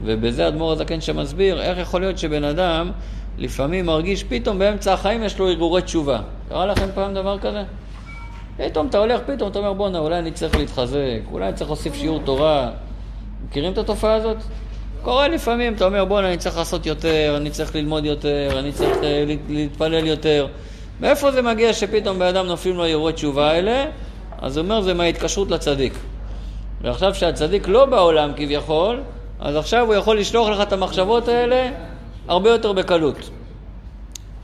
ובזה 0.04 0.48
אדמו"ר 0.48 0.72
הזקן 0.72 1.00
שמסביר 1.00 1.62
איך 1.62 1.78
יכול 1.78 2.00
להיות 2.00 2.18
שבן 2.18 2.44
אדם 2.44 2.90
לפעמים 3.38 3.86
מרגיש 3.86 4.24
פתאום 4.24 4.58
באמצע 4.58 4.92
החיים 4.92 5.22
יש 5.22 5.38
לו 5.38 5.50
הרהורי 5.50 5.82
תשובה. 5.82 6.20
קרה 6.48 6.66
לכם 6.66 6.88
פעם 6.94 7.14
דבר 7.14 7.38
כזה? 7.38 7.62
פתאום 8.56 8.86
אתה 8.86 8.98
הולך, 8.98 9.20
פתאום 9.26 9.50
אתה 9.50 9.58
אומר 9.58 9.72
בואנה 9.72 9.98
אולי 9.98 10.18
אני 10.18 10.30
צריך 10.30 10.56
להתחזק, 10.56 11.20
אולי 11.32 11.46
אני 11.48 11.54
צריך 11.54 11.70
להוסיף 11.70 11.94
שיעור 11.94 12.20
תורה. 12.24 12.70
מכירים 13.48 13.72
את 13.72 13.78
התופעה 13.78 14.14
הזאת? 14.14 14.36
קורה 15.06 15.28
לפעמים, 15.28 15.74
אתה 15.74 15.84
אומר 15.84 16.04
בואנה 16.04 16.28
אני 16.28 16.36
צריך 16.36 16.56
לעשות 16.56 16.86
יותר, 16.86 17.34
אני 17.36 17.50
צריך 17.50 17.74
ללמוד 17.74 18.04
יותר, 18.04 18.48
אני 18.58 18.72
צריך 18.72 18.96
uh, 18.96 19.02
להתפלל 19.48 20.06
יותר. 20.06 20.46
מאיפה 21.00 21.30
זה 21.30 21.42
מגיע 21.42 21.72
שפתאום 21.72 22.18
בן 22.18 22.26
אדם 22.26 22.46
נופלים 22.46 22.76
לו 22.76 22.84
הרהורי 22.84 23.12
תשובה 23.12 23.50
האלה? 23.50 23.84
אז 24.38 24.56
הוא 24.56 24.64
אומר 24.64 24.80
זה 24.80 24.94
מההתקשרות 24.94 25.50
לצדיק. 25.50 25.92
ועכשיו 26.82 27.14
שהצדיק 27.14 27.68
לא 27.68 27.84
בעולם 27.84 28.32
כביכול, 28.36 29.02
אז 29.40 29.56
עכשיו 29.56 29.86
הוא 29.86 29.94
יכול 29.94 30.18
לשלוח 30.18 30.48
לך 30.48 30.60
את 30.62 30.72
המחשבות 30.72 31.28
האלה 31.28 31.70
הרבה 32.28 32.50
יותר 32.50 32.72
בקלות. 32.72 33.30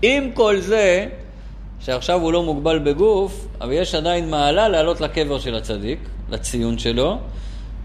עם 0.03 0.33
כל 0.33 0.57
זה, 0.61 1.07
שעכשיו 1.81 2.21
הוא 2.21 2.33
לא 2.33 2.43
מוגבל 2.43 2.79
בגוף, 2.79 3.47
אבל 3.61 3.73
יש 3.73 3.95
עדיין 3.95 4.31
מעלה 4.31 4.69
לעלות 4.69 5.01
לקבר 5.01 5.39
של 5.39 5.55
הצדיק, 5.55 5.99
לציון 6.31 6.79
שלו, 6.79 7.19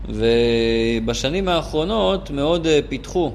ובשנים 0.10 1.48
האחרונות 1.48 2.32
מאוד 2.32 2.68
אה, 2.68 2.80
פיתחו 2.90 3.32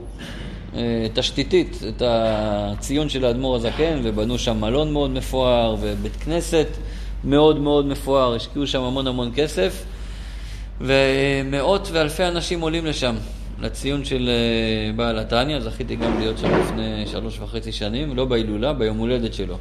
אה, 0.76 1.06
תשתיתית 1.14 1.78
את 1.88 2.02
הציון 2.06 3.08
של 3.08 3.24
האדמו"ר 3.24 3.56
הזקן, 3.56 4.00
ובנו 4.02 4.38
שם 4.38 4.60
מלון 4.60 4.92
מאוד 4.92 5.10
מפואר, 5.10 5.76
ובית 5.80 6.16
כנסת 6.16 6.66
מאוד 7.24 7.60
מאוד 7.60 7.86
מפואר, 7.86 8.34
השקיעו 8.34 8.66
שם 8.66 8.82
המון 8.82 9.06
המון 9.06 9.30
כסף, 9.34 9.84
ומאות 10.80 11.88
ואלפי 11.92 12.24
אנשים 12.24 12.60
עולים 12.60 12.86
לשם. 12.86 13.14
לציון 13.62 14.04
של 14.04 14.28
אה, 14.28 14.92
בעל 14.96 15.18
התניא, 15.18 15.60
זכיתי 15.60 15.96
גם 15.96 16.18
להיות 16.18 16.38
שם 16.38 16.60
לפני 16.60 17.06
שלוש 17.06 17.38
וחצי 17.40 17.72
שנים, 17.72 18.16
לא 18.16 18.24
בהילולה, 18.24 18.72
ביום 18.72 18.98
הולדת 18.98 19.34
שלו. 19.34 19.58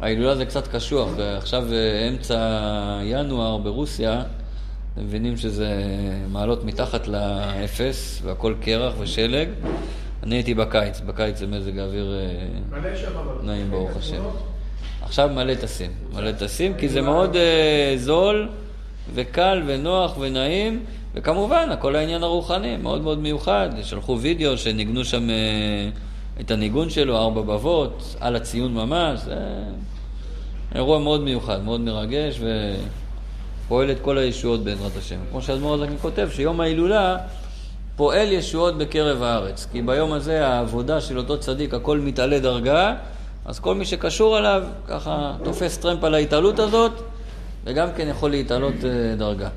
ההילולה 0.00 0.36
זה 0.36 0.44
קצת 0.44 0.68
קשוח, 0.68 1.08
ועכשיו 1.16 1.72
אה, 1.72 2.08
אמצע 2.08 2.38
ינואר 3.04 3.58
ברוסיה, 3.58 4.22
אתם 4.94 5.04
מבינים 5.04 5.36
שזה 5.36 5.84
מעלות 6.32 6.64
מתחת 6.64 7.08
לאפס, 7.08 8.20
והכל 8.24 8.54
קרח 8.60 8.94
ושלג. 8.98 9.48
אני 10.22 10.34
הייתי 10.34 10.54
בקיץ, 10.54 11.00
בקיץ 11.00 11.38
זה 11.38 11.46
מזג 11.46 11.78
האוויר 11.78 12.12
אה, 12.12 12.78
נעים 13.42 13.70
ברוך 13.70 13.96
השם. 13.96 14.22
עכשיו 15.02 15.30
מלא 15.34 15.54
טסים, 15.54 15.90
מלא 16.12 16.32
טסים, 16.32 16.74
כי 16.74 16.88
זה 16.88 17.02
מאוד 17.02 17.36
זול 17.96 18.48
וקל 19.14 19.62
ונוח 19.66 20.18
ונעים. 20.18 20.84
וכמובן, 21.14 21.68
הכל 21.70 21.96
העניין 21.96 22.22
הרוחני, 22.22 22.76
מאוד 22.76 23.00
מאוד 23.00 23.18
מיוחד. 23.18 23.68
שלחו 23.82 24.18
וידאו 24.20 24.58
שניגנו 24.58 25.04
שם 25.04 25.30
אה, 25.30 25.34
את 26.40 26.50
הניגון 26.50 26.90
שלו, 26.90 27.16
ארבע 27.16 27.42
בבות, 27.42 28.16
על 28.20 28.36
הציון 28.36 28.74
ממש. 28.74 29.20
זה 29.20 29.34
אירוע 30.74 30.98
מאוד 30.98 31.20
מיוחד, 31.20 31.64
מאוד 31.64 31.80
מרגש, 31.80 32.40
ופועל 33.72 33.90
את 33.90 34.00
כל 34.02 34.18
הישועות 34.18 34.64
בעזרת 34.64 34.96
השם. 34.96 35.16
כמו 35.30 35.42
שאדמו"ר 35.42 35.74
הזקן 35.74 35.94
כותב, 36.02 36.28
שיום 36.32 36.60
ההילולה 36.60 37.16
פועל 37.96 38.32
ישועות 38.32 38.78
בקרב 38.78 39.22
הארץ. 39.22 39.66
כי 39.72 39.82
ביום 39.82 40.12
הזה 40.12 40.46
העבודה 40.46 41.00
של 41.00 41.18
אותו 41.18 41.40
צדיק, 41.40 41.74
הכל 41.74 41.98
מתעלה 41.98 42.38
דרגה, 42.38 42.94
אז 43.44 43.60
כל 43.60 43.74
מי 43.74 43.84
שקשור 43.84 44.38
אליו, 44.38 44.62
ככה 44.88 45.32
תופס 45.44 45.78
טרמפ 45.78 46.04
על 46.04 46.14
ההתעלות 46.14 46.58
הזאת, 46.58 46.92
וגם 47.64 47.88
כן 47.96 48.08
יכול 48.08 48.30
להתעלות 48.30 48.74
אה, 48.84 49.16
דרגה. 49.16 49.48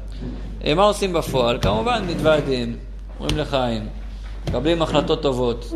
אה, 0.66 0.74
מה 0.74 0.84
עושים 0.84 1.14
בפועל? 1.14 1.58
כמובן 1.62 2.04
מתוועדים, 2.08 2.76
אומרים 3.20 3.38
לחיים, 3.38 3.88
מקבלים 4.48 4.82
החלטות 4.82 5.22
טובות, 5.22 5.74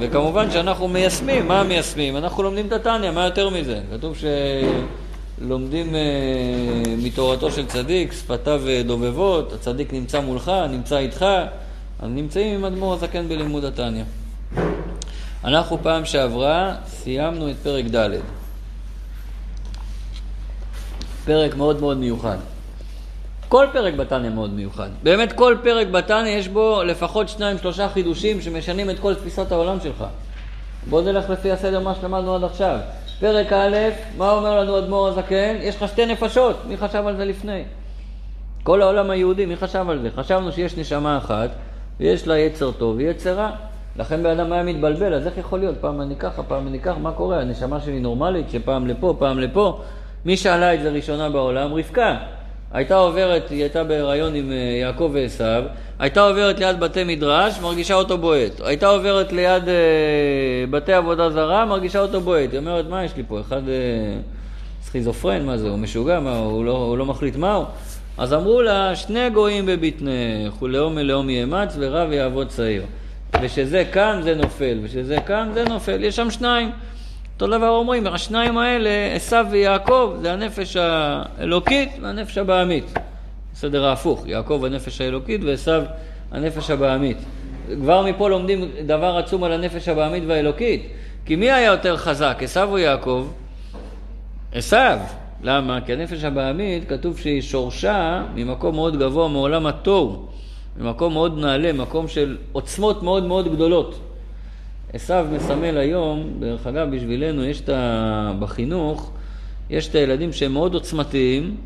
וכמובן 0.00 0.50
שאנחנו 0.50 0.88
מיישמים, 0.88 1.48
מה 1.48 1.64
מיישמים? 1.64 2.16
אנחנו 2.16 2.42
לומדים 2.42 2.66
את 2.66 2.72
התניא, 2.72 3.10
מה 3.10 3.24
יותר 3.24 3.50
מזה? 3.50 3.80
כתוב 3.92 4.16
שלומדים 4.16 4.86
אה, 5.42 6.96
מתורתו 7.02 7.50
של 7.50 7.66
צדיק, 7.66 8.12
שפתיו 8.12 8.62
דובבות, 8.84 9.52
הצדיק 9.52 9.92
נמצא 9.92 10.20
מולך, 10.20 10.52
נמצא 10.70 10.98
איתך, 10.98 11.26
אז 11.98 12.10
נמצאים 12.10 12.54
עם 12.54 12.64
אדמו"ר 12.64 12.94
הזקן 12.94 13.28
בלימוד 13.28 13.64
התניא. 13.64 14.04
אנחנו 15.44 15.78
פעם 15.82 16.04
שעברה 16.04 16.74
סיימנו 16.86 17.50
את 17.50 17.56
פרק 17.62 17.84
ד', 17.84 18.10
פרק 21.24 21.56
מאוד 21.56 21.80
מאוד 21.80 21.96
מיוחד. 21.96 22.36
כל 23.48 23.66
פרק 23.72 23.94
בתניא 23.94 24.30
מאוד 24.30 24.50
מיוחד. 24.50 24.88
באמת 25.02 25.32
כל 25.32 25.56
פרק 25.62 25.86
בתניא 25.86 26.30
יש 26.30 26.48
בו 26.48 26.82
לפחות 26.82 27.28
שניים 27.28 27.58
שלושה 27.58 27.88
חידושים 27.88 28.40
שמשנים 28.40 28.90
את 28.90 28.98
כל 28.98 29.14
תפיסת 29.14 29.52
העולם 29.52 29.80
שלך. 29.82 30.04
בוא 30.90 31.02
נלך 31.02 31.30
לפי 31.30 31.52
הסדר 31.52 31.80
מה 31.80 31.94
שלמדנו 31.94 32.34
עד 32.34 32.44
עכשיו. 32.44 32.78
פרק 33.20 33.52
א', 33.52 33.76
מה 34.16 34.30
אומר 34.30 34.60
לנו 34.60 34.78
אדמו"ר 34.78 35.08
הזקן? 35.08 35.56
יש 35.60 35.76
לך 35.76 35.88
שתי 35.88 36.06
נפשות, 36.06 36.56
מי 36.68 36.76
חשב 36.76 37.06
על 37.06 37.16
זה 37.16 37.24
לפני? 37.24 37.62
כל 38.62 38.82
העולם 38.82 39.10
היהודי, 39.10 39.46
מי 39.46 39.56
חשב 39.56 39.90
על 39.90 39.98
זה? 40.02 40.08
חשבנו 40.16 40.52
שיש 40.52 40.76
נשמה 40.76 41.18
אחת, 41.18 41.50
ויש 42.00 42.28
לה 42.28 42.38
יצר 42.38 42.72
טוב 42.72 42.96
ויצר 42.96 43.36
רע. 43.36 43.50
לכן 43.96 44.22
בן 44.22 44.40
אדם 44.40 44.52
היה 44.52 44.62
מתבלבל, 44.62 45.14
אז 45.14 45.26
איך 45.26 45.38
יכול 45.38 45.58
להיות? 45.58 45.76
פעם 45.80 46.00
אני 46.00 46.16
ככה, 46.16 46.42
פעם 46.42 46.68
אני 46.68 46.80
ככה, 46.80 46.98
מה 46.98 47.12
קורה? 47.12 47.40
הנשמה 47.40 47.80
שלי 47.80 48.00
נורמלית, 48.00 48.50
שפעם 48.50 48.86
לפה, 48.86 49.16
פעם 49.18 49.38
לפה. 49.38 49.80
מי 50.24 50.36
שאלה 50.36 50.74
את 50.74 50.82
זה 50.82 50.90
ראשונה 50.90 51.30
בעולם? 51.30 51.74
רבקה. 51.74 52.16
הייתה 52.72 52.96
עוברת, 52.96 53.50
היא 53.50 53.62
הייתה 53.62 53.84
בהיריון 53.84 54.34
עם 54.34 54.52
אה, 54.52 54.56
יעקב 54.56 55.10
ועשו, 55.14 55.44
הייתה 55.98 56.20
עוברת 56.20 56.58
ליד 56.58 56.80
בתי 56.80 57.04
מדרש, 57.04 57.58
מרגישה 57.60 57.94
אותו 57.94 58.18
בועט. 58.18 58.60
הייתה 58.64 58.86
עוברת 58.86 59.32
ליד 59.32 59.68
אה, 59.68 59.74
בתי 60.70 60.92
עבודה 60.92 61.30
זרה, 61.30 61.64
מרגישה 61.64 62.00
אותו 62.00 62.20
בועט. 62.20 62.52
היא 62.52 62.58
אומרת, 62.58 62.88
מה 62.88 63.04
יש 63.04 63.16
לי 63.16 63.22
פה? 63.28 63.40
אחד 63.40 63.68
אה, 63.68 63.74
סכיזופרן, 64.82 65.46
מה 65.46 65.58
זה? 65.58 65.68
הוא 65.68 65.78
משוגע? 65.78 66.20
מה, 66.20 66.36
הוא 66.36 66.64
לא, 66.64 66.72
הוא 66.72 66.98
לא 66.98 67.06
מחליט 67.06 67.36
מהו? 67.36 67.64
אז 68.18 68.34
אמרו 68.34 68.62
לה, 68.62 68.96
שני 68.96 69.30
גויים 69.30 69.66
בבטנך, 69.66 70.62
ולאום 70.62 70.94
מלאום 70.94 71.30
יאמץ 71.30 71.76
ורב 71.78 72.12
יעבוד 72.12 72.48
צעיר. 72.48 72.82
ושזה 73.42 73.84
קם 73.90 74.18
זה 74.22 74.34
נופל, 74.34 74.78
ושזה 74.82 75.16
קם 75.24 75.48
זה 75.54 75.64
נופל, 75.64 76.04
יש 76.04 76.16
שם 76.16 76.30
שניים. 76.30 76.70
אותו 77.34 77.46
דבר 77.46 77.68
אומרים, 77.68 78.06
השניים 78.06 78.58
האלה, 78.58 78.90
עשו 79.14 79.36
ויעקב, 79.50 80.14
זה 80.22 80.32
הנפש 80.32 80.76
האלוקית 80.76 81.88
והנפש 82.02 82.38
הבעמית. 82.38 82.98
בסדר 83.58 83.84
ההפוך, 83.84 84.26
יעקב 84.26 84.62
הנפש 84.66 85.00
האלוקית 85.00 85.40
ועשו 85.44 85.72
הנפש 86.30 86.70
הבעמית. 86.70 87.16
כבר 87.80 88.06
מפה 88.06 88.28
לומדים 88.28 88.64
דבר 88.86 89.16
עצום 89.16 89.44
על 89.44 89.52
הנפש 89.52 89.88
הבעמית 89.88 90.22
והאלוקית. 90.26 90.86
כי 91.26 91.36
מי 91.36 91.50
היה 91.50 91.72
יותר 91.72 91.96
חזק, 91.96 92.38
עשו 92.40 92.62
או 92.62 92.78
יעקב? 92.78 93.28
עשו. 94.52 94.76
למה? 95.42 95.80
כי 95.80 95.92
הנפש 95.92 96.24
הבעמית, 96.24 96.88
כתוב 96.88 97.18
שהיא 97.18 97.42
שורשה 97.42 98.22
ממקום 98.34 98.74
מאוד 98.74 98.98
גבוה 98.98 99.28
מעולם 99.28 99.66
התוהו, 99.66 100.26
ממקום 100.76 101.12
מאוד 101.12 101.38
נעלה, 101.38 101.72
מקום 101.72 102.08
של 102.08 102.36
עוצמות 102.52 103.02
מאוד 103.02 103.24
מאוד 103.24 103.52
גדולות. 103.52 104.00
עשו 104.92 105.14
מסמל 105.32 105.76
היום, 105.76 106.30
דרך 106.38 106.66
אגב, 106.66 106.94
בשבילנו 106.96 107.44
יש 107.44 107.60
את 107.60 107.68
ה... 107.68 108.32
בחינוך, 108.38 109.10
יש 109.70 109.88
את 109.88 109.94
הילדים 109.94 110.32
שהם 110.32 110.52
מאוד 110.52 110.74
עוצמתיים, 110.74 111.56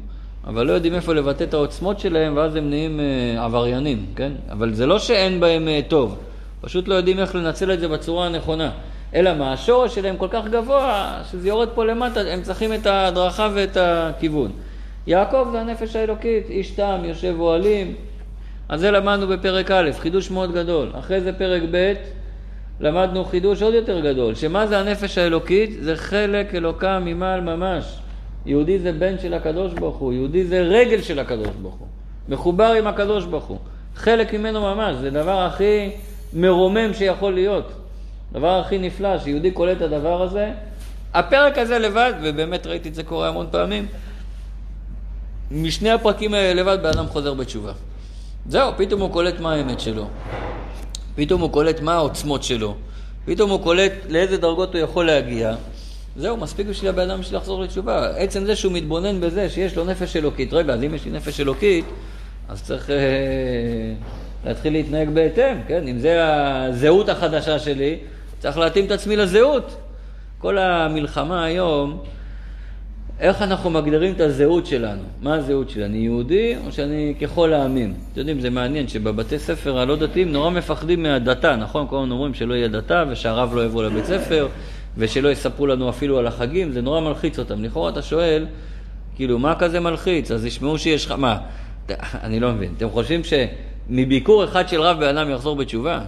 אבל 0.47 0.67
לא 0.67 0.73
יודעים 0.73 0.95
איפה 0.95 1.15
לבטא 1.15 1.45
את 1.45 1.55
העוצמות 1.55 2.01
שלהם, 2.01 2.37
ואז 2.37 2.57
הם 2.57 2.71
נהיים 2.71 3.01
אה, 3.01 3.45
עבריינים, 3.45 4.07
כן? 4.17 4.33
אבל 4.51 4.75
זה 4.75 4.87
לא 4.87 4.99
שאין 4.99 5.41
בהם 5.41 5.69
אה, 5.69 5.81
טוב, 5.89 6.19
פשוט 6.61 6.89
לא 6.89 6.95
יודעים 6.95 7.19
איך 7.19 7.35
לנצל 7.35 7.73
את 7.73 7.81
זה 7.81 7.89
בצורה 7.89 8.27
הנכונה. 8.27 8.71
אלא 9.15 9.35
מה, 9.35 9.53
השורש 9.53 9.95
שלהם 9.95 10.17
כל 10.17 10.29
כך 10.31 10.47
גבוה, 10.47 11.19
שזה 11.31 11.49
יורד 11.49 11.69
פה 11.75 11.85
למטה, 11.85 12.21
הם 12.21 12.43
צריכים 12.43 12.75
את 12.75 12.87
ההדרכה 12.87 13.49
ואת 13.55 13.77
הכיוון. 13.81 14.51
יעקב 15.07 15.49
זה 15.53 15.61
הנפש 15.61 15.97
האלוקית, 15.97 16.51
איש 16.51 16.71
תם, 16.71 17.01
יושב 17.05 17.35
אוהלים. 17.39 17.95
אז 18.69 18.81
זה 18.81 18.91
למדנו 18.91 19.29
בפרק 19.29 19.71
א', 19.71 19.91
חידוש 19.99 20.31
מאוד 20.31 20.53
גדול. 20.53 20.89
אחרי 20.99 21.21
זה 21.21 21.33
פרק 21.33 21.63
ב', 21.71 21.93
למדנו 22.81 23.25
חידוש 23.25 23.63
עוד 23.63 23.75
יותר 23.75 24.01
גדול, 24.01 24.35
שמה 24.35 24.67
זה 24.67 24.79
הנפש 24.79 25.19
האלוקית? 25.19 25.71
זה 25.83 25.97
חלק 25.97 26.55
אלוקה 26.55 26.99
ממעל 26.99 27.41
ממש. 27.41 27.99
יהודי 28.47 28.79
זה 28.79 28.93
בן 28.93 29.19
של 29.23 29.35
הקדוש 29.35 29.73
ברוך 29.73 29.97
הוא, 29.97 30.13
יהודי 30.13 30.45
זה 30.45 30.61
רגל 30.61 31.03
של 31.03 31.19
הקדוש 31.19 31.57
ברוך 31.63 31.75
הוא. 31.75 31.89
מחובר 32.29 32.73
עם 32.79 32.87
הקדוש 32.87 33.25
ברוך 33.25 33.45
הוא. 33.45 33.59
חלק 33.97 34.35
ממנו 34.35 34.61
ממש, 34.61 34.97
זה 34.97 35.07
הדבר 35.07 35.39
הכי 35.39 35.91
מרומם 36.33 36.95
שיכול 36.95 37.35
להיות. 37.35 37.73
הדבר 38.31 38.61
הכי 38.61 38.79
נפלא, 38.79 39.19
שיהודי 39.19 39.51
קולט 39.51 39.77
את 39.77 39.83
הדבר 39.83 40.23
הזה. 40.23 40.53
הפרק 41.15 41.59
הזה 41.59 41.79
לבד, 41.79 42.13
ובאמת 42.23 42.67
ראיתי 42.67 42.89
את 42.89 42.95
זה 42.95 43.03
קורה 43.03 43.29
המון 43.29 43.47
פעמים, 43.51 43.87
משני 45.51 45.91
הפרקים 45.91 46.35
האלה 46.35 46.63
לבד 46.63 46.79
בן 46.83 46.89
אדם 46.89 47.07
חוזר 47.07 47.35
בתשובה. 47.35 47.73
זהו, 48.49 48.73
פתאום 48.77 49.01
הוא 49.01 49.11
קולט 49.11 49.41
מה 49.41 49.53
האמת 49.53 49.81
שלו. 49.81 50.09
פתאום 51.15 51.41
הוא 51.41 51.51
קולט 51.51 51.81
מה 51.81 51.95
העוצמות 51.95 52.43
שלו. 52.43 52.75
פתאום 53.25 53.51
הוא 53.51 53.63
קולט 53.63 53.93
לאיזה 54.09 54.37
דרגות 54.37 54.75
הוא 54.75 54.83
יכול 54.83 55.07
להגיע. 55.07 55.55
זהו, 56.17 56.37
מספיק 56.37 56.67
בשביל 56.67 56.91
הבן 56.91 57.11
אדם 57.11 57.21
בשביל 57.21 57.39
לחזור 57.39 57.63
לתשובה. 57.63 58.09
עצם 58.17 58.45
זה 58.45 58.57
שהוא 58.57 58.73
מתבונן 58.73 59.21
בזה 59.21 59.49
שיש 59.49 59.77
לו 59.77 59.85
נפש 59.85 60.17
אלוקית. 60.17 60.53
רגע, 60.53 60.75
אז 60.75 60.83
אם 60.85 60.95
יש 60.95 61.05
לי 61.05 61.11
נפש 61.11 61.41
אלוקית, 61.41 61.85
אז 62.49 62.63
צריך 62.63 62.91
אה, 62.91 62.97
להתחיל 64.47 64.73
להתנהג 64.73 65.09
בהתאם, 65.09 65.57
כן? 65.69 65.89
אם 65.89 65.99
זה 65.99 66.19
הזהות 66.23 67.09
החדשה 67.09 67.59
שלי, 67.59 67.97
צריך 68.39 68.59
להתאים 68.59 68.87
את 68.87 68.91
עצמי 68.91 69.17
לזהות. 69.17 69.77
כל 70.39 70.59
המלחמה 70.59 71.45
היום, 71.45 71.99
איך 73.21 73.43
אנחנו 73.43 73.71
מגדירים 73.71 74.13
את 74.13 74.21
הזהות 74.21 74.67
שלנו? 74.67 75.03
מה 75.23 75.35
הזהות 75.35 75.71
שלי? 75.71 75.85
אני 75.85 75.99
יהודי 75.99 76.55
או 76.67 76.73
שאני 76.73 77.15
ככל 77.21 77.53
העמים? 77.53 77.95
אתם 78.13 78.21
יודעים, 78.21 78.41
זה 78.41 78.51
מעניין 78.51 78.89
שבבתי 78.89 79.39
ספר 79.39 79.79
הלא 79.79 79.97
דתיים 79.97 80.33
נורא 80.33 80.51
מפחדים 80.51 81.03
מהדתה, 81.03 81.57
נכון? 81.57 81.87
כל 81.91 81.97
הזמן 81.97 82.11
אומרים 82.11 82.35
שלא 82.35 82.55
יהיה 82.55 82.69
דתה 82.69 83.05
ושהרב 83.11 83.55
לא 83.55 83.65
יבוא 83.65 83.85
לבית 83.85 84.05
ספר 84.05 84.49
ושלא 84.97 85.29
יספרו 85.29 85.67
לנו 85.67 85.91
אפילו 85.91 86.19
על 86.19 86.27
החגים, 86.27 86.73
זה 86.73 86.83
נורא 86.83 87.01
מלחיץ 87.01 87.39
אותם. 87.39 87.65
לכאורה 87.65 87.91
אתה 87.91 88.03
שואל, 88.03 88.47
כאילו, 89.17 89.39
מה 89.39 89.55
כזה 89.55 89.81
מלחיץ? 89.81 90.31
אז 90.31 90.47
ישמעו 90.47 90.79
שיש 90.79 91.07
לך... 91.07 91.13
מה? 91.13 91.39
אני 92.23 92.41
לא 92.41 92.53
מבין. 92.53 92.73
אתם 92.77 92.91
חושבים 92.91 93.21
שמביקור 93.25 94.45
אחד 94.45 94.69
של 94.69 94.81
רב 94.81 95.01
בן 95.01 95.17
אדם 95.17 95.31
יחזור 95.31 95.57
בתשובה? 95.57 96.01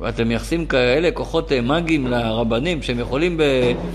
ואתם 0.00 0.28
מייחסים 0.28 0.66
כאלה 0.66 1.10
כוחות 1.10 1.52
אה, 1.52 1.60
מאגיים 1.60 2.06
לרבנים 2.06 2.82
שהם 2.82 2.98
יכולים 2.98 3.36
ב... 3.36 3.42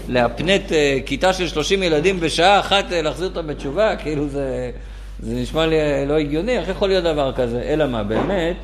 להפנט 0.07 0.71
אה, 0.71 0.97
כיתה 1.05 1.33
של 1.33 1.47
30 1.47 1.83
ילדים 1.83 2.19
בשעה 2.19 2.59
אחת 2.59 2.91
אה, 2.91 3.01
להחזיר 3.01 3.27
אותם 3.27 3.47
בתשובה, 3.47 3.95
כאילו 3.95 4.27
זה, 4.27 4.71
זה 5.19 5.35
נשמע 5.35 5.65
לי 5.65 5.75
לא 6.07 6.13
הגיוני, 6.13 6.57
איך 6.57 6.69
יכול 6.69 6.89
להיות 6.89 7.03
דבר 7.03 7.33
כזה? 7.33 7.61
אלא 7.61 7.87
מה, 7.87 8.03
באמת, 8.03 8.55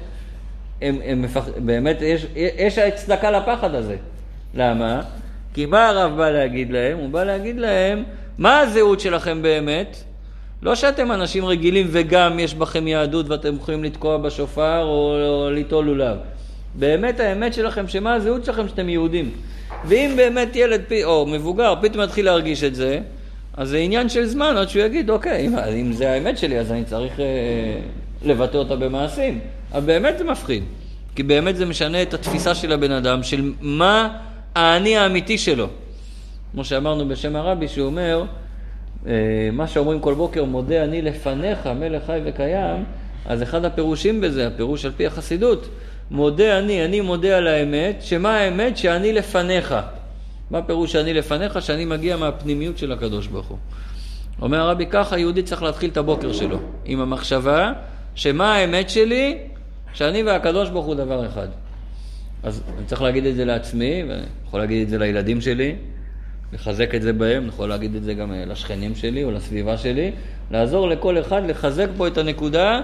הם, 0.81 0.99
הם 1.05 1.21
מפח... 1.21 1.45
באמת 1.57 1.97
יש, 2.01 2.25
יש 2.35 2.77
הצדקה 2.77 3.31
לפחד 3.31 3.75
הזה. 3.75 3.95
למה? 4.53 5.01
כי 5.53 5.65
מה 5.65 5.87
הרב 5.87 6.17
בא 6.17 6.29
להגיד 6.29 6.71
להם? 6.71 6.97
הוא 6.97 7.09
בא 7.09 7.23
להגיד 7.23 7.59
להם, 7.59 8.03
מה 8.37 8.59
הזהות 8.59 8.99
שלכם 8.99 9.41
באמת? 9.41 10.03
לא 10.61 10.75
שאתם 10.75 11.11
אנשים 11.11 11.45
רגילים 11.45 11.87
וגם 11.89 12.39
יש 12.39 12.55
בכם 12.55 12.87
יהדות 12.87 13.29
ואתם 13.29 13.55
יכולים 13.55 13.83
לתקוע 13.83 14.17
בשופר 14.17 14.83
או, 14.83 15.15
או 15.27 15.49
ליטול 15.49 15.85
לולב. 15.85 16.17
באמת 16.75 17.19
האמת 17.19 17.53
שלכם, 17.53 17.87
שמה 17.87 18.13
הזהות 18.13 18.45
שלכם 18.45 18.67
שאתם 18.67 18.89
יהודים. 18.89 19.31
ואם 19.85 20.13
באמת 20.15 20.55
ילד 20.55 20.81
או 21.03 21.25
מבוגר 21.25 21.73
פתאום 21.81 22.03
יתחיל 22.03 22.25
להרגיש 22.25 22.63
את 22.63 22.75
זה, 22.75 22.99
אז 23.57 23.69
זה 23.69 23.77
עניין 23.77 24.09
של 24.09 24.25
זמן 24.25 24.57
עד 24.57 24.69
שהוא 24.69 24.83
יגיד, 24.83 25.09
אוקיי, 25.09 25.47
אם, 25.47 25.55
אם 25.57 25.93
זה 25.93 26.11
האמת 26.11 26.37
שלי 26.37 26.59
אז 26.59 26.71
אני 26.71 26.83
צריך 26.83 27.19
אה, 27.19 27.25
לבטא 28.25 28.57
אותה 28.57 28.75
במעשים. 28.75 29.39
אבל 29.73 29.85
באמת 29.85 30.17
זה 30.17 30.23
מפחיד, 30.23 30.63
כי 31.15 31.23
באמת 31.23 31.55
זה 31.55 31.65
משנה 31.65 32.01
את 32.01 32.13
התפיסה 32.13 32.55
של 32.55 32.71
הבן 32.71 32.91
אדם, 32.91 33.23
של 33.23 33.51
מה 33.61 34.17
האני 34.55 34.97
האמיתי 34.97 35.37
שלו. 35.37 35.67
כמו 36.51 36.65
שאמרנו 36.65 37.07
בשם 37.07 37.35
הרבי, 37.35 37.67
שהוא 37.67 37.85
אומר, 37.85 38.23
אה, 39.07 39.13
מה 39.53 39.67
שאומרים 39.67 39.99
כל 39.99 40.13
בוקר, 40.13 40.45
מודה 40.45 40.83
אני 40.83 41.01
לפניך, 41.01 41.67
מלך 41.67 42.05
חי 42.05 42.19
וקיים, 42.25 42.83
אז 43.25 43.43
אחד 43.43 43.65
הפירושים 43.65 44.21
בזה, 44.21 44.47
הפירוש 44.47 44.85
על 44.85 44.91
פי 44.91 45.07
החסידות, 45.07 45.69
מודה 46.11 46.59
אני, 46.59 46.85
אני 46.85 47.01
מודה 47.01 47.37
על 47.37 47.47
האמת, 47.47 47.97
שמה 48.01 48.37
האמת? 48.37 48.77
שאני 48.77 49.13
לפניך. 49.13 49.75
מה 50.51 50.61
פירוש 50.61 50.91
שאני 50.91 51.13
לפניך? 51.13 51.61
שאני 51.61 51.85
מגיע 51.85 52.17
מהפנימיות 52.17 52.77
של 52.77 52.91
הקדוש 52.91 53.27
ברוך 53.27 53.47
הוא. 53.47 53.57
אומר 54.41 54.57
הרבי, 54.57 54.85
ככה 54.85 55.17
יהודי 55.17 55.43
צריך 55.43 55.63
להתחיל 55.63 55.89
את 55.89 55.97
הבוקר 55.97 56.33
שלו, 56.33 56.57
עם 56.85 57.01
המחשבה 57.01 57.71
שמה 58.15 58.55
האמת 58.55 58.89
שלי? 58.89 59.37
שאני 59.93 60.23
והקדוש 60.23 60.69
ברוך 60.69 60.85
הוא 60.85 60.95
דבר 60.95 61.27
אחד. 61.27 61.47
אז 62.43 62.63
אני 62.77 62.85
צריך 62.85 63.01
להגיד 63.01 63.25
את 63.25 63.35
זה 63.35 63.45
לעצמי, 63.45 64.03
ואני 64.09 64.21
יכול 64.47 64.59
להגיד 64.59 64.81
את 64.81 64.89
זה 64.89 64.97
לילדים 64.97 65.41
שלי, 65.41 65.75
לחזק 66.53 66.95
את 66.95 67.01
זה 67.01 67.13
בהם, 67.13 67.43
אני 67.43 67.49
יכול 67.49 67.69
להגיד 67.69 67.95
את 67.95 68.03
זה 68.03 68.13
גם 68.13 68.33
לשכנים 68.47 68.95
שלי 68.95 69.23
או 69.23 69.31
לסביבה 69.31 69.77
שלי, 69.77 70.11
לעזור 70.51 70.89
לכל 70.89 71.19
אחד 71.19 71.41
לחזק 71.49 71.87
פה 71.97 72.07
את 72.07 72.17
הנקודה 72.17 72.81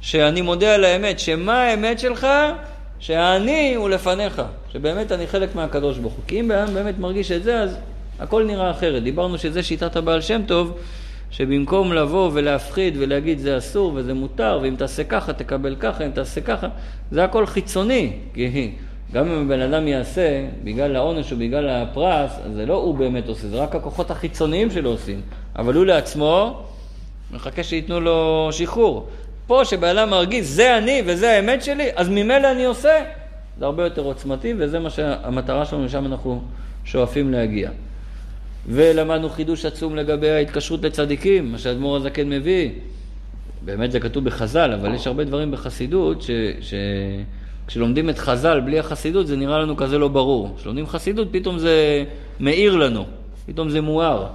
שאני 0.00 0.40
מודה 0.40 0.74
על 0.74 0.84
האמת, 0.84 1.18
שמה 1.18 1.62
האמת 1.62 1.98
שלך? 1.98 2.26
שהאני 3.00 3.74
הוא 3.74 3.90
לפניך, 3.90 4.42
שבאמת 4.72 5.12
אני 5.12 5.26
חלק 5.26 5.54
מהקדוש 5.54 5.98
ברוך 5.98 6.14
הוא. 6.14 6.24
כי 6.26 6.40
אם 6.40 6.48
בן 6.48 6.74
באמת 6.74 6.98
מרגיש 6.98 7.32
את 7.32 7.42
זה, 7.42 7.60
אז 7.60 7.76
הכל 8.18 8.44
נראה 8.44 8.70
אחרת. 8.70 9.02
דיברנו 9.02 9.38
שזה 9.38 9.62
שיטת 9.62 9.96
הבעל 9.96 10.20
שם 10.20 10.42
טוב, 10.46 10.78
שבמקום 11.30 11.92
לבוא 11.92 12.30
ולהפחיד 12.32 12.94
ולהגיד 12.98 13.38
זה 13.38 13.58
אסור 13.58 13.92
וזה 13.94 14.14
מותר, 14.14 14.58
ואם 14.62 14.74
תעשה 14.76 15.04
ככה 15.04 15.32
תקבל 15.32 15.76
ככה, 15.80 16.06
אם 16.06 16.10
תעשה 16.10 16.40
ככה, 16.40 16.68
זה 17.10 17.24
הכל 17.24 17.46
חיצוני. 17.46 18.12
כי 18.34 18.70
גם 19.12 19.30
אם 19.30 19.42
הבן 19.46 19.60
אדם 19.60 19.88
יעשה, 19.88 20.46
בגלל 20.64 20.96
העונש 20.96 21.32
או 21.32 21.36
בגלל 21.36 21.68
הפרס, 21.68 22.32
אז 22.44 22.54
זה 22.54 22.66
לא 22.66 22.74
הוא 22.74 22.94
באמת 22.94 23.28
עושה, 23.28 23.48
זה 23.48 23.56
רק 23.56 23.74
הכוחות 23.74 24.10
החיצוניים 24.10 24.70
שלו 24.70 24.90
עושים. 24.90 25.20
אבל 25.56 25.74
הוא 25.74 25.84
לעצמו 25.86 26.62
מחכה 27.32 27.62
שייתנו 27.62 28.00
לו 28.00 28.48
שחרור. 28.52 29.08
פה 29.46 29.64
שבן 29.64 29.98
אדם 29.98 30.10
מרגיש, 30.10 30.46
זה 30.46 30.78
אני 30.78 31.02
וזה 31.06 31.30
האמת 31.30 31.62
שלי, 31.62 31.88
אז 31.96 32.08
ממילא 32.08 32.52
אני 32.52 32.64
עושה. 32.64 33.04
זה 33.58 33.64
הרבה 33.64 33.84
יותר 33.84 34.02
עוצמתי, 34.02 34.54
וזה 34.58 34.78
מה 34.78 34.90
שהמטרה 34.90 35.66
שלנו, 35.66 35.84
לשם 35.84 36.06
אנחנו 36.06 36.42
שואפים 36.84 37.32
להגיע. 37.32 37.70
ולמדנו 38.66 39.28
חידוש 39.28 39.64
עצום 39.64 39.96
לגבי 39.96 40.30
ההתקשרות 40.30 40.84
לצדיקים, 40.84 41.52
מה 41.52 41.58
שהאדמו"ר 41.58 41.96
הזקן 41.96 42.28
מביא. 42.28 42.70
באמת 43.64 43.92
זה 43.92 44.00
כתוב 44.00 44.24
בחז"ל, 44.24 44.72
אבל 44.72 44.94
יש 44.94 45.06
הרבה 45.06 45.24
דברים 45.24 45.50
בחסידות, 45.50 46.22
ש... 46.22 46.30
ש... 46.60 46.74
כשלומדים 47.68 48.10
את 48.10 48.18
חז"ל 48.18 48.60
בלי 48.60 48.78
החסידות 48.78 49.26
זה 49.26 49.36
נראה 49.36 49.58
לנו 49.58 49.76
כזה 49.76 49.98
לא 49.98 50.08
ברור. 50.08 50.54
כשלומדים 50.56 50.86
חסידות 50.86 51.28
פתאום 51.30 51.58
זה 51.58 52.04
מאיר 52.40 52.76
לנו, 52.76 53.04
פתאום 53.46 53.68
זה 53.68 53.80
מואר. 53.80 54.26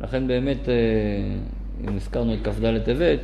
לכן 0.00 0.26
באמת, 0.26 0.68
אה, 0.68 0.74
אם 1.88 1.96
הזכרנו 1.96 2.34
את 2.34 2.38
כ"ד 2.44 2.78
טבת, 2.78 3.18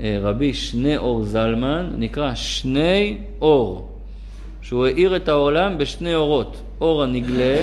אה, 0.00 0.18
רבי 0.22 0.54
שני 0.54 0.96
אור 0.96 1.24
זלמן, 1.24 1.90
נקרא 1.98 2.34
שני 2.34 3.18
אור, 3.40 3.88
שהוא 4.62 4.86
האיר 4.86 5.16
את 5.16 5.28
העולם 5.28 5.78
בשני 5.78 6.14
אורות, 6.14 6.62
אור 6.80 7.02
הנגלה, 7.02 7.56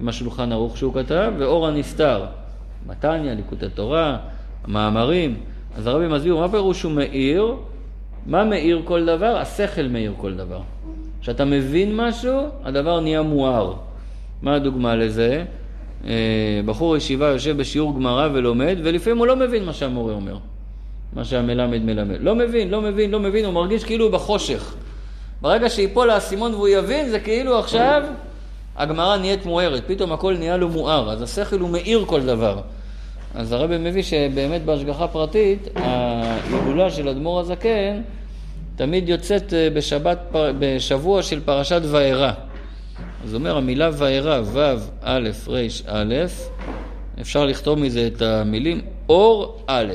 עם 0.00 0.08
השולחן 0.08 0.52
ערוך 0.52 0.76
שהוא 0.76 0.94
כתב, 0.94 1.32
ואור 1.38 1.66
הנסתר, 1.66 2.24
מתניה, 2.86 3.34
ליקוטי 3.34 3.68
תורה, 3.74 4.18
המאמרים. 4.64 5.36
אז 5.76 5.86
הרבי 5.86 6.08
מסביר, 6.08 6.36
מה 6.36 6.48
פירוש 6.48 6.82
הוא 6.82 6.92
מאיר? 6.92 7.56
מה 8.26 8.44
מאיר 8.44 8.82
כל 8.84 9.06
דבר? 9.06 9.36
השכל 9.36 9.88
מאיר 9.88 10.12
כל 10.16 10.34
דבר. 10.34 10.60
כשאתה 11.20 11.44
מבין 11.44 11.96
משהו, 11.96 12.40
הדבר 12.64 13.00
נהיה 13.00 13.22
מואר. 13.22 13.74
מה 14.42 14.54
הדוגמה 14.54 14.96
לזה? 14.96 15.44
אה, 16.06 16.60
בחור 16.64 16.96
ישיבה 16.96 17.26
יושב 17.26 17.56
בשיעור 17.56 17.94
גמרא 17.94 18.28
ולומד, 18.32 18.76
ולפעמים 18.84 19.18
הוא 19.18 19.26
לא 19.26 19.36
מבין 19.36 19.64
מה 19.64 19.72
שהמורה 19.72 20.12
אומר, 20.14 20.36
מה 21.12 21.24
שהמלמד 21.24 21.82
מלמד. 21.82 22.16
לא 22.20 22.34
מבין, 22.34 22.70
לא 22.70 22.82
מבין, 22.82 23.10
לא 23.10 23.20
מבין, 23.20 23.44
הוא 23.44 23.54
מרגיש 23.54 23.84
כאילו 23.84 24.04
הוא 24.04 24.12
בחושך. 24.12 24.74
ברגע 25.40 25.70
שיפול 25.70 26.10
האסימון 26.10 26.54
והוא 26.54 26.68
יבין, 26.68 27.08
זה 27.08 27.20
כאילו 27.20 27.58
עכשיו 27.58 28.02
הגמרא 28.76 29.16
נהיית 29.16 29.46
מוארת, 29.46 29.82
פתאום 29.86 30.12
הכל 30.12 30.36
נהיה 30.36 30.56
לו 30.56 30.68
מואר, 30.68 31.10
אז 31.10 31.22
השכל 31.22 31.58
הוא 31.58 31.70
מאיר 31.70 32.04
כל 32.06 32.20
דבר. 32.20 32.60
אז 33.36 33.52
הרבי 33.52 33.78
מביא 33.78 34.02
שבאמת 34.02 34.64
בהשגחה 34.64 35.08
פרטית, 35.08 35.68
ההילולה 35.74 36.90
של 36.90 37.08
אדמו"ר 37.08 37.40
הזקן 37.40 38.02
תמיד 38.76 39.08
יוצאת 39.08 39.54
אה, 39.54 39.68
בשבת, 39.70 40.18
בשבוע 40.32 41.22
של 41.22 41.40
פרשת 41.40 41.80
וארא. 41.90 42.32
אז 43.24 43.34
אומר 43.34 43.56
המילה 43.56 43.90
וארא, 43.92 44.40
ו' 44.44 44.76
א' 45.02 45.30
ר' 45.48 45.66
א', 45.86 46.14
אפשר 47.20 47.46
לכתוב 47.46 47.78
מזה 47.78 48.06
את 48.06 48.22
המילים 48.22 48.80
אור 49.08 49.58
א'. 49.66 49.92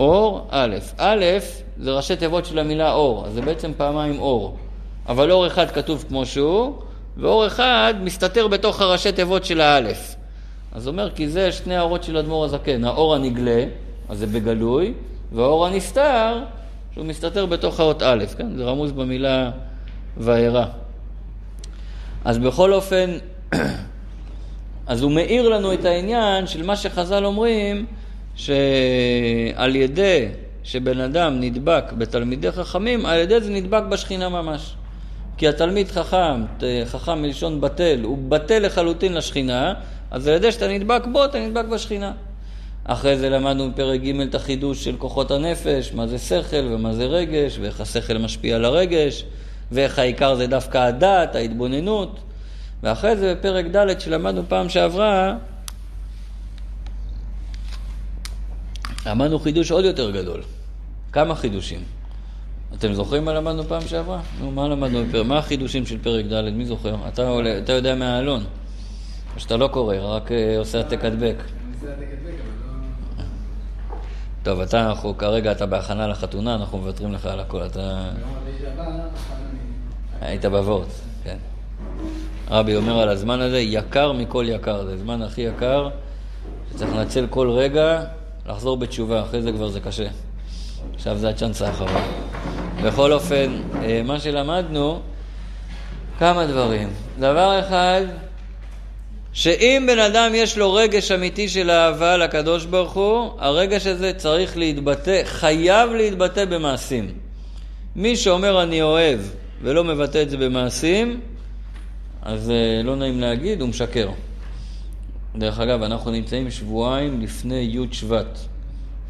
אור 0.00 0.46
א'. 0.50 0.76
א' 0.98 1.24
זה 1.78 1.90
ראשי 1.92 2.16
תיבות 2.16 2.46
של 2.46 2.58
המילה 2.58 2.92
אור, 2.92 3.26
אז 3.26 3.32
זה 3.32 3.42
בעצם 3.42 3.72
פעמיים 3.76 4.18
אור. 4.18 4.56
אבל 5.08 5.30
אור 5.30 5.46
אחד 5.46 5.70
כתוב 5.70 6.04
כמו 6.08 6.26
שהוא, 6.26 6.74
ואור 7.16 7.46
אחד 7.46 7.94
מסתתר 8.02 8.48
בתוך 8.48 8.80
הראשי 8.80 9.12
תיבות 9.12 9.44
של 9.44 9.60
האלף. 9.60 10.14
אז 10.74 10.88
אומר, 10.88 11.10
כי 11.10 11.28
זה 11.28 11.52
שני 11.52 11.76
האורות 11.76 12.04
של 12.04 12.16
אדמו"ר 12.16 12.44
הזקן, 12.44 12.84
האור 12.84 13.14
הנגלה, 13.14 13.64
אז 14.08 14.18
זה 14.18 14.26
בגלוי, 14.26 14.94
והאור 15.32 15.66
הנסתר, 15.66 16.38
שהוא 16.94 17.06
מסתתר 17.06 17.46
בתוך 17.46 17.80
האות 17.80 18.02
א', 18.02 18.24
כן? 18.36 18.56
זה 18.56 18.64
רמוז 18.64 18.92
במילה 18.92 19.50
וארא. 20.16 20.64
אז 22.24 22.38
בכל 22.38 22.72
אופן, 22.72 23.10
אז 24.86 25.02
הוא 25.02 25.12
מאיר 25.12 25.48
לנו 25.48 25.72
את 25.72 25.84
העניין 25.84 26.46
של 26.46 26.62
מה 26.62 26.76
שחז"ל 26.76 27.24
אומרים, 27.24 27.86
שעל 28.36 29.76
ידי 29.76 30.28
שבן 30.64 31.00
אדם 31.00 31.40
נדבק 31.40 31.92
בתלמידי 31.92 32.52
חכמים, 32.52 33.06
על 33.06 33.18
ידי 33.18 33.40
זה 33.40 33.50
נדבק 33.50 33.82
בשכינה 33.88 34.28
ממש. 34.28 34.74
כי 35.36 35.48
התלמיד 35.48 35.88
חכם, 35.88 36.44
חכם 36.84 37.22
מלשון 37.22 37.60
בטל, 37.60 38.00
הוא 38.02 38.18
בטל 38.28 38.66
לחלוטין 38.66 39.14
לשכינה, 39.14 39.74
אז 40.12 40.28
על 40.28 40.34
ידי 40.34 40.52
שאתה 40.52 40.68
נדבק 40.68 41.02
בו, 41.12 41.24
אתה 41.24 41.38
נדבק 41.46 41.64
בשכינה. 41.64 42.12
אחרי 42.84 43.16
זה 43.16 43.30
למדנו 43.30 43.70
בפרק 43.70 44.00
ג' 44.00 44.20
את 44.20 44.34
החידוש 44.34 44.84
של 44.84 44.96
כוחות 44.96 45.30
הנפש, 45.30 45.92
מה 45.92 46.06
זה 46.06 46.18
שכל 46.18 46.66
ומה 46.70 46.94
זה 46.94 47.04
רגש, 47.04 47.58
ואיך 47.60 47.80
השכל 47.80 48.18
משפיע 48.18 48.56
על 48.56 48.64
הרגש, 48.64 49.24
ואיך 49.72 49.98
העיקר 49.98 50.34
זה 50.34 50.46
דווקא 50.46 50.78
הדעת, 50.78 51.34
ההתבוננות. 51.34 52.18
ואחרי 52.82 53.16
זה 53.16 53.34
בפרק 53.34 53.66
ד' 53.66 54.00
שלמדנו 54.00 54.42
פעם 54.48 54.68
שעברה, 54.68 55.36
למדנו 59.06 59.38
חידוש 59.38 59.70
עוד 59.70 59.84
יותר 59.84 60.10
גדול. 60.10 60.42
כמה 61.12 61.34
חידושים. 61.34 61.80
אתם 62.74 62.92
זוכרים 62.92 63.24
מה 63.24 63.32
למדנו 63.32 63.64
פעם 63.64 63.82
שעברה? 63.88 64.20
נו, 64.40 64.50
מה 64.50 64.68
למדנו 64.68 65.04
בפרק? 65.04 65.26
מה 65.26 65.38
החידושים 65.38 65.86
של 65.86 65.98
פרק 66.02 66.24
ד'? 66.24 66.40
מי 66.40 66.66
זוכר? 66.66 66.96
אתה, 67.08 67.28
עולה, 67.28 67.58
אתה 67.58 67.72
יודע 67.72 67.94
מהאלון. 67.94 68.44
או 69.34 69.40
שאתה 69.40 69.56
לא 69.56 69.68
קורא, 69.68 69.96
רק 69.96 70.32
אה, 70.32 70.58
עושה 70.58 70.78
העתק 70.78 71.04
הדבק. 71.04 71.36
טוב, 74.42 74.60
אתה, 74.60 74.86
אנחנו, 74.88 75.18
כרגע 75.18 75.52
אתה 75.52 75.66
בהכנה 75.66 76.06
לחתונה, 76.06 76.54
אנחנו 76.54 76.78
מוותרים 76.78 77.12
לך 77.12 77.26
על 77.26 77.40
הכל. 77.40 77.66
אתה... 77.66 78.10
היית 80.20 80.44
בוורט, 80.44 80.88
כן. 81.24 81.36
רבי 82.50 82.76
אומר 82.76 82.98
על 82.98 83.08
הזמן 83.08 83.40
הזה, 83.40 83.58
יקר 83.58 84.12
מכל 84.12 84.44
יקר. 84.48 84.84
זה 84.84 84.92
הזמן 84.92 85.22
הכי 85.22 85.40
יקר, 85.40 85.88
שצריך 86.70 86.94
לנצל 86.94 87.26
כל 87.30 87.50
רגע, 87.50 88.04
לחזור 88.46 88.76
בתשובה, 88.76 89.22
אחרי 89.22 89.42
זה 89.42 89.52
כבר 89.52 89.68
זה 89.68 89.80
קשה. 89.80 90.06
עכשיו 90.94 91.16
זה 91.16 91.28
הצ'אנס 91.28 91.62
האחרון. 91.62 92.02
בכל 92.84 93.12
אופן, 93.12 93.62
אה, 93.82 94.02
מה 94.04 94.20
שלמדנו, 94.20 95.00
כמה 96.18 96.46
דברים. 96.46 96.88
דבר 97.18 97.60
אחד, 97.60 98.02
שאם 99.32 99.84
בן 99.86 99.98
אדם 99.98 100.30
יש 100.34 100.58
לו 100.58 100.74
רגש 100.74 101.12
אמיתי 101.12 101.48
של 101.48 101.70
אהבה 101.70 102.16
לקדוש 102.16 102.64
ברוך 102.64 102.92
הוא, 102.92 103.30
הרגש 103.38 103.86
הזה 103.86 104.12
צריך 104.12 104.56
להתבטא, 104.56 105.22
חייב 105.24 105.90
להתבטא 105.90 106.44
במעשים. 106.44 107.12
מי 107.96 108.16
שאומר 108.16 108.62
אני 108.62 108.82
אוהב 108.82 109.20
ולא 109.62 109.84
מבטא 109.84 110.22
את 110.22 110.30
זה 110.30 110.36
במעשים, 110.36 111.20
אז 112.22 112.50
אה, 112.50 112.82
לא 112.84 112.96
נעים 112.96 113.20
להגיד, 113.20 113.60
הוא 113.60 113.68
משקר. 113.68 114.08
דרך 115.36 115.60
אגב, 115.60 115.82
אנחנו 115.82 116.10
נמצאים 116.10 116.50
שבועיים 116.50 117.20
לפני 117.20 117.70
י' 117.72 117.94
שבט. 117.94 118.38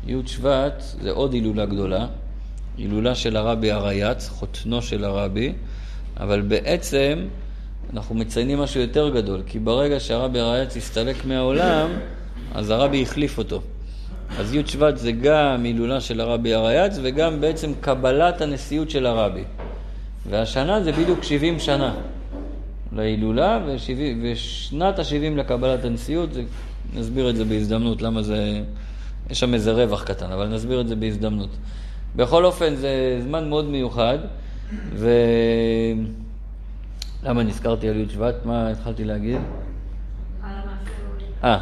י' 0.06 0.14
שבט 0.26 0.82
זה 1.00 1.10
עוד 1.10 1.32
הילולה 1.32 1.66
גדולה, 1.66 2.06
הילולה 2.78 3.14
של 3.14 3.36
הרבי 3.36 3.70
הרייץ, 3.70 4.28
חותנו 4.28 4.82
של 4.82 5.04
הרבי, 5.04 5.52
אבל 6.20 6.40
בעצם 6.40 7.26
אנחנו 7.92 8.14
מציינים 8.14 8.58
משהו 8.58 8.80
יותר 8.80 9.08
גדול, 9.08 9.42
כי 9.46 9.58
ברגע 9.58 10.00
שהרבי 10.00 10.40
הרייץ 10.40 10.76
הסתלק 10.76 11.24
מהעולם, 11.24 11.90
אז 12.54 12.70
הרבי 12.70 13.02
החליף 13.02 13.38
אותו. 13.38 13.60
אז 14.38 14.54
י' 14.54 14.66
שבט 14.66 14.96
זה 14.96 15.12
גם 15.12 15.64
הילולה 15.64 16.00
של 16.00 16.20
הרבי 16.20 16.54
הרייץ 16.54 16.98
וגם 17.02 17.40
בעצם 17.40 17.72
קבלת 17.80 18.40
הנשיאות 18.40 18.90
של 18.90 19.06
הרבי. 19.06 19.44
והשנה 20.28 20.82
זה 20.82 20.92
בדיוק 20.92 21.22
70 21.22 21.58
שנה 21.58 21.94
להילולה, 22.92 23.60
ושנת 24.22 24.98
ה-70 24.98 25.36
לקבלת 25.36 25.84
הנשיאות, 25.84 26.32
זה, 26.32 26.42
נסביר 26.94 27.30
את 27.30 27.36
זה 27.36 27.44
בהזדמנות, 27.44 28.02
למה 28.02 28.22
זה... 28.22 28.60
יש 29.30 29.40
שם 29.40 29.54
איזה 29.54 29.72
רווח 29.72 30.02
קטן, 30.02 30.32
אבל 30.32 30.48
נסביר 30.48 30.80
את 30.80 30.88
זה 30.88 30.96
בהזדמנות. 30.96 31.50
בכל 32.16 32.44
אופן, 32.44 32.74
זה 32.74 33.20
זמן 33.22 33.48
מאוד 33.48 33.64
מיוחד, 33.64 34.18
ו... 34.94 35.10
למה 37.22 37.42
נזכרתי 37.42 37.88
על 37.88 37.96
י' 37.96 38.08
שבט? 38.08 38.34
מה 38.44 38.70
התחלתי 38.70 39.04
להגיד? 39.04 39.40
אה, 41.44 41.58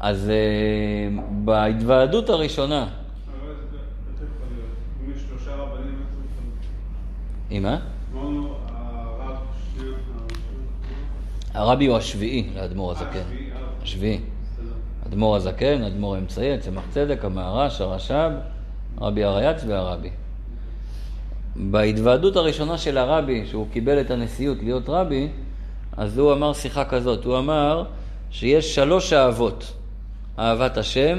אז 0.00 0.30
uh, 0.30 1.20
בהתוועדות 1.44 2.28
הראשונה... 2.28 2.86
עם 7.50 7.62
מה? 7.62 7.78
הרבי 11.54 11.86
הוא 11.86 11.96
השביעי 11.96 12.50
לאדמו"ר 12.54 12.92
הזקן. 12.92 13.22
השביעי. 13.82 14.20
אדמו"ר 15.06 15.36
הזקן, 15.36 15.82
אדמו"ר 15.82 16.14
האמצעי, 16.14 16.58
צמח 16.58 16.84
צדק, 16.90 17.24
המהר"ש, 17.24 17.80
הרש"ב, 17.80 18.30
רבי 19.00 19.24
הרייץ 19.24 19.64
והרבי. 19.66 20.10
בהתוועדות 21.58 22.36
הראשונה 22.36 22.78
של 22.78 22.98
הרבי, 22.98 23.46
שהוא 23.46 23.66
קיבל 23.72 24.00
את 24.00 24.10
הנשיאות 24.10 24.58
להיות 24.62 24.88
רבי, 24.88 25.28
אז 25.96 26.18
הוא 26.18 26.32
אמר 26.32 26.52
שיחה 26.52 26.84
כזאת, 26.84 27.24
הוא 27.24 27.38
אמר 27.38 27.84
שיש 28.30 28.74
שלוש 28.74 29.12
אהבות, 29.12 29.72
אהבת 30.38 30.76
השם, 30.76 31.18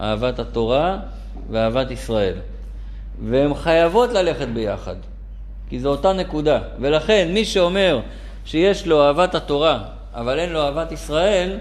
אהבת 0.00 0.38
התורה 0.38 0.98
ואהבת 1.50 1.90
ישראל. 1.90 2.34
והן 3.24 3.54
חייבות 3.54 4.12
ללכת 4.12 4.48
ביחד, 4.48 4.96
כי 5.68 5.80
זו 5.80 5.88
אותה 5.88 6.12
נקודה. 6.12 6.58
ולכן 6.80 7.30
מי 7.34 7.44
שאומר 7.44 8.00
שיש 8.44 8.86
לו 8.86 9.02
אהבת 9.02 9.34
התורה, 9.34 9.84
אבל 10.14 10.38
אין 10.38 10.52
לו 10.52 10.60
אהבת 10.60 10.92
ישראל, 10.92 11.58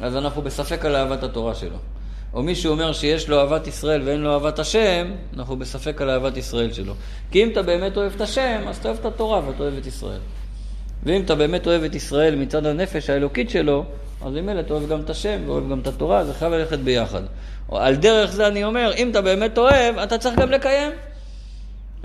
אז 0.00 0.16
אנחנו 0.16 0.42
בספק 0.42 0.84
על 0.84 0.96
אהבת 0.96 1.22
התורה 1.22 1.54
שלו. 1.54 1.76
או 2.36 2.42
מישהו 2.42 2.72
אומר 2.72 2.92
שיש 2.92 3.28
לו 3.28 3.40
אהבת 3.40 3.66
ישראל 3.66 4.02
ואין 4.04 4.20
לו 4.20 4.32
אהבת 4.32 4.58
השם, 4.58 5.10
אנחנו 5.36 5.56
בספק 5.56 6.02
על 6.02 6.10
אהבת 6.10 6.36
ישראל 6.36 6.72
שלו. 6.72 6.94
כי 7.30 7.42
אם 7.42 7.48
אתה 7.52 7.62
באמת 7.62 7.96
אוהב 7.96 8.12
את 8.14 8.20
השם, 8.20 8.60
אז 8.68 8.76
אתה 8.76 8.88
אוהב 8.88 8.98
את 9.00 9.06
התורה 9.06 9.40
ואתה 9.46 9.62
אוהב 9.62 9.74
את 9.76 9.86
ישראל. 9.86 10.18
ואם 11.02 11.20
אתה 11.20 11.34
באמת 11.34 11.66
אוהב 11.66 11.82
את 11.82 11.94
ישראל 11.94 12.34
מצד 12.34 12.66
הנפש 12.66 13.10
האלוקית 13.10 13.50
שלו, 13.50 13.84
אז 14.22 14.32
ממילא 14.32 14.60
אתה 14.60 14.74
אוהב 14.74 14.88
גם 14.88 15.00
את 15.00 15.10
השם 15.10 15.40
ואוהב 15.46 15.70
גם 15.70 15.78
את 15.78 15.86
התורה, 15.86 16.24
זה 16.24 16.34
חייב 16.34 16.52
ללכת 16.52 16.78
ביחד. 16.78 17.22
על 17.70 17.96
דרך 17.96 18.32
זה 18.32 18.46
אני 18.46 18.64
אומר, 18.64 18.92
אם 18.96 19.10
אתה 19.10 19.20
באמת 19.20 19.58
אוהב, 19.58 19.98
אתה 19.98 20.18
צריך 20.18 20.38
גם 20.38 20.50
לקיים. 20.50 20.92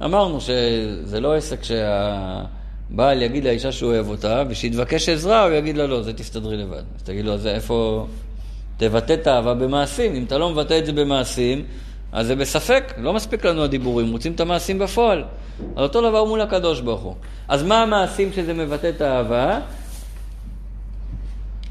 אמרנו 0.03 0.41
שזה 0.41 1.19
לא 1.19 1.35
עסק 1.35 1.59
שהבעל 1.63 3.21
יגיד 3.21 3.43
לאישה 3.43 3.71
שהוא 3.71 3.93
אוהב 3.93 4.09
אותה, 4.09 4.43
ושיתבקש 4.49 5.09
עזרה, 5.09 5.43
הוא 5.43 5.53
יגיד 5.53 5.77
לה 5.77 5.87
לא, 5.87 6.01
זה 6.01 6.13
תסתדרי 6.13 6.57
לבד. 6.57 6.83
אז 6.95 7.03
תגיד 7.03 7.25
לו, 7.25 7.37
זה 7.37 7.55
איפה... 7.55 8.07
תבטא 8.81 9.13
את 9.13 9.27
האהבה 9.27 9.53
במעשים. 9.53 10.15
אם 10.15 10.23
אתה 10.23 10.37
לא 10.37 10.49
מבטא 10.49 10.79
את 10.79 10.85
זה 10.85 10.93
במעשים, 10.93 11.65
אז 12.11 12.27
זה 12.27 12.35
בספק, 12.35 12.93
לא 12.97 13.13
מספיק 13.13 13.45
לנו 13.45 13.63
הדיבורים, 13.63 14.11
רוצים 14.11 14.33
את 14.33 14.39
המעשים 14.39 14.79
בפועל. 14.79 15.23
אז 15.75 15.83
אותו 15.83 16.09
דבר 16.09 16.25
מול 16.25 16.41
הקדוש 16.41 16.81
ברוך 16.81 17.01
הוא. 17.01 17.15
אז 17.47 17.63
מה 17.63 17.81
המעשים 17.81 18.33
שזה 18.33 18.53
מבטא 18.53 18.89
את 18.89 19.01
האהבה? 19.01 19.59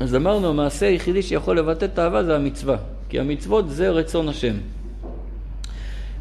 אז 0.00 0.14
אמרנו, 0.14 0.48
המעשה 0.48 0.86
היחידי 0.86 1.22
שיכול 1.22 1.58
לבטא 1.58 1.84
את 1.84 1.98
האהבה 1.98 2.24
זה 2.24 2.36
המצווה, 2.36 2.76
כי 3.08 3.20
המצוות 3.20 3.70
זה 3.70 3.90
רצון 3.90 4.28
השם. 4.28 4.54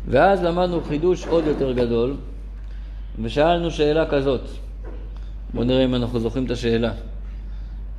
ואז 0.08 0.44
למדנו 0.44 0.82
חידוש 0.82 1.26
עוד 1.26 1.48
יותר 1.48 1.72
גדול, 1.72 2.16
ושאלנו 3.22 3.72
שאלה 3.72 4.06
כזאת. 4.10 4.42
בואו 5.54 5.64
נראה 5.64 5.84
אם 5.84 5.96
אנחנו 5.96 6.20
זוכרים 6.20 6.46
את 6.46 6.52
השאלה. 6.52 6.92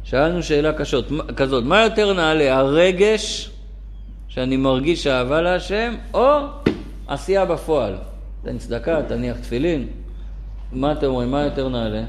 שאלנו 0.04 0.42
שאלה 0.42 0.72
קשות, 0.72 1.08
כזאת, 1.36 1.64
מה 1.64 1.82
יותר 1.82 2.12
נעלה, 2.12 2.58
הרגש 2.58 3.50
שאני 4.28 4.56
מרגיש 4.56 5.06
אהבה 5.06 5.40
להשם, 5.40 5.94
או 6.14 6.38
עשייה 7.06 7.44
בפועל? 7.44 7.96
תן 8.44 8.58
צדקה, 8.58 9.02
תניח 9.08 9.36
תפילין. 9.36 9.86
מה 10.72 10.92
אתם 10.92 11.06
אומרים, 11.06 11.30
מה 11.30 11.42
יותר 11.42 11.68
נעלה? 11.68 12.02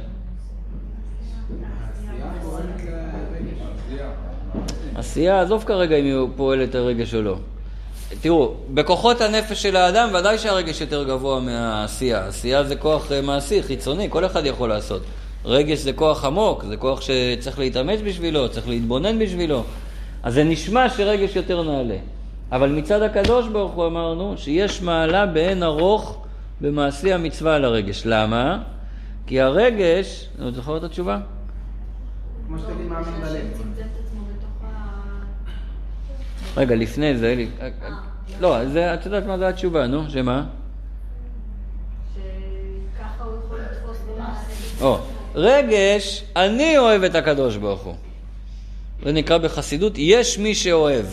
עשייה, 4.96 5.42
עזוב 5.42 5.64
כרגע 5.64 5.96
אם 5.96 6.06
היא 6.06 6.28
פועלת 6.36 6.76
הרגש 6.76 7.16
או 7.16 7.22
לא. 7.22 7.36
תראו, 8.22 8.54
בכוחות 8.74 9.22
הנפש 9.22 9.62
של 9.62 9.76
האדם 9.76 10.10
ודאי 10.20 10.38
שהרגש 10.38 10.82
יותר 10.82 11.04
גבוה 11.04 11.40
מהעשייה. 11.40 12.28
עשייה 12.28 12.64
זה 12.64 12.76
כוח 12.76 13.12
אה, 13.12 13.22
מעשי, 13.22 13.64
חיצוני, 13.64 14.08
כל 14.10 14.26
אחד 14.26 14.46
יכול 14.46 14.70
לעשות. 14.70 15.02
רגש 15.46 15.80
זה 15.80 15.94
כוח 15.94 16.26
עמוק, 16.26 16.64
זה 16.64 16.78
כוח 16.78 17.02
שצריך 17.02 17.60
להתאמץ 17.60 18.00
בשבילו, 18.06 18.50
צריך 18.50 18.68
להתבונן 18.68 19.20
בשבילו. 19.20 19.64
אז 20.24 20.34
זה 20.34 20.44
נשמע 20.44 20.90
שרגש 20.90 21.36
יותר 21.36 21.64
נעלה. 21.64 21.98
אבל 22.52 22.70
מצד 22.70 23.02
הקדוש 23.02 23.48
ברוך 23.48 23.72
הוא 23.72 23.86
אמרנו 23.86 24.38
שיש 24.38 24.82
מעלה 24.82 25.26
באין 25.26 25.64
ארוך 25.64 26.24
במעשי 26.62 27.14
המצווה 27.14 27.56
על 27.56 27.66
הרגש. 27.66 28.02
למה? 28.06 28.64
כי 29.28 29.42
הרגש, 29.42 30.30
אתה 30.36 30.52
זוכר 30.52 30.78
את 30.78 30.84
התשובה? 30.84 31.20
כמו 32.48 32.60
שתגיד 32.60 32.76
מאמין 32.76 33.22
בלב. 33.22 33.62
רגע, 36.58 36.76
לפני 36.76 37.18
זה, 37.18 37.46
לא, 38.40 38.66
זה, 38.66 38.94
את 38.94 39.06
יודעת 39.06 39.26
מה 39.26 39.38
זה 39.38 39.48
התשובה, 39.48 39.88
נו, 39.88 40.10
שמה? 40.10 40.44
שככה 42.14 43.24
הוא 43.24 43.34
יכול 43.46 43.60
לתפוס 43.60 43.98
במעשה. 44.08 45.21
רגש, 45.36 46.24
אני 46.36 46.78
אוהב 46.78 47.04
את 47.04 47.16
הקדוש 47.16 47.56
ברוך 47.58 47.82
הוא. 47.82 47.96
זה 49.06 49.12
נקרא 49.12 49.38
בחסידות, 49.38 49.94
יש 49.98 50.38
מי 50.38 50.56
שאוהב. 50.56 51.06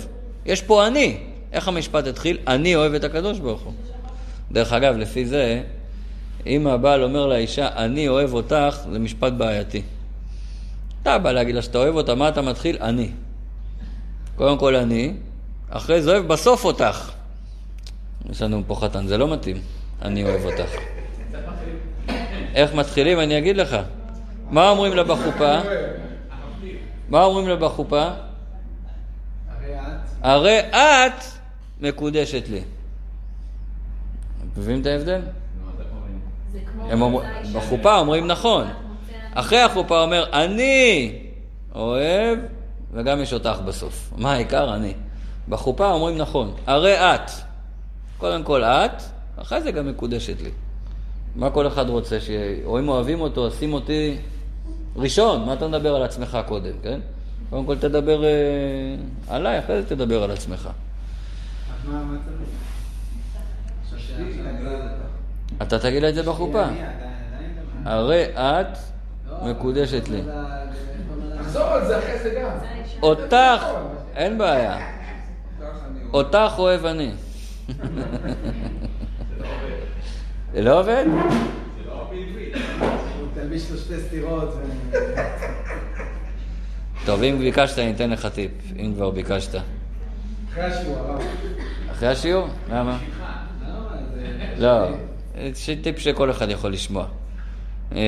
יש 0.47 0.63
פה 0.63 0.87
אני. 0.87 1.17
איך 1.53 1.69
המשפט 1.69 2.07
התחיל? 2.07 2.39
אני 2.47 2.77
אוהב 2.77 2.95
את 2.95 3.05
הקדוש 3.05 3.39
ברוך 3.39 3.63
הוא. 3.63 3.73
דרך 4.53 4.73
אגב, 4.73 4.97
לפי 4.97 5.27
זה, 5.27 5.63
אם 6.47 6.67
הבעל 6.67 7.03
אומר 7.03 7.27
לאישה, 7.27 7.69
אני 7.77 8.09
אוהב 8.09 8.35
אותך, 8.35 8.79
זה 8.93 8.99
משפט 8.99 9.33
בעייתי. 9.33 9.83
אתה 11.03 11.19
בא 11.19 11.33
להגיד 11.33 11.55
לה 11.55 11.63
שאתה 11.63 11.79
אוהב 11.79 11.95
אותה, 11.95 12.15
מה 12.15 12.29
אתה 12.29 12.43
מתחיל? 12.43 12.77
אני. 12.81 13.09
קודם 14.37 14.59
כל 14.59 14.77
אני, 14.77 15.13
אחרי 15.71 16.03
זה 16.03 16.11
אוהב 16.11 16.27
בסוף 16.29 16.65
אותך. 16.65 17.11
יש 18.31 18.43
לנו 18.43 18.63
פה 18.67 18.75
חתן, 18.75 19.07
זה 19.07 19.19
לא 19.19 19.33
מתאים. 19.33 19.57
אני 20.03 20.25
אוהב 20.25 20.45
אותך. 20.45 20.71
איך 22.55 22.75
מתחילים? 22.75 23.21
אני 23.21 23.39
אגיד 23.39 23.57
לך. 23.57 23.77
מה 24.51 24.71
אומרים 24.71 24.95
לה 24.95 25.05
בחופה? 25.05 25.59
מה 27.09 27.25
אומרים 27.25 27.49
לה 27.49 27.57
בחופה? 27.57 28.09
הרי 30.23 30.61
את, 30.61 31.23
מקודשת 31.81 32.49
לי. 32.49 32.61
מבינים 34.57 34.81
את 34.81 34.87
ההבדל? 34.87 35.21
הם 36.91 37.03
בחופה 37.55 37.99
אומרים 37.99 38.27
נכון. 38.27 38.67
אחרי 39.35 39.61
החופה 39.61 40.03
אומר, 40.03 40.25
אני 40.33 41.13
אוהב, 41.75 42.39
וגם 42.93 43.21
יש 43.21 43.33
אותך 43.33 43.59
בסוף. 43.67 44.13
מה 44.17 44.33
העיקר? 44.33 44.75
אני. 44.75 44.95
בחופה 45.49 45.91
אומרים 45.91 46.19
נכון, 46.19 46.55
הרי 46.67 46.95
את. 46.95 47.31
קודם 48.19 48.43
כל 48.43 48.65
את, 48.65 49.03
אחרי 49.37 49.63
זה 49.63 49.71
גם 49.71 49.87
מקודשת 49.87 50.41
לי. 50.41 50.51
מה 51.37 51.51
כל 51.51 51.67
אחד 51.67 51.89
רוצה? 51.89 52.21
ש... 52.21 52.31
או 52.65 52.79
אם 52.79 52.89
אוהבים 52.89 53.21
אותו, 53.21 53.47
אז 53.47 53.59
שים 53.59 53.73
אותי 53.73 54.17
ראשון. 54.99 55.45
מה 55.47 55.53
אתה 55.53 55.69
מדבר 55.69 55.95
על 55.97 56.03
עצמך 56.03 56.39
קודם, 56.47 56.73
כן? 56.83 57.01
קודם 57.51 57.67
כל 57.67 57.79
תדבר 57.79 58.25
אה, 58.25 58.31
עליי, 59.29 59.59
אחרי 59.59 59.83
זה 59.83 59.89
תדבר 59.89 60.23
על 60.23 60.31
עצמך. 60.31 60.69
אתה 65.63 65.79
תגיד 65.79 66.03
לה 66.03 66.09
את 66.09 66.15
זה 66.15 66.23
בחופה. 66.23 66.63
לא- 66.63 66.71
הרי 67.91 68.25
את 68.35 68.67
לא, 69.31 69.45
מקודשת 69.51 70.09
לי. 70.09 70.23
תחזור 71.39 71.63
על 71.63 71.87
זה 71.87 71.99
אחרי 71.99 72.19
זה 72.19 72.41
גם. 72.43 72.51
זה. 72.61 72.67
אותך, 73.03 73.65
אין 74.17 74.39
בעיה. 74.39 74.79
אותך 76.13 76.53
אוהב 76.59 76.85
אני. 76.87 77.11
זה 80.53 80.63
לא 80.63 80.81
עובד? 80.81 81.05
הוא 81.07 81.21
תלביש 83.49 83.71
לו 83.71 83.79
שתי 83.79 83.95
סטירות. 84.09 84.55
טוב, 87.07 87.23
אם 87.23 87.39
ביקשת, 87.39 87.79
אני 87.79 87.91
אתן 87.91 88.11
לך 88.11 88.27
טיפ, 88.27 88.51
אם 88.79 88.93
כבר 88.95 89.11
ביקשת. 89.11 89.55
אחרי 90.53 90.63
השיעור, 90.65 90.99
הרב. 90.99 91.21
אחרי 91.93 92.09
השיעור? 92.09 92.47
למה? 92.71 92.99
לא, 93.69 93.85
זה- 94.15 94.55
לא, 94.59 94.89
זה 95.55 95.75
טיפ 95.83 95.99
שכל 95.99 96.31
אחד 96.31 96.51
יכול 96.51 96.73
לשמוע. 96.73 97.07
אה, 97.93 97.99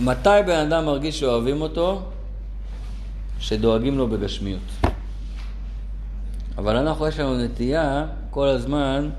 מתי 0.00 0.30
בן 0.46 0.72
אדם 0.72 0.84
מרגיש 0.84 1.20
שאוהבים 1.20 1.60
אותו? 1.60 2.02
שדואגים 3.38 3.98
לו 3.98 4.08
בגשמיות. 4.08 4.60
אבל 6.58 6.76
אנחנו, 6.76 7.06
יש 7.06 7.18
לנו 7.20 7.44
נטייה 7.44 8.06
כל 8.30 8.48
הזמן 8.48 9.10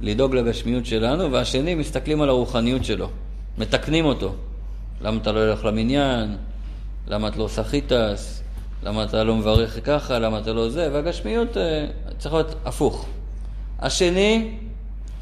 לדאוג 0.00 0.34
לגשמיות 0.34 0.86
שלנו, 0.86 1.32
והשני 1.32 1.74
מסתכלים 1.74 2.22
על 2.22 2.28
הרוחניות 2.28 2.84
שלו, 2.84 3.08
מתקנים 3.58 4.04
אותו. 4.04 4.34
למה 5.00 5.18
אתה 5.22 5.32
לא 5.32 5.40
הולך 5.40 5.64
למניין? 5.64 6.36
למה 7.08 7.28
את 7.28 7.36
לא 7.36 7.44
עושה 7.44 7.64
חיטס? 7.64 8.42
למה 8.82 9.04
אתה 9.04 9.24
לא 9.24 9.36
מברך 9.36 9.78
ככה? 9.84 10.18
למה 10.18 10.38
אתה 10.38 10.52
לא 10.52 10.68
זה? 10.68 10.88
והגשמיות 10.92 11.56
אה, 11.56 11.86
צריך 12.18 12.34
להיות 12.34 12.54
הפוך. 12.64 13.06
השני, 13.78 14.50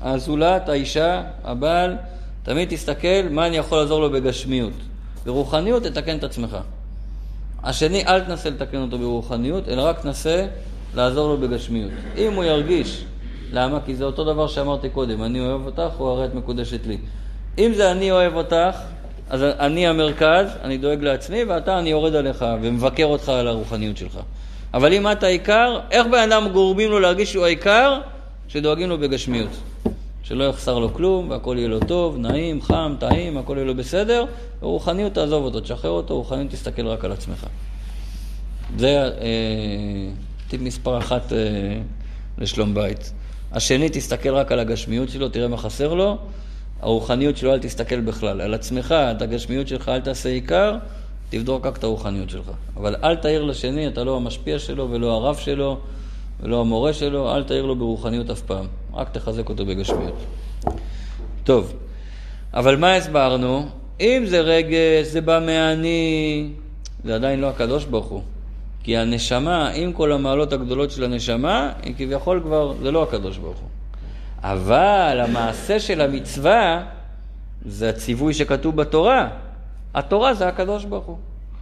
הזולת, 0.00 0.68
האישה, 0.68 1.22
הבעל, 1.44 1.96
תמיד 2.42 2.68
תסתכל 2.68 3.28
מה 3.30 3.46
אני 3.46 3.56
יכול 3.56 3.78
לעזור 3.78 4.00
לו 4.00 4.10
בגשמיות. 4.10 4.72
ברוחניות 5.24 5.82
תתקן 5.82 6.16
את 6.16 6.24
עצמך. 6.24 6.56
השני, 7.62 8.06
אל 8.06 8.20
תנסה 8.20 8.50
לתקן 8.50 8.78
אותו 8.78 8.98
ברוחניות, 8.98 9.68
אלא 9.68 9.82
רק 9.82 10.00
תנסה 10.00 10.46
לעזור 10.94 11.28
לו 11.28 11.40
בגשמיות. 11.40 11.90
אם 12.16 12.32
הוא 12.32 12.44
ירגיש, 12.44 13.04
למה? 13.52 13.78
כי 13.86 13.94
זה 13.94 14.04
אותו 14.04 14.24
דבר 14.24 14.46
שאמרתי 14.46 14.88
קודם, 14.88 15.22
אני 15.22 15.40
אוהב 15.40 15.66
אותך, 15.66 15.92
הוא 15.98 16.08
הרי 16.08 16.24
את 16.24 16.34
מקודשת 16.34 16.86
לי. 16.86 16.98
אם 17.58 17.72
זה 17.74 17.92
אני 17.92 18.10
אוהב 18.10 18.34
אותך, 18.34 18.76
אז 19.30 19.42
אני 19.42 19.86
המרכז, 19.86 20.46
אני 20.62 20.78
דואג 20.78 21.02
לעצמי, 21.02 21.44
ואתה, 21.44 21.78
אני 21.78 21.90
יורד 21.90 22.14
עליך 22.14 22.44
ומבקר 22.62 23.04
אותך 23.04 23.28
על 23.28 23.48
הרוחניות 23.48 23.96
שלך. 23.96 24.18
אבל 24.74 24.92
אם 24.92 25.12
את 25.12 25.22
העיקר, 25.22 25.80
איך 25.90 26.06
בן 26.06 26.32
אדם 26.32 26.48
גורמים 26.52 26.90
לו 26.90 27.00
להרגיש 27.00 27.32
שהוא 27.32 27.44
העיקר? 27.44 28.00
שדואגים 28.48 28.88
לו 28.88 28.98
בגשמיות. 28.98 29.50
שלא 30.22 30.44
יחסר 30.44 30.78
לו 30.78 30.94
כלום, 30.94 31.30
והכל 31.30 31.54
יהיה 31.58 31.68
לו 31.68 31.80
טוב, 31.80 32.16
נעים, 32.18 32.62
חם, 32.62 32.94
טעים, 32.98 33.38
הכל 33.38 33.56
יהיה 33.56 33.66
לו 33.66 33.74
בסדר, 33.74 34.24
ורוחניות 34.62 35.14
תעזוב 35.14 35.44
אותו, 35.44 35.60
תשחרר 35.60 35.90
אותו, 35.90 36.16
רוחניות 36.16 36.50
תסתכל 36.50 36.86
רק 36.86 37.04
על 37.04 37.12
עצמך. 37.12 37.46
זה 38.76 39.10
אה, 39.20 40.10
טיפ 40.48 40.60
מספר 40.60 40.98
אחת 40.98 41.32
אה, 41.32 41.38
לשלום 42.38 42.74
בית. 42.74 43.12
השני, 43.52 43.88
תסתכל 43.92 44.34
רק 44.34 44.52
על 44.52 44.58
הגשמיות 44.58 45.08
שלו, 45.08 45.28
תראה 45.28 45.48
מה 45.48 45.56
חסר 45.56 45.94
לו. 45.94 46.18
הרוחניות 46.80 47.36
שלו, 47.36 47.52
אל 47.52 47.58
תסתכל 47.58 48.00
בכלל. 48.00 48.40
על 48.40 48.54
עצמך, 48.54 48.92
את 48.92 49.22
הגשמיות 49.22 49.68
שלך, 49.68 49.88
אל 49.88 50.00
תעשה 50.00 50.28
עיקר, 50.28 50.76
תבדוק 51.30 51.66
רק 51.66 51.76
את 51.76 51.84
הרוחניות 51.84 52.30
שלך. 52.30 52.50
אבל 52.76 52.96
אל 53.04 53.16
תעיר 53.16 53.42
לשני, 53.42 53.88
אתה 53.88 54.04
לא 54.04 54.16
המשפיע 54.16 54.58
שלו 54.58 54.90
ולא 54.90 55.12
הרב 55.12 55.36
שלו 55.36 55.78
ולא 56.40 56.60
המורה 56.60 56.92
שלו, 56.92 57.34
אל 57.34 57.44
תעיר 57.44 57.66
לו 57.66 57.76
ברוחניות 57.76 58.30
אף 58.30 58.40
פעם. 58.40 58.66
רק 58.94 59.10
תחזק 59.12 59.48
אותו 59.48 59.66
בגשמיות. 59.66 60.14
טוב, 61.44 61.72
אבל 62.54 62.76
מה 62.76 62.94
הסברנו? 62.94 63.68
אם 64.00 64.22
זה 64.26 64.40
רגש, 64.40 65.06
זה 65.06 65.20
בא 65.20 65.40
מהאני, 65.46 66.50
זה 67.04 67.14
עדיין 67.14 67.40
לא 67.40 67.46
הקדוש 67.46 67.84
ברוך 67.84 68.06
הוא. 68.06 68.22
כי 68.88 68.96
הנשמה, 68.96 69.68
עם 69.68 69.92
כל 69.92 70.12
המעלות 70.12 70.52
הגדולות 70.52 70.90
של 70.90 71.04
הנשמה, 71.04 71.70
היא 71.82 71.94
כביכול 71.98 72.40
כבר, 72.44 72.74
זה 72.82 72.90
לא 72.90 73.02
הקדוש 73.02 73.38
ברוך 73.38 73.58
הוא. 73.58 73.68
אבל 74.42 75.20
המעשה 75.24 75.80
של 75.80 76.00
המצווה, 76.00 76.82
זה 77.66 77.88
הציווי 77.88 78.34
שכתוב 78.34 78.76
בתורה. 78.76 79.28
התורה 79.94 80.34
זה 80.34 80.48
הקדוש 80.48 80.84
ברוך 80.84 81.04
הוא. 81.04 81.16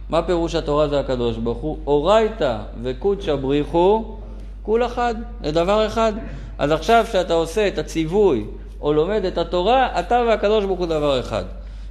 מה 0.09 0.21
פירוש 0.23 0.55
התורה 0.55 0.87
זה 0.87 0.99
הקדוש 0.99 1.37
ברוך 1.37 1.57
הוא? 1.57 1.77
אורייתא 1.87 2.57
וקודשא 2.83 3.35
בריחו, 3.35 4.17
כול 4.63 4.85
אחד, 4.85 5.15
זה 5.43 5.51
דבר 5.51 5.87
אחד. 5.87 6.13
אז 6.57 6.71
עכשיו 6.71 7.05
שאתה 7.11 7.33
עושה 7.33 7.67
את 7.67 7.77
הציווי 7.77 8.45
או 8.81 8.93
לומד 8.93 9.25
את 9.25 9.37
התורה, 9.37 9.99
אתה 9.99 10.23
והקדוש 10.27 10.65
ברוך 10.65 10.79
הוא 10.79 10.87
דבר 10.87 11.19
אחד. 11.19 11.43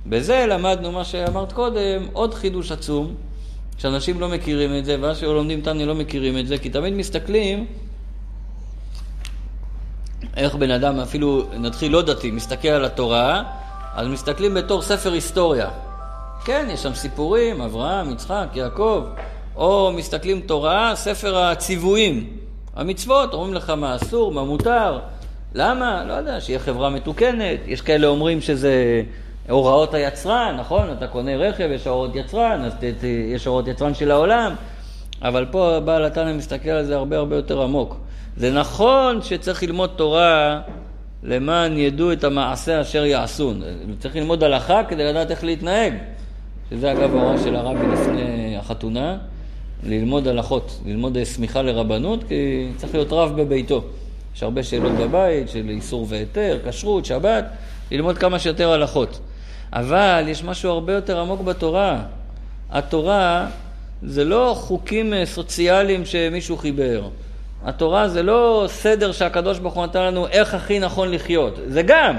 בזה 0.06 0.46
למדנו 0.48 0.92
מה 0.92 1.04
שאמרת 1.04 1.52
קודם, 1.52 2.06
עוד 2.12 2.34
חידוש 2.34 2.72
עצום, 2.72 3.14
שאנשים 3.78 4.20
לא 4.20 4.28
מכירים 4.28 4.78
את 4.78 4.84
זה, 4.84 4.96
ואז 5.00 5.18
שלומדים 5.18 5.60
תניא 5.60 5.86
לא 5.86 5.94
מכירים 5.94 6.38
את 6.38 6.46
זה, 6.46 6.58
כי 6.58 6.70
תמיד 6.70 6.92
מסתכלים 6.92 7.66
איך 10.36 10.54
בן 10.54 10.70
אדם, 10.70 11.00
אפילו 11.00 11.42
נתחיל 11.52 11.92
לא 11.92 12.02
דתי, 12.02 12.30
מסתכל 12.30 12.68
על 12.68 12.84
התורה, 12.84 13.42
אז 13.94 14.06
מסתכלים 14.06 14.54
בתור 14.54 14.82
ספר 14.82 15.12
היסטוריה. 15.12 15.68
כן, 16.44 16.68
יש 16.70 16.82
שם 16.82 16.94
סיפורים, 16.94 17.60
אברהם, 17.60 18.12
יצחק, 18.12 18.46
יעקב, 18.54 19.04
או 19.56 19.92
מסתכלים 19.96 20.40
תורה, 20.40 20.92
ספר 20.94 21.38
הציוויים, 21.38 22.36
המצוות, 22.76 23.34
אומרים 23.34 23.54
לך 23.54 23.70
מה 23.70 23.96
אסור, 23.96 24.32
מה 24.32 24.44
מותר, 24.44 24.98
למה? 25.54 26.04
לא 26.04 26.12
יודע, 26.12 26.40
שיהיה 26.40 26.58
חברה 26.58 26.90
מתוקנת, 26.90 27.60
יש 27.66 27.80
כאלה 27.80 28.06
אומרים 28.06 28.40
שזה 28.40 29.02
הוראות 29.48 29.94
היצרן, 29.94 30.56
נכון? 30.58 30.92
אתה 30.98 31.06
קונה 31.06 31.36
רכב, 31.36 31.68
יש 31.74 31.86
הוראות 31.86 32.16
יצרן, 32.16 32.60
אז 32.64 32.72
יש 33.34 33.46
הוראות 33.46 33.68
יצרן 33.68 33.94
של 33.94 34.10
העולם, 34.10 34.54
אבל 35.22 35.46
פה 35.50 35.80
בעל 35.84 36.04
התנא 36.04 36.32
מסתכל 36.32 36.70
על 36.70 36.84
זה 36.84 36.96
הרבה 36.96 37.16
הרבה 37.16 37.36
יותר 37.36 37.62
עמוק. 37.62 37.96
זה 38.36 38.52
נכון 38.52 39.22
שצריך 39.22 39.62
ללמוד 39.62 39.90
תורה 39.96 40.60
למען 41.22 41.78
ידעו 41.78 42.12
את 42.12 42.24
המעשה 42.24 42.80
אשר 42.80 43.04
יעשון. 43.04 43.62
צריך 43.98 44.16
ללמוד 44.16 44.44
הלכה 44.44 44.84
כדי 44.84 45.04
לדעת 45.04 45.30
איך 45.30 45.44
להתנהג. 45.44 45.94
שזה 46.70 46.92
אגב 46.92 47.16
ההוראה 47.16 47.38
של 47.38 47.56
הרבי 47.56 47.86
לפני 47.86 48.56
החתונה, 48.56 49.18
ללמוד 49.82 50.28
הלכות, 50.28 50.80
ללמוד 50.86 51.22
סמיכה 51.22 51.62
לרבנות, 51.62 52.24
כי 52.24 52.68
צריך 52.76 52.94
להיות 52.94 53.12
רב 53.12 53.42
בביתו. 53.42 53.84
יש 54.36 54.42
הרבה 54.42 54.62
שאלות 54.62 54.92
בבית 54.92 55.48
של 55.48 55.68
איסור 55.68 56.06
והיתר, 56.08 56.58
כשרות, 56.68 57.04
שבת, 57.04 57.44
ללמוד 57.90 58.18
כמה 58.18 58.38
שיותר 58.38 58.72
הלכות. 58.72 59.20
אבל 59.72 60.24
יש 60.28 60.44
משהו 60.44 60.70
הרבה 60.70 60.92
יותר 60.92 61.20
עמוק 61.20 61.40
בתורה. 61.40 62.02
התורה 62.70 63.46
זה 64.02 64.24
לא 64.24 64.54
חוקים 64.58 65.14
אה, 65.14 65.26
סוציאליים 65.26 66.04
שמישהו 66.04 66.56
חיבר. 66.56 67.08
התורה 67.64 68.08
זה 68.08 68.22
לא 68.22 68.64
סדר 68.68 69.12
שהקדוש 69.12 69.58
ברוך 69.58 69.74
הוא 69.74 69.84
נתן 69.84 70.02
לנו 70.02 70.26
איך 70.26 70.54
הכי 70.54 70.78
נכון 70.78 71.10
לחיות. 71.10 71.58
זה 71.66 71.82
גם. 71.82 72.16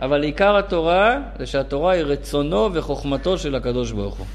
אבל 0.00 0.22
עיקר 0.22 0.56
התורה 0.56 1.18
זה 1.38 1.46
שהתורה 1.46 1.92
היא 1.92 2.02
רצונו 2.02 2.70
וחוכמתו 2.72 3.38
של 3.38 3.54
הקדוש 3.54 3.92
ברוך 3.92 4.16
הוא. 4.16 4.26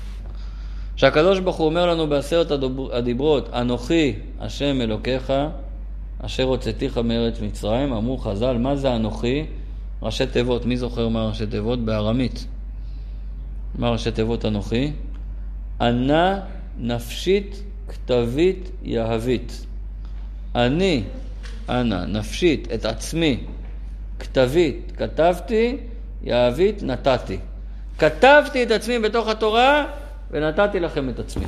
שהקדוש 0.96 1.40
ברוך 1.40 1.56
הוא 1.56 1.66
אומר 1.66 1.86
לנו 1.86 2.08
בעשרת 2.08 2.52
הדיברות, 2.92 3.50
אנוכי 3.54 4.16
השם 4.40 4.82
אלוקיך, 4.82 5.34
אשר 6.26 6.44
הוצאתיך 6.44 6.98
מארץ 6.98 7.42
מצרים, 7.42 7.94
אמרו 7.94 8.18
חז"ל, 8.18 8.58
מה 8.58 8.76
זה 8.76 8.96
אנוכי? 8.96 9.46
ראשי 10.02 10.26
תיבות, 10.26 10.66
מי 10.66 10.78
זוכר 10.78 11.08
מה 11.08 11.28
ראשי 11.28 11.46
תיבות? 11.46 11.86
בארמית. 11.86 12.46
מה 13.76 13.90
ראשי 13.90 14.12
תיבות 14.12 14.46
אנוכי? 14.46 14.92
ענה 15.82 16.40
נפשית 16.80 17.64
כתבית 17.88 18.72
יהבית. 18.84 19.66
אני, 20.56 21.04
אנא, 21.70 22.06
נפשית, 22.06 22.68
את 22.74 22.86
עצמי, 22.86 23.44
כתבית, 24.20 24.92
כתבתי, 24.98 25.78
יהבית, 26.24 26.84
נתתי. 26.84 27.38
כתבתי 28.00 28.64
את 28.64 28.72
עצמי 28.72 29.00
בתוך 29.00 29.28
התורה 29.28 29.86
ונתתי 30.32 30.80
לכם 30.80 31.10
את 31.10 31.20
עצמי. 31.20 31.46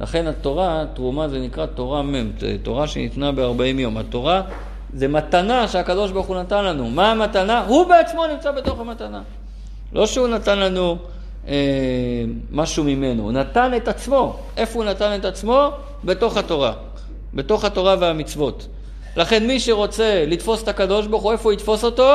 לכן 0.00 0.26
התורה, 0.26 0.84
תרומה 0.94 1.28
זה 1.28 1.40
נקרא 1.40 1.66
תורה 1.66 2.02
מ', 2.02 2.30
תורה 2.62 2.86
שניתנה 2.86 3.32
ב-40 3.32 3.62
יום. 3.80 3.96
התורה 3.96 4.42
זה 4.94 5.08
מתנה 5.08 5.68
שהקדוש 5.68 6.10
ברוך 6.10 6.26
הוא 6.26 6.36
נתן 6.36 6.64
לנו. 6.64 6.90
מה 6.90 7.10
המתנה? 7.10 7.64
הוא 7.66 7.86
בעצמו 7.86 8.26
נמצא 8.26 8.50
בתוך 8.50 8.80
המתנה. 8.80 9.20
לא 9.92 10.06
שהוא 10.06 10.28
נתן 10.28 10.58
לנו 10.58 10.96
אה, 11.48 11.54
משהו 12.50 12.84
ממנו, 12.84 13.22
הוא 13.22 13.32
נתן 13.32 13.72
את 13.76 13.88
עצמו. 13.88 14.36
איפה 14.56 14.78
הוא 14.78 14.84
נתן 14.84 15.18
את 15.20 15.24
עצמו? 15.24 15.70
בתוך 16.04 16.36
התורה. 16.36 16.72
בתוך 17.34 17.64
התורה 17.64 17.96
והמצוות. 18.00 18.66
לכן 19.16 19.46
מי 19.46 19.60
שרוצה 19.60 20.24
לתפוס 20.26 20.62
את 20.62 20.68
הקדוש 20.68 21.06
ברוך 21.06 21.22
הוא, 21.22 21.32
איפה 21.32 21.52
יתפוס 21.52 21.84
אותו? 21.84 22.12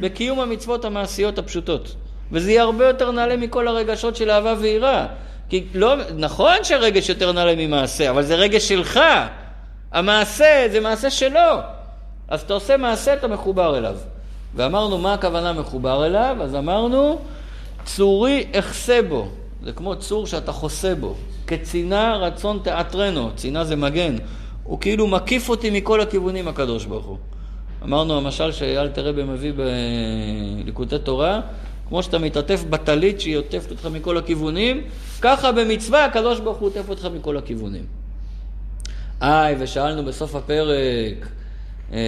בקיום 0.00 0.40
המצוות 0.40 0.84
המעשיות 0.84 1.38
הפשוטות. 1.38 1.94
וזה 2.32 2.50
יהיה 2.50 2.62
הרבה 2.62 2.86
יותר 2.86 3.10
נעלה 3.10 3.36
מכל 3.36 3.68
הרגשות 3.68 4.16
של 4.16 4.30
אהבה 4.30 4.54
ויראה. 4.58 5.06
כי 5.48 5.64
לא, 5.74 5.94
נכון 6.16 6.56
שהרגש 6.62 7.08
יותר 7.08 7.32
נעלה 7.32 7.54
ממעשה, 7.56 8.10
אבל 8.10 8.22
זה 8.22 8.34
רגש 8.34 8.68
שלך. 8.68 9.00
המעשה 9.96 10.66
זה 10.72 10.80
מעשה 10.80 11.10
שלו. 11.10 11.60
אז 12.28 12.40
אתה 12.40 12.54
עושה 12.54 12.76
מעשה, 12.76 13.14
אתה 13.14 13.28
מחובר 13.28 13.78
אליו. 13.78 13.96
ואמרנו, 14.54 14.98
מה 14.98 15.14
הכוונה 15.14 15.52
מחובר 15.52 16.06
אליו? 16.06 16.36
אז 16.40 16.54
אמרנו, 16.54 17.18
צורי 17.84 18.46
אחסה 18.58 19.00
בו. 19.08 19.28
זה 19.64 19.72
כמו 19.72 19.96
צור 19.96 20.26
שאתה 20.26 20.52
חוסה 20.52 20.94
בו. 20.94 21.14
כצינה 21.46 22.16
רצון 22.16 22.60
תיאטרנו, 22.64 23.30
צינה 23.36 23.64
זה 23.64 23.76
מגן. 23.76 24.16
הוא 24.64 24.80
כאילו 24.80 25.06
מקיף 25.06 25.48
אותי 25.48 25.70
מכל 25.70 26.00
הכיוונים, 26.00 26.48
הקדוש 26.48 26.84
ברוך 26.84 27.06
הוא. 27.06 27.16
אמרנו, 27.82 28.16
המשל 28.16 28.52
שאייל 28.52 28.88
רבי 28.96 29.22
מביא 29.22 29.52
בליקוטי 30.62 30.98
תורה, 30.98 31.40
כמו 31.88 32.02
שאתה 32.02 32.18
מתעטף 32.18 32.64
בטלית 32.70 33.20
שהיא 33.20 33.36
עוטפת 33.36 33.70
אותך 33.70 33.86
מכל 33.92 34.18
הכיוונים, 34.18 34.82
ככה 35.20 35.52
במצווה 35.52 36.04
הקדוש 36.04 36.40
ברוך 36.40 36.58
הוא 36.58 36.68
עוטף 36.68 36.88
אותך 36.88 37.08
מכל 37.14 37.36
הכיוונים. 37.36 38.05
איי, 39.22 39.56
ושאלנו 39.58 40.04
בסוף 40.04 40.34
הפרק, 40.34 41.28
אה, 41.92 41.98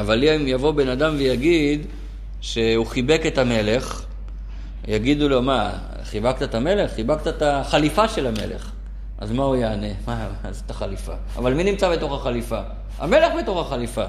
אבל 0.00 0.28
אם 0.28 0.48
יבוא 0.48 0.70
בן 0.70 0.88
אדם 0.88 1.14
ויגיד 1.18 1.86
שהוא 2.40 2.86
חיבק 2.86 3.22
את 3.26 3.38
המלך, 3.38 4.04
יגידו 4.88 5.28
לו, 5.28 5.42
מה, 5.42 5.72
חיבקת 6.04 6.42
את 6.42 6.54
המלך? 6.54 6.94
חיבקת 6.94 7.28
את 7.28 7.42
החליפה 7.42 8.08
של 8.08 8.26
המלך. 8.26 8.70
אז 9.18 9.32
מה 9.32 9.42
הוא 9.42 9.56
יענה? 9.56 9.86
מה, 10.06 10.28
אז 10.44 10.62
את 10.66 10.70
החליפה. 10.70 11.12
אבל 11.36 11.54
מי 11.54 11.64
נמצא 11.64 11.90
בתוך 11.90 12.20
החליפה? 12.20 12.60
המלך 12.98 13.32
בתוך 13.42 13.66
החליפה. 13.66 14.04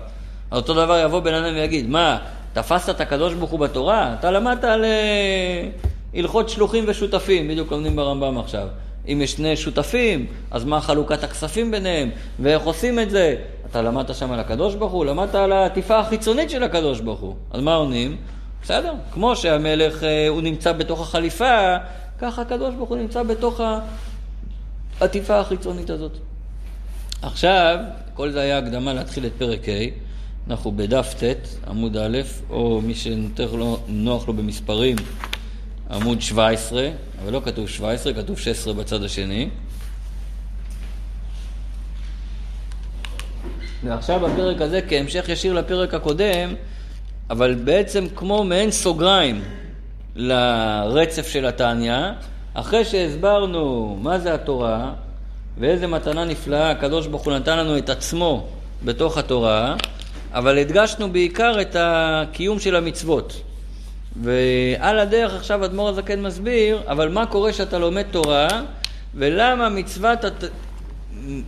אז 0.52 0.58
אותו 0.58 0.74
דבר 0.74 1.02
יבוא 1.06 1.20
בן 1.20 1.34
אדם 1.34 1.56
ויגיד, 1.56 1.90
מה, 1.90 2.18
תפסת 2.54 2.90
את 2.90 3.02
הקדוש 3.02 3.34
ברוך 3.34 3.52
הוא 3.52 3.60
בתורה? 3.60 4.16
אתה 4.20 4.32
למדת 4.32 4.64
על 4.64 4.86
אה, 4.86 5.70
הלכות 6.14 6.50
שלוחים 6.50 6.84
ושותפים, 6.88 7.48
בדיוק 7.48 7.72
לומדים 7.72 7.96
ברמב"ם 7.96 8.38
עכשיו. 8.38 8.68
אם 9.08 9.22
יש 9.22 9.32
שני 9.32 9.56
שותפים, 9.56 10.26
אז 10.52 10.64
מה 10.64 10.82
חלוקת 10.82 11.24
הכספים 11.24 11.72
ביניהם, 11.72 12.10
ואיך 12.40 12.64
עושים 12.64 13.00
את 13.00 13.10
זה? 13.10 13.36
אתה 13.72 13.82
למדת 13.82 14.16
שם 14.16 14.32
על 14.32 14.40
הקדוש 14.40 14.76
ברוך 14.76 14.92
הוא, 14.92 15.06
למדת 15.06 15.36
על 15.36 15.52
העטיפה 15.52 16.00
החיצונית 16.00 16.50
של 16.50 16.64
הקדוש 16.64 17.00
ברוך 17.00 17.20
הוא. 17.20 17.36
אז 17.52 17.62
מה 17.62 17.76
עונים? 17.76 18.18
בסדר, 18.64 18.94
כמו 19.12 19.36
שהמלך 19.36 20.04
אה, 20.04 20.28
הוא 20.28 20.42
נמצא 20.42 20.72
בתוך 20.72 21.02
החליפה, 21.02 21.78
ככה 22.20 22.42
הקדוש 22.42 22.76
ברוך 22.76 22.90
הוא 22.90 22.98
נמצא 22.98 23.24
בתוך 23.24 23.62
העטיפה 25.00 25.40
החיצונית 25.40 25.90
הזאת. 25.90 26.18
עכשיו, 27.22 27.80
כל 28.14 28.32
זה 28.32 28.42
היה 28.42 28.58
הקדמה 28.58 28.94
להתחיל 28.94 29.26
את 29.26 29.32
פרק 29.38 29.70
ה', 29.70 29.72
אנחנו 30.50 30.72
בדף 30.72 31.14
ט', 31.24 31.68
עמוד 31.68 31.98
א', 31.98 32.18
או 32.50 32.82
מי 32.82 32.96
שנותר 32.96 33.56
לו, 33.56 33.78
נוח 33.88 34.28
לו 34.28 34.34
במספרים, 34.34 34.96
עמוד 35.92 36.22
17, 36.22 36.90
אבל 37.24 37.34
לא 37.34 37.42
כתוב 37.46 37.70
17, 37.70 38.14
כתוב 38.14 38.40
16 38.40 38.74
בצד 38.74 39.04
השני. 39.04 39.50
ועכשיו 43.84 44.20
בפרק 44.20 44.62
הזה, 44.62 44.80
כהמשך 44.90 45.30
ישיר 45.30 45.54
לפרק 45.54 45.94
הקודם, 45.94 46.54
אבל 47.30 47.56
בעצם 47.56 48.08
כמו 48.16 48.44
מעין 48.44 48.72
סוגריים 48.72 49.42
לרצף 50.16 51.28
של 51.28 51.46
התניא, 51.46 51.98
אחרי 52.54 52.86
שהסברנו 52.86 53.98
מה 54.02 54.20
זה 54.20 54.34
התורה 54.34 54.94
ואיזה 55.58 55.88
מתנה 55.88 56.26
נפלאה 56.26 56.72
הקדוש 56.72 57.08
ברוך 57.08 57.26
הוא 57.26 57.34
נתן 57.34 57.58
לנו 57.58 57.78
את 57.78 57.90
עצמו 57.90 58.48
בתוך 58.84 59.18
התורה, 59.18 59.76
אבל 60.32 60.58
הדגשנו 60.58 61.12
בעיקר 61.12 61.62
את 61.62 61.76
הקיום 61.80 62.60
של 62.60 62.76
המצוות. 62.76 63.42
ועל 64.22 65.00
הדרך 65.00 65.34
עכשיו 65.34 65.66
אדמו"ר 65.66 65.90
הזקן 65.90 66.22
מסביר, 66.22 66.82
אבל 66.88 67.10
מה 67.10 67.26
קורה 67.26 67.52
כשאתה 67.52 67.80
לומד 67.80 68.06
תורה, 68.12 68.48
ולמה 69.16 69.70
מצוות, 69.70 70.20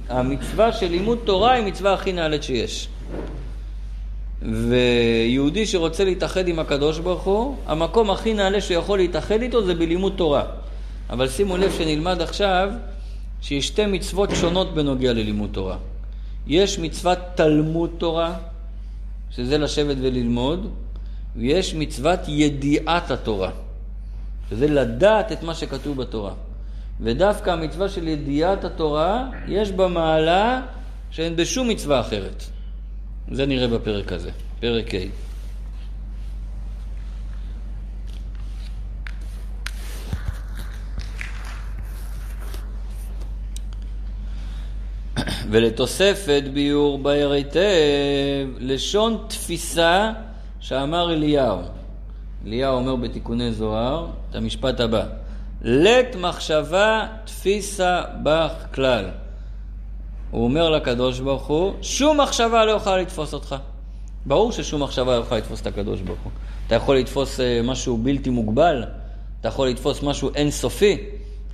המצווה 0.09 0.71
של 0.71 0.87
לימוד 0.87 1.17
תורה 1.23 1.51
היא 1.53 1.65
מצווה 1.65 1.93
הכי 1.93 2.13
נעלית 2.13 2.43
שיש. 2.43 2.87
ויהודי 4.41 5.65
שרוצה 5.65 6.03
להתאחד 6.03 6.47
עם 6.47 6.59
הקדוש 6.59 6.99
ברוך 6.99 7.23
הוא, 7.23 7.55
המקום 7.65 8.11
הכי 8.11 8.33
נעלה 8.33 8.61
שהוא 8.61 8.77
יכול 8.77 8.97
להתאחד 8.97 9.41
איתו 9.41 9.65
זה 9.65 9.75
בלימוד 9.75 10.13
תורה. 10.15 10.43
אבל 11.09 11.29
שימו 11.29 11.57
לב 11.57 11.71
שנלמד 11.77 12.21
עכשיו 12.21 12.69
שיש 13.41 13.67
שתי 13.67 13.85
מצוות 13.85 14.29
שונות 14.35 14.75
בנוגע 14.75 15.13
ללימוד 15.13 15.49
תורה. 15.51 15.77
יש 16.47 16.79
מצוות 16.79 17.17
תלמוד 17.35 17.89
תורה, 17.97 18.33
שזה 19.31 19.57
לשבת 19.57 19.97
וללמוד, 20.01 20.69
ויש 21.37 21.73
מצוות 21.73 22.19
ידיעת 22.27 23.11
התורה, 23.11 23.51
שזה 24.49 24.67
לדעת 24.67 25.31
את 25.31 25.43
מה 25.43 25.55
שכתוב 25.55 25.97
בתורה. 25.97 26.33
ודווקא 27.01 27.49
המצווה 27.49 27.89
של 27.89 28.07
ידיעת 28.07 28.63
התורה, 28.63 29.29
יש 29.47 29.71
בה 29.71 29.87
מעלה 29.87 30.61
שאין 31.11 31.35
בשום 31.35 31.67
מצווה 31.67 31.99
אחרת. 31.99 32.43
זה 33.31 33.45
נראה 33.45 33.67
בפרק 33.67 34.11
הזה, 34.11 34.31
פרק 34.59 34.93
ה'. 34.95 34.97
ולתוספת 45.49 46.43
ביור 46.53 46.97
בהר 46.97 47.31
היטב, 47.31 47.59
לשון 48.59 49.25
תפיסה 49.27 50.11
שאמר 50.59 51.13
אליהו. 51.13 51.59
אליהו 52.45 52.75
אומר 52.75 52.95
בתיקוני 52.95 53.51
זוהר 53.51 54.07
את 54.29 54.35
המשפט 54.35 54.79
הבא: 54.79 55.05
לית 55.61 56.15
מחשבה 56.15 57.07
תפיסה 57.25 58.01
בך 58.23 58.51
כלל. 58.75 59.05
הוא 60.31 60.43
אומר 60.43 60.69
לקדוש 60.69 61.19
ברוך 61.19 61.47
הוא, 61.47 61.73
שום 61.81 62.21
מחשבה 62.21 62.65
לא 62.65 62.71
יכולה 62.71 62.97
לתפוס 62.97 63.33
אותך. 63.33 63.55
ברור 64.25 64.51
ששום 64.51 64.83
מחשבה 64.83 65.17
לא 65.17 65.21
יכולה 65.21 65.39
לתפוס 65.39 65.61
את 65.61 65.67
הקדוש 65.67 66.01
ברוך 66.01 66.19
הוא. 66.23 66.31
אתה 66.67 66.75
יכול 66.75 66.97
לתפוס 66.97 67.39
אה, 67.39 67.61
משהו 67.63 67.97
בלתי 67.97 68.29
מוגבל, 68.29 68.83
אתה 69.39 69.47
יכול 69.47 69.67
לתפוס 69.67 70.03
משהו 70.03 70.29
אינסופי, 70.35 70.97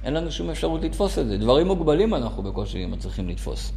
אין 0.03 0.13
לנו 0.13 0.31
שום 0.31 0.49
אפשרות 0.49 0.83
לתפוס 0.83 1.19
את 1.19 1.27
זה. 1.27 1.37
דברים 1.37 1.67
מוגבלים 1.67 2.13
אנחנו 2.13 2.43
בקושי 2.43 2.85
מצליחים 2.85 3.29
לתפוס. 3.29 3.71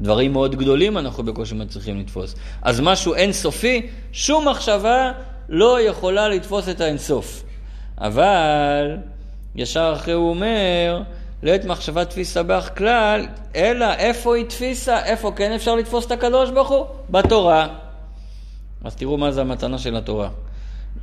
דברים 0.00 0.32
מאוד 0.32 0.56
גדולים 0.56 0.98
אנחנו 0.98 1.22
בקושי 1.22 1.54
מצליחים 1.54 2.00
לתפוס. 2.00 2.34
אז 2.62 2.80
משהו 2.80 3.14
אינסופי, 3.14 3.86
שום 4.12 4.48
מחשבה 4.48 5.12
לא 5.48 5.80
יכולה 5.80 6.28
לתפוס 6.28 6.68
את 6.68 6.80
האינסוף. 6.80 7.44
אבל 7.98 8.96
ישר 9.56 9.92
אחרי 9.96 10.14
הוא 10.14 10.30
אומר, 10.30 11.02
לעת 11.42 11.64
מחשבה 11.64 12.04
תפיסה 12.04 12.42
בך 12.42 12.70
כלל, 12.76 13.26
אלא 13.56 13.94
איפה 13.94 14.36
היא 14.36 14.44
תפיסה, 14.44 15.04
איפה 15.04 15.32
כן 15.36 15.52
אפשר 15.52 15.74
לתפוס 15.74 16.06
את 16.06 16.12
הקדוש 16.12 16.50
ברוך 16.50 16.68
הוא? 16.68 16.86
בתורה. 17.10 17.68
אז 18.84 18.96
תראו 18.96 19.16
מה 19.16 19.32
זה 19.32 19.40
המתנה 19.40 19.78
של 19.78 19.96
התורה. 19.96 20.28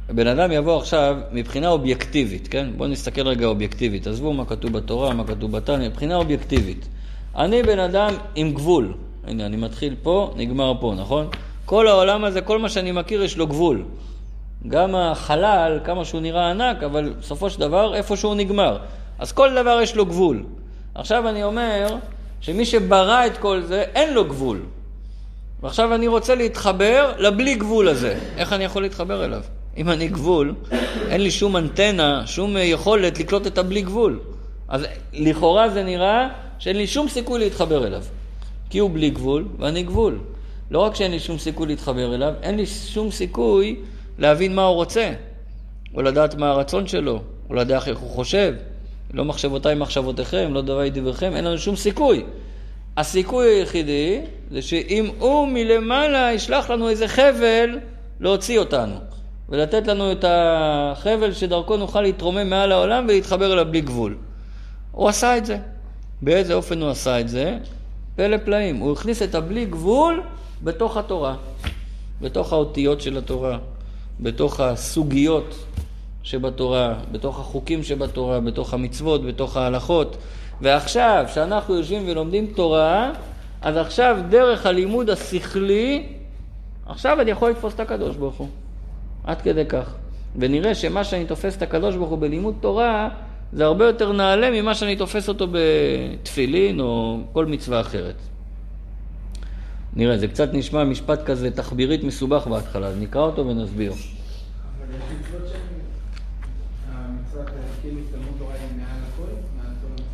בן 0.10 0.28
אדם 0.28 0.52
יבוא 0.52 0.78
עכשיו 0.78 1.18
מבחינה 1.32 1.70
אובייקטיבית, 1.70 2.48
כן? 2.48 2.70
בואו 2.78 2.90
נסתכל 2.90 3.28
רגע 3.28 3.46
אובייקטיבית. 3.46 4.08
עזבו 4.08 4.34
מה 4.34 4.46
כתוב 4.46 4.72
בתורה, 4.74 5.14
מה 5.14 5.24
כתוב 5.24 5.52
בתניא, 5.52 5.90
מבחינה 5.90 6.16
אובייקטיבית. 6.16 6.88
אני 7.36 7.64
בן 7.64 7.80
אדם 7.80 8.14
עם 8.36 8.54
גבול. 8.54 8.94
הנה, 9.28 9.46
אני 9.46 9.58
מתחיל 9.58 9.96
פה, 10.04 10.34
נגמר 10.36 10.74
פה, 10.80 10.94
נכון? 10.98 11.28
כל 11.66 11.88
העולם 11.88 12.24
הזה, 12.24 12.42
כל 12.42 12.60
מה 12.60 12.70
שאני 12.70 12.92
מכיר, 12.92 13.24
יש 13.24 13.38
לו 13.38 13.48
גבול. 13.48 13.84
גם 14.68 14.96
החלל, 14.96 15.80
כמה 15.84 16.06
שהוא 16.06 16.22
נראה 16.22 16.50
ענק, 16.50 16.84
אבל 16.84 17.14
בסופו 17.20 17.50
של 17.50 17.60
דבר, 17.60 17.96
איפה 17.96 18.18
שהוא 18.18 18.36
נגמר. 18.36 18.78
אז 19.20 19.32
כל 19.32 19.56
דבר 19.56 19.80
יש 19.82 19.96
לו 19.96 20.06
גבול. 20.06 20.44
עכשיו 20.96 21.30
אני 21.30 21.44
אומר 21.44 21.96
שמי 22.42 22.66
שברא 22.66 23.26
את 23.26 23.38
כל 23.38 23.62
זה, 23.62 23.82
אין 23.96 24.14
לו 24.14 24.26
גבול. 24.26 24.60
ועכשיו 25.62 25.96
אני 25.96 26.08
רוצה 26.08 26.36
להתחבר 26.36 27.14
לבלי 27.18 27.56
גבול 27.56 27.88
הזה. 27.88 28.20
איך 28.38 28.54
אני 28.54 28.64
יכול 28.64 28.82
להתחבר 28.82 29.26
אליו? 29.26 29.42
אם 29.78 29.90
אני 29.90 30.08
גבול, 30.08 30.56
אין 31.10 31.22
לי 31.22 31.32
שום 31.32 31.58
אנטנה, 31.58 32.28
שום 32.28 32.56
יכולת 32.60 33.20
לקלוט 33.20 33.48
את 33.48 33.58
הבלי 33.58 33.82
גבול. 33.82 34.20
אז 34.68 34.86
לכאורה 35.14 35.70
זה 35.70 35.84
נראה 35.84 36.28
שאין 36.62 36.78
לי 36.78 36.88
שום 36.88 37.10
סיכוי 37.10 37.40
להתחבר 37.40 37.88
אליו. 37.88 38.04
כי 38.70 38.80
הוא 38.80 38.90
בלי 38.94 39.10
גבול 39.10 39.48
ואני 39.60 39.84
גבול. 39.84 40.20
לא 40.72 40.80
רק 40.80 40.96
שאין 40.96 41.12
לי 41.12 41.20
שום 41.20 41.38
סיכוי 41.38 41.68
להתחבר 41.68 42.16
אליו, 42.16 42.34
אין 42.42 42.58
לי 42.58 42.66
שום 42.66 43.12
סיכוי 43.12 43.76
להבין 44.20 44.56
מה 44.56 44.64
הוא 44.64 44.76
רוצה, 44.76 45.14
או 45.96 46.02
לדעת 46.02 46.36
מה 46.36 46.50
הרצון 46.50 46.88
שלו, 46.88 47.22
או 47.50 47.56
לדעת 47.56 47.88
איך 47.88 48.00
הוא 48.00 48.10
חושב. 48.10 48.54
לא 49.14 49.26
מחשבותיי 49.26 49.76
מחשבותיכם, 49.76 50.54
לא 50.54 50.62
דברי 50.62 50.90
דבריכם, 50.90 51.36
אין 51.36 51.44
לנו 51.46 51.58
שום 51.58 51.76
סיכוי. 51.76 52.24
הסיכוי 52.98 53.48
היחידי 53.48 54.22
זה 54.52 54.62
שאם 54.62 55.10
הוא 55.20 55.48
מלמעלה 55.48 56.34
ישלח 56.34 56.70
לנו 56.70 56.90
איזה 56.90 57.08
חבל 57.08 57.80
להוציא 58.20 58.60
אותנו. 58.60 58.96
ולתת 59.50 59.88
לנו 59.88 60.12
את 60.12 60.26
החבל 60.28 61.34
שדרכו 61.34 61.78
נוכל 61.78 62.02
להתרומם 62.02 62.50
מעל 62.50 62.72
העולם 62.72 63.06
ולהתחבר 63.10 63.54
אליו 63.54 63.66
בלי 63.66 63.82
גבול. 63.82 64.18
הוא 64.92 65.10
עשה 65.10 65.38
את 65.38 65.46
זה. 65.46 65.58
באיזה 66.22 66.54
אופן 66.54 66.82
הוא 66.82 66.90
עשה 66.90 67.20
את 67.20 67.30
זה? 67.30 67.58
פלא 68.16 68.38
פלאים. 68.38 68.76
הוא 68.76 68.94
הכניס 68.94 69.22
את 69.22 69.36
הבלי 69.36 69.66
גבול 69.66 70.24
בתוך 70.64 70.98
התורה, 70.98 71.36
בתוך 72.22 72.54
האותיות 72.54 73.02
של 73.02 73.18
התורה, 73.18 73.58
בתוך 74.20 74.60
הסוגיות 74.60 75.56
שבתורה, 76.24 76.94
בתוך 77.12 77.40
החוקים 77.40 77.84
שבתורה, 77.84 78.40
בתוך 78.40 78.74
המצוות, 78.74 79.26
בתוך 79.26 79.58
ההלכות. 79.58 80.18
ועכשיו, 80.62 81.26
כשאנחנו 81.28 81.76
יושבים 81.76 82.04
ולומדים 82.08 82.48
תורה, 82.56 83.12
אז 83.62 83.78
עכשיו 83.78 84.18
דרך 84.30 84.66
הלימוד 84.66 85.10
השכלי, 85.10 86.08
עכשיו 86.86 87.22
אני 87.22 87.32
יכול 87.32 87.50
לתפוס 87.50 87.74
את 87.74 87.80
הקדוש 87.80 88.16
ברוך 88.16 88.36
הוא. 88.36 88.48
עד 89.24 89.42
כדי 89.42 89.66
כך. 89.66 89.94
ונראה 90.36 90.76
שמה 90.76 91.04
שאני 91.04 91.26
תופס 91.26 91.58
את 91.58 91.62
הקדוש 91.62 91.96
ברוך 91.96 92.10
הוא 92.10 92.20
בלימוד 92.20 92.56
תורה, 92.60 93.10
זה 93.54 93.66
הרבה 93.66 93.86
יותר 93.86 94.12
נעלה 94.12 94.62
ממה 94.62 94.76
שאני 94.76 94.96
תופס 94.96 95.30
אותו 95.30 95.48
בתפילין 95.52 96.80
או 96.80 97.20
כל 97.32 97.46
מצווה 97.46 97.82
אחרת. 97.82 98.16
נראה, 99.94 100.18
זה 100.18 100.28
קצת 100.28 100.54
נשמע 100.54 100.84
משפט 100.84 101.26
כזה 101.26 101.52
תחבירית 101.52 102.04
מסובך 102.04 102.48
בהתחלה, 102.48 102.88
אז 102.88 102.98
נקרא 103.00 103.22
אותו 103.22 103.48
ונסביר. 103.48 103.94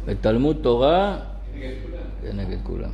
בתלמוד 0.06 0.58
תורה 0.62 1.18
כנגד 2.22 2.58
כולם. 2.64 2.90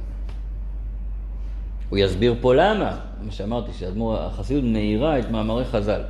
הוא 1.89 1.99
יסביר 1.99 2.35
פה 2.41 2.55
למה, 2.55 2.97
מה 3.21 3.31
שאמרתי, 3.31 3.71
שהחסידות 3.73 4.63
מאירה 4.63 5.19
את 5.19 5.31
מאמרי 5.31 5.65
חז"ל. 5.65 6.01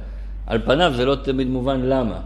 על 0.48 0.62
פניו 0.66 0.94
זה 0.96 1.06
לא 1.06 1.16
תמיד 1.16 1.48
מובן 1.48 1.82
למה, 1.82 2.22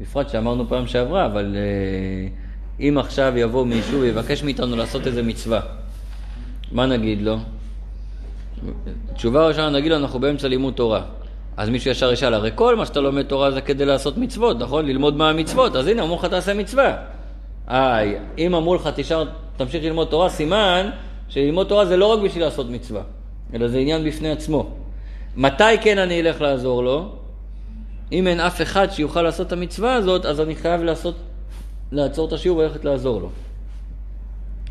בפרט 0.00 0.28
שאמרנו 0.28 0.68
פעם 0.68 0.86
שעברה, 0.86 1.26
אבל 1.26 1.54
uh, 1.54 2.80
אם 2.80 2.98
עכשיו 2.98 3.32
יבוא 3.36 3.66
מישהו 3.66 4.00
ויבקש 4.00 4.42
מאיתנו 4.42 4.76
לעשות 4.76 5.06
איזה 5.06 5.22
מצווה, 5.22 5.60
מה 6.72 6.86
נגיד 6.86 7.22
לו? 7.22 7.36
תשובה 9.14 9.46
ראשונה 9.46 9.70
נגיד 9.70 9.90
לו, 9.90 9.96
אנחנו 9.96 10.18
באמצע 10.18 10.48
לימוד 10.48 10.74
תורה. 10.74 11.02
אז 11.56 11.68
מישהו 11.68 11.90
ישר 11.90 12.12
ישאל, 12.12 12.34
הרי 12.34 12.50
כל 12.54 12.76
מה 12.76 12.86
שאתה 12.86 13.00
לומד 13.00 13.22
תורה 13.22 13.50
זה 13.50 13.60
כדי 13.60 13.84
לעשות 13.84 14.18
מצוות, 14.18 14.58
נכון? 14.58 14.86
ללמוד 14.86 15.16
מה 15.16 15.30
המצוות, 15.30 15.76
אז 15.76 15.86
הנה, 15.86 16.02
אמרו 16.02 16.16
לך 16.16 16.24
תעשה 16.24 16.54
מצווה. 16.54 16.96
אה, 17.70 17.98
אם 18.38 18.54
אמרו 18.54 18.74
לך 18.74 18.90
תשאר, 18.96 19.24
תמשיך 19.56 19.84
ללמוד 19.84 20.08
תורה, 20.08 20.28
סימן 20.28 20.90
שללמוד 21.28 21.66
תורה 21.66 21.86
זה 21.86 21.96
לא 21.96 22.06
רק 22.06 22.20
בשביל 22.20 22.44
לעשות 22.44 22.70
מצווה, 22.70 23.02
אלא 23.54 23.68
זה 23.68 23.78
עניין 23.78 24.04
בפני 24.04 24.30
עצמו. 24.30 24.70
מתי 25.36 25.78
כן 25.80 25.98
אני 25.98 26.20
אלך 26.20 26.40
לעזור 26.40 26.82
לו? 26.82 27.12
אם 28.12 28.26
אין 28.26 28.40
אף 28.40 28.62
אחד 28.62 28.90
שיוכל 28.90 29.22
לעשות 29.22 29.46
את 29.46 29.52
המצווה 29.52 29.94
הזאת, 29.94 30.26
אז 30.26 30.40
אני 30.40 30.56
חייב 30.56 30.82
לעשות, 30.82 31.16
לעצור 31.92 32.28
את 32.28 32.32
השיעור 32.32 32.58
וללכת 32.58 32.84
לעזור 32.84 33.20
לו. 33.20 33.30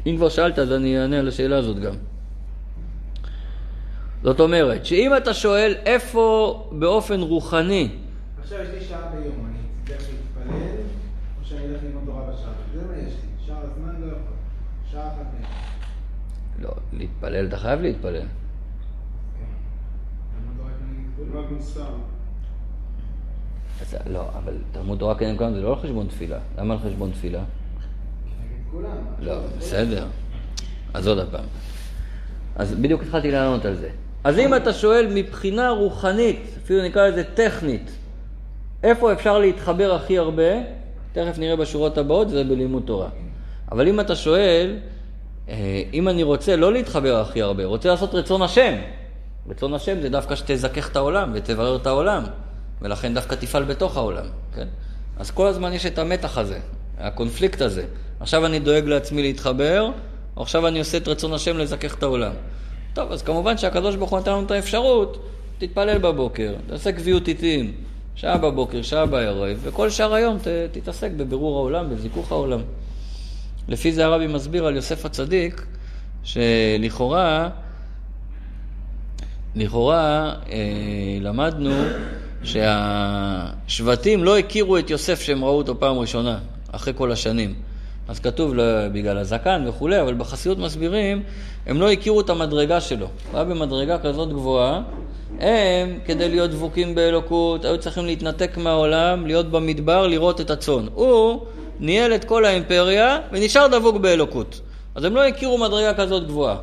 אם 0.05 0.15
כבר 0.17 0.29
שאלת, 0.29 0.59
אז 0.59 0.71
אני 0.71 1.01
אענה 1.01 1.19
על 1.19 1.27
השאלה 1.27 1.57
הזאת 1.57 1.79
גם. 1.79 1.93
זאת 4.23 4.39
אומרת, 4.39 4.85
שאם 4.85 5.11
אתה 5.17 5.33
שואל 5.33 5.75
איפה 5.85 6.69
באופן 6.71 7.21
רוחני... 7.21 7.89
עכשיו 8.39 8.61
יש 8.61 8.67
לי 8.69 8.81
שעה 8.81 9.11
ביום, 9.11 9.49
אני 9.49 9.57
צריך 9.85 10.09
להתפלל, 10.09 10.57
או 11.41 11.45
שאני 11.45 11.65
אלך 11.65 11.83
ללמוד 11.83 12.03
תורה 12.05 12.21
בשעה? 12.21 12.51
זה 12.73 12.81
מה 12.87 12.97
יש 12.97 13.13
לי, 13.13 13.45
שאר 13.47 13.55
הזמן 13.55 14.01
לא 14.01 14.05
יכול. 14.05 14.35
שעה 14.91 15.07
אחת. 15.07 15.25
לא, 16.59 16.69
להתפלל, 16.93 17.47
אתה 17.47 17.57
חייב 17.57 17.81
להתפלל. 17.81 18.25
אז, 23.81 23.95
לא, 24.07 24.21
אבל 24.43 24.53
תלמוד 24.71 24.99
תורה 24.99 25.15
כנגד 25.15 25.37
כולם 25.37 25.53
זה 25.53 25.61
לא 25.61 25.69
על 25.69 25.75
חשבון 25.75 26.07
תפילה. 26.07 26.37
למה 26.57 26.73
על 26.73 26.79
חשבון 26.79 27.11
תפילה? 27.11 27.43
לא, 29.19 29.35
בסדר. 29.59 30.05
אז 30.93 31.07
עוד 31.07 31.27
פעם. 31.31 31.43
אז 32.55 32.75
בדיוק 32.75 33.03
התחלתי 33.03 33.31
לענות 33.31 33.65
על 33.65 33.75
זה. 33.75 33.89
אז 34.23 34.39
אם 34.39 34.55
אתה 34.55 34.73
שואל 34.73 35.07
מבחינה 35.13 35.69
רוחנית, 35.69 36.57
אפילו 36.63 36.83
נקרא 36.83 37.07
לזה 37.07 37.23
טכנית, 37.23 37.91
איפה 38.83 39.13
אפשר 39.13 39.39
להתחבר 39.39 39.95
הכי 39.95 40.17
הרבה, 40.17 40.51
תכף 41.13 41.37
נראה 41.37 41.55
בשורות 41.55 41.97
הבאות, 41.97 42.29
זה 42.29 42.43
בלימוד 42.43 42.83
תורה. 42.85 43.09
אבל 43.71 43.87
אם 43.87 43.99
אתה 43.99 44.15
שואל, 44.15 44.77
אה, 45.49 45.83
אם 45.93 46.07
אני 46.07 46.23
רוצה 46.23 46.55
לא 46.55 46.73
להתחבר 46.73 47.19
הכי 47.21 47.41
הרבה, 47.41 47.65
רוצה 47.65 47.89
לעשות 47.89 48.13
רצון 48.13 48.41
השם, 48.41 48.73
רצון 49.49 49.73
השם 49.73 50.01
זה 50.01 50.09
דווקא 50.09 50.35
שתזכך 50.35 50.91
את 50.91 50.95
העולם 50.95 51.31
ותברר 51.33 51.75
את 51.75 51.87
העולם, 51.87 52.23
ולכן 52.81 53.13
דווקא 53.13 53.35
תפעל 53.35 53.63
בתוך 53.63 53.97
העולם, 53.97 54.25
כן? 54.55 54.67
אז 55.17 55.31
כל 55.31 55.47
הזמן 55.47 55.73
יש 55.73 55.85
את 55.85 55.99
המתח 55.99 56.37
הזה, 56.37 56.59
הקונפליקט 56.97 57.61
הזה. 57.61 57.85
עכשיו 58.19 58.45
אני 58.45 58.59
דואג 58.59 58.85
לעצמי 58.85 59.21
להתחבר, 59.21 59.89
או 60.37 60.41
עכשיו 60.41 60.67
אני 60.67 60.79
עושה 60.79 60.97
את 60.97 61.07
רצון 61.07 61.33
השם 61.33 61.57
לזכך 61.57 61.95
את 61.95 62.03
העולם. 62.03 62.33
טוב, 62.93 63.11
אז 63.11 63.21
כמובן 63.21 63.57
שהקדוש 63.57 63.95
ברוך 63.95 64.09
הוא 64.09 64.19
נתן 64.19 64.31
לנו 64.31 64.45
את 64.45 64.51
האפשרות, 64.51 65.29
תתפלל 65.57 65.97
בבוקר, 65.97 66.53
תעשה 66.67 66.91
קביעות 66.91 67.27
עיתים, 67.27 67.73
שעה 68.15 68.37
בבוקר, 68.37 68.81
שעה 68.81 69.05
בערב, 69.05 69.57
וכל 69.63 69.89
שאר 69.89 70.13
היום 70.13 70.37
ת, 70.37 70.47
תתעסק 70.71 71.11
בבירור 71.17 71.57
העולם, 71.57 71.89
בזיכוך 71.89 72.31
העולם. 72.31 72.61
לפי 73.67 73.91
זה 73.91 74.05
הרבי 74.05 74.27
מסביר 74.27 74.65
על 74.65 74.75
יוסף 74.75 75.05
הצדיק, 75.05 75.65
שלכאורה, 76.23 77.49
לכאורה 79.55 80.33
אה, 80.49 81.17
למדנו 81.21 81.73
שהשבטים 82.45 84.23
לא 84.23 84.37
הכירו 84.37 84.77
את 84.77 84.89
יוסף 84.89 85.21
שהם 85.21 85.43
ראו 85.43 85.57
אותו 85.57 85.79
פעם 85.79 85.99
ראשונה, 85.99 86.37
אחרי 86.71 86.93
כל 86.97 87.11
השנים. 87.11 87.53
אז 88.07 88.19
כתוב 88.19 88.53
בגלל 88.93 89.17
הזקן 89.17 89.65
וכולי, 89.67 90.01
אבל 90.01 90.13
בחסידות 90.13 90.57
מסבירים, 90.57 91.23
הם 91.65 91.81
לא 91.81 91.91
הכירו 91.91 92.21
את 92.21 92.29
המדרגה 92.29 92.81
שלו. 92.81 93.07
הוא 93.31 93.39
היה 93.39 93.43
במדרגה 93.43 93.97
כזאת 93.97 94.29
גבוהה, 94.29 94.81
הם, 95.39 95.99
כדי 96.05 96.29
להיות 96.29 96.51
דבוקים 96.51 96.95
באלוקות, 96.95 97.65
היו 97.65 97.77
צריכים 97.77 98.05
להתנתק 98.05 98.57
מהעולם, 98.57 99.27
להיות 99.27 99.51
במדבר, 99.51 100.07
לראות 100.07 100.41
את 100.41 100.49
הצאן. 100.49 100.85
הוא 100.93 101.41
ניהל 101.79 102.15
את 102.15 102.23
כל 102.23 102.45
האימפריה 102.45 103.19
ונשאר 103.31 103.67
דבוק 103.67 103.97
באלוקות. 103.97 104.61
אז 104.95 105.03
הם 105.03 105.15
לא 105.15 105.27
הכירו 105.27 105.57
מדרגה 105.57 105.93
כזאת 105.93 106.27
גבוהה. 106.27 106.57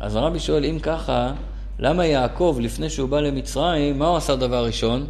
אז 0.00 0.16
הרבי 0.16 0.40
שואל, 0.40 0.64
אם 0.64 0.78
ככה, 0.78 1.32
למה 1.80 2.06
יעקב, 2.06 2.58
לפני 2.60 2.90
שהוא 2.90 3.08
בא 3.08 3.20
למצרים, 3.20 3.98
מה 3.98 4.06
הוא 4.06 4.16
עשה 4.16 4.36
דבר 4.36 4.64
ראשון? 4.64 5.06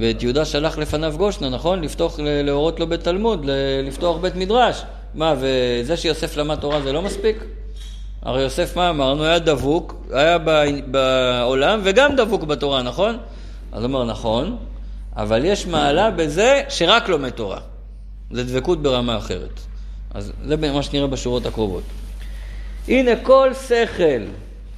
ואת 0.00 0.22
יהודה 0.22 0.44
שלח 0.44 0.78
לפניו 0.78 1.14
גושנה, 1.16 1.48
נכון? 1.48 1.80
לפתוח, 1.80 2.18
להורות 2.20 2.80
לו 2.80 2.86
בתלמוד, 2.86 3.46
לפתוח 3.84 4.16
בית 4.20 4.36
מדרש. 4.36 4.82
מה, 5.14 5.34
וזה 5.40 5.96
שיוסף 5.96 6.36
למד 6.36 6.56
תורה 6.56 6.80
זה 6.80 6.92
לא 6.92 7.02
מספיק? 7.02 7.44
הרי 8.22 8.42
יוסף, 8.42 8.76
מה 8.76 8.90
אמרנו? 8.90 9.24
היה 9.24 9.38
דבוק, 9.38 9.94
היה 10.12 10.38
בעולם 10.86 11.80
וגם 11.84 12.16
דבוק 12.16 12.44
בתורה, 12.44 12.82
נכון? 12.82 13.16
אז 13.72 13.82
הוא 13.82 13.88
אומר, 13.88 14.04
נכון, 14.04 14.56
אבל 15.16 15.44
יש 15.44 15.66
מעלה 15.66 16.10
בזה 16.10 16.62
שרק 16.68 17.08
לומד 17.08 17.30
תורה. 17.30 17.60
זה 18.30 18.44
דבקות 18.44 18.82
ברמה 18.82 19.16
אחרת. 19.16 19.60
אז 20.14 20.32
זה 20.44 20.56
מה 20.56 20.82
שנראה 20.82 21.06
בשורות 21.06 21.46
הקרובות. 21.46 21.82
הנה 22.88 23.10
כל 23.22 23.50
שכל, 23.68 24.22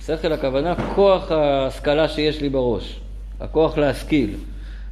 שכל 0.07 0.33
הכוונה 0.33 0.75
כוח 0.95 1.33
ההשכלה 1.33 2.09
שיש 2.09 2.41
לי 2.41 2.49
בראש, 2.49 3.01
הכוח 3.41 3.79
להשכיל. 3.79 4.35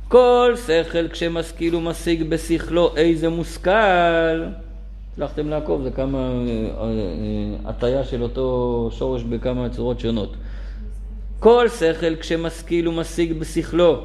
כל 0.09 0.55
שכל 0.66 1.09
כשמשכיל 1.09 1.74
ומשיג 1.74 2.22
בשכלו 2.22 2.96
איזה 2.96 3.29
מושכל. 3.29 4.42
הצלחתם 5.12 5.48
לעקוב, 5.48 5.83
זה 5.83 5.90
כמה 5.90 6.18
אה, 6.18 6.85
אה, 6.85 7.70
הטיה 7.70 8.05
של 8.05 8.22
אותו 8.22 8.90
שורש 8.92 9.22
בכמה 9.22 9.68
צורות 9.68 10.00
שונות. 10.00 10.35
כל 11.40 11.68
שכל 11.68 12.16
כשמשכיל 12.16 12.88
ומשיג 12.88 13.33
בשכלו, 13.33 14.05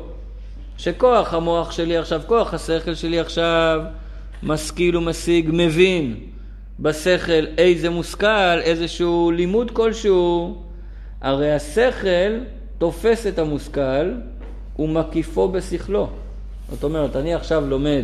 שכוח 0.78 1.34
המוח 1.34 1.72
שלי 1.72 1.98
עכשיו, 1.98 2.22
כוח 2.28 2.54
השכל 2.54 2.96
שלי 2.96 3.20
עכשיו, 3.20 3.82
משכיל 4.44 4.98
ומשיג, 4.98 5.50
מבין 5.54 6.31
בשכל 6.82 7.46
איזה 7.58 7.90
מושכל, 7.90 8.60
איזשהו 8.62 9.32
לימוד 9.32 9.72
כלשהו, 9.72 10.56
הרי 11.22 11.54
השכל 11.54 12.40
תופס 12.78 13.28
את 13.28 13.40
המושכל 13.40 14.12
ומקיפו 14.80 15.50
בשכלו. 15.50 16.08
זאת 16.70 16.84
אומרת, 16.84 17.16
אני 17.16 17.34
עכשיו 17.34 17.68
לומד, 17.68 18.04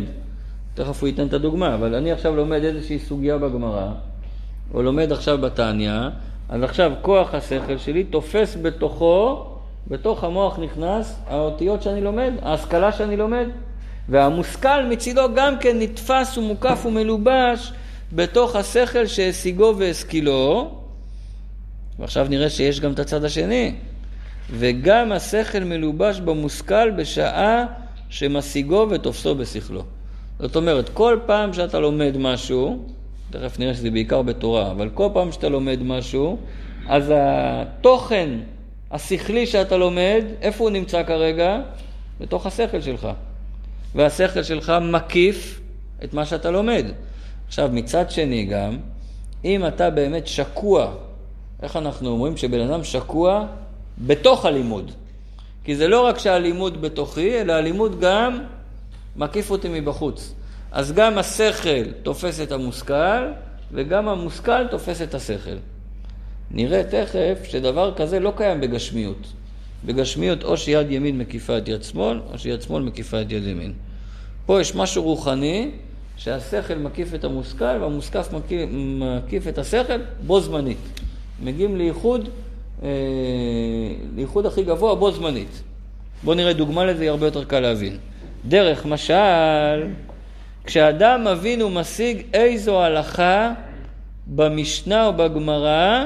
תכף 0.74 1.00
הוא 1.00 1.08
ייתן 1.08 1.26
את 1.26 1.32
הדוגמה, 1.32 1.74
אבל 1.74 1.94
אני 1.94 2.12
עכשיו 2.12 2.36
לומד 2.36 2.64
איזושהי 2.64 2.98
סוגיה 2.98 3.38
בגמרא, 3.38 3.88
או 4.74 4.82
לומד 4.82 5.12
עכשיו 5.12 5.38
בתניא, 5.38 5.92
אז 6.48 6.62
עכשיו 6.62 6.92
כוח 7.02 7.34
השכל 7.34 7.78
שלי 7.78 8.04
תופס 8.04 8.56
בתוכו, 8.62 9.44
בתוך 9.88 10.24
המוח 10.24 10.58
נכנס 10.58 11.18
האותיות 11.28 11.82
שאני 11.82 12.00
לומד, 12.00 12.32
ההשכלה 12.42 12.92
שאני 12.92 13.16
לומד. 13.16 13.46
והמושכל 14.08 14.84
מצידו 14.88 15.22
גם 15.34 15.58
כן 15.58 15.76
נתפס 15.78 16.38
ומוקף 16.38 16.86
ומלובש 16.86 17.72
בתוך 18.12 18.56
השכל 18.56 19.06
שהשיגו 19.06 19.74
והשכילו. 19.78 20.70
ועכשיו 21.98 22.26
נראה 22.30 22.50
שיש 22.50 22.80
גם 22.80 22.92
את 22.92 22.98
הצד 22.98 23.24
השני. 23.24 23.74
וגם 24.50 25.12
השכל 25.12 25.64
מלובש 25.64 26.20
במושכל 26.20 26.90
בשעה 26.90 27.64
שמשיגו 28.08 28.86
ותופסו 28.90 29.34
בשכלו. 29.34 29.82
זאת 30.38 30.56
אומרת, 30.56 30.88
כל 30.88 31.18
פעם 31.26 31.52
שאתה 31.52 31.80
לומד 31.80 32.16
משהו, 32.18 32.84
תכף 33.30 33.58
נראה 33.58 33.74
שזה 33.74 33.90
בעיקר 33.90 34.22
בתורה, 34.22 34.70
אבל 34.70 34.90
כל 34.94 35.08
פעם 35.12 35.32
שאתה 35.32 35.48
לומד 35.48 35.82
משהו, 35.82 36.38
אז 36.88 37.12
התוכן 37.16 38.30
השכלי 38.90 39.46
שאתה 39.46 39.76
לומד, 39.76 40.24
איפה 40.40 40.64
הוא 40.64 40.70
נמצא 40.70 41.02
כרגע? 41.02 41.60
בתוך 42.20 42.46
השכל 42.46 42.80
שלך. 42.80 43.08
והשכל 43.94 44.42
שלך 44.42 44.72
מקיף 44.82 45.60
את 46.04 46.14
מה 46.14 46.26
שאתה 46.26 46.50
לומד. 46.50 46.86
עכשיו, 47.48 47.70
מצד 47.72 48.10
שני 48.10 48.44
גם, 48.44 48.78
אם 49.44 49.66
אתה 49.66 49.90
באמת 49.90 50.26
שקוע, 50.26 50.92
איך 51.62 51.76
אנחנו 51.76 52.08
אומרים 52.08 52.36
שבן 52.36 52.60
אדם 52.60 52.84
שקוע 52.84 53.46
בתוך 53.98 54.44
הלימוד. 54.44 54.92
כי 55.64 55.76
זה 55.76 55.88
לא 55.88 56.06
רק 56.06 56.18
שהלימוד 56.18 56.80
בתוכי, 56.80 57.40
אלא 57.40 57.52
הלימוד 57.52 58.00
גם 58.00 58.38
מקיף 59.16 59.50
אותי 59.50 59.68
מבחוץ. 59.68 60.34
אז 60.72 60.92
גם 60.92 61.18
השכל 61.18 61.92
תופס 62.02 62.40
את 62.40 62.52
המושכל, 62.52 63.26
וגם 63.72 64.08
המושכל 64.08 64.66
תופס 64.66 65.02
את 65.02 65.14
השכל. 65.14 65.56
נראה 66.50 66.82
תכף 66.84 67.38
שדבר 67.44 67.94
כזה 67.94 68.20
לא 68.20 68.32
קיים 68.36 68.60
בגשמיות. 68.60 69.32
בגשמיות 69.84 70.44
או 70.44 70.56
שיד 70.56 70.90
ימין 70.90 71.18
מקיפה 71.18 71.58
את 71.58 71.68
יד 71.68 71.82
שמאל, 71.82 72.20
או 72.32 72.38
שיד 72.38 72.62
שמאל 72.62 72.82
מקיפה 72.82 73.20
את 73.20 73.32
יד 73.32 73.46
ימין. 73.46 73.72
פה 74.46 74.60
יש 74.60 74.74
משהו 74.74 75.02
רוחני, 75.02 75.70
שהשכל 76.18 76.74
מקיף 76.74 77.14
את 77.14 77.24
המושכל, 77.24 77.64
והמושכל 77.64 78.18
מקיף, 78.32 78.70
מקיף 78.72 79.48
את 79.48 79.58
השכל 79.58 80.00
בו 80.26 80.40
זמנית. 80.40 81.00
מגיעים 81.42 81.76
לייחוד 81.76 82.28
אה, 82.82 82.88
לייחוד 84.16 84.46
הכי 84.46 84.62
גבוה 84.62 84.94
בו 84.94 85.10
זמנית. 85.10 85.62
בואו 86.22 86.36
נראה 86.36 86.52
דוגמה 86.52 86.84
לזה, 86.84 87.04
יהיה 87.04 87.10
הרבה 87.10 87.26
יותר 87.26 87.44
קל 87.44 87.60
להבין. 87.60 87.96
דרך 88.46 88.86
משל, 88.86 89.86
כשאדם 90.64 91.24
מבין 91.24 91.62
ומשיג 91.62 92.22
איזו 92.34 92.82
הלכה 92.82 93.52
במשנה 94.26 95.06
או 95.06 95.12
בגמרא, 95.12 96.04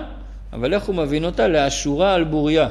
אבל 0.53 0.75
איך 0.75 0.85
הוא 0.85 0.95
מבין 0.95 1.25
אותה? 1.25 1.49
לאשורה 1.49 2.15
על 2.15 2.25
בוריה. 2.25 2.69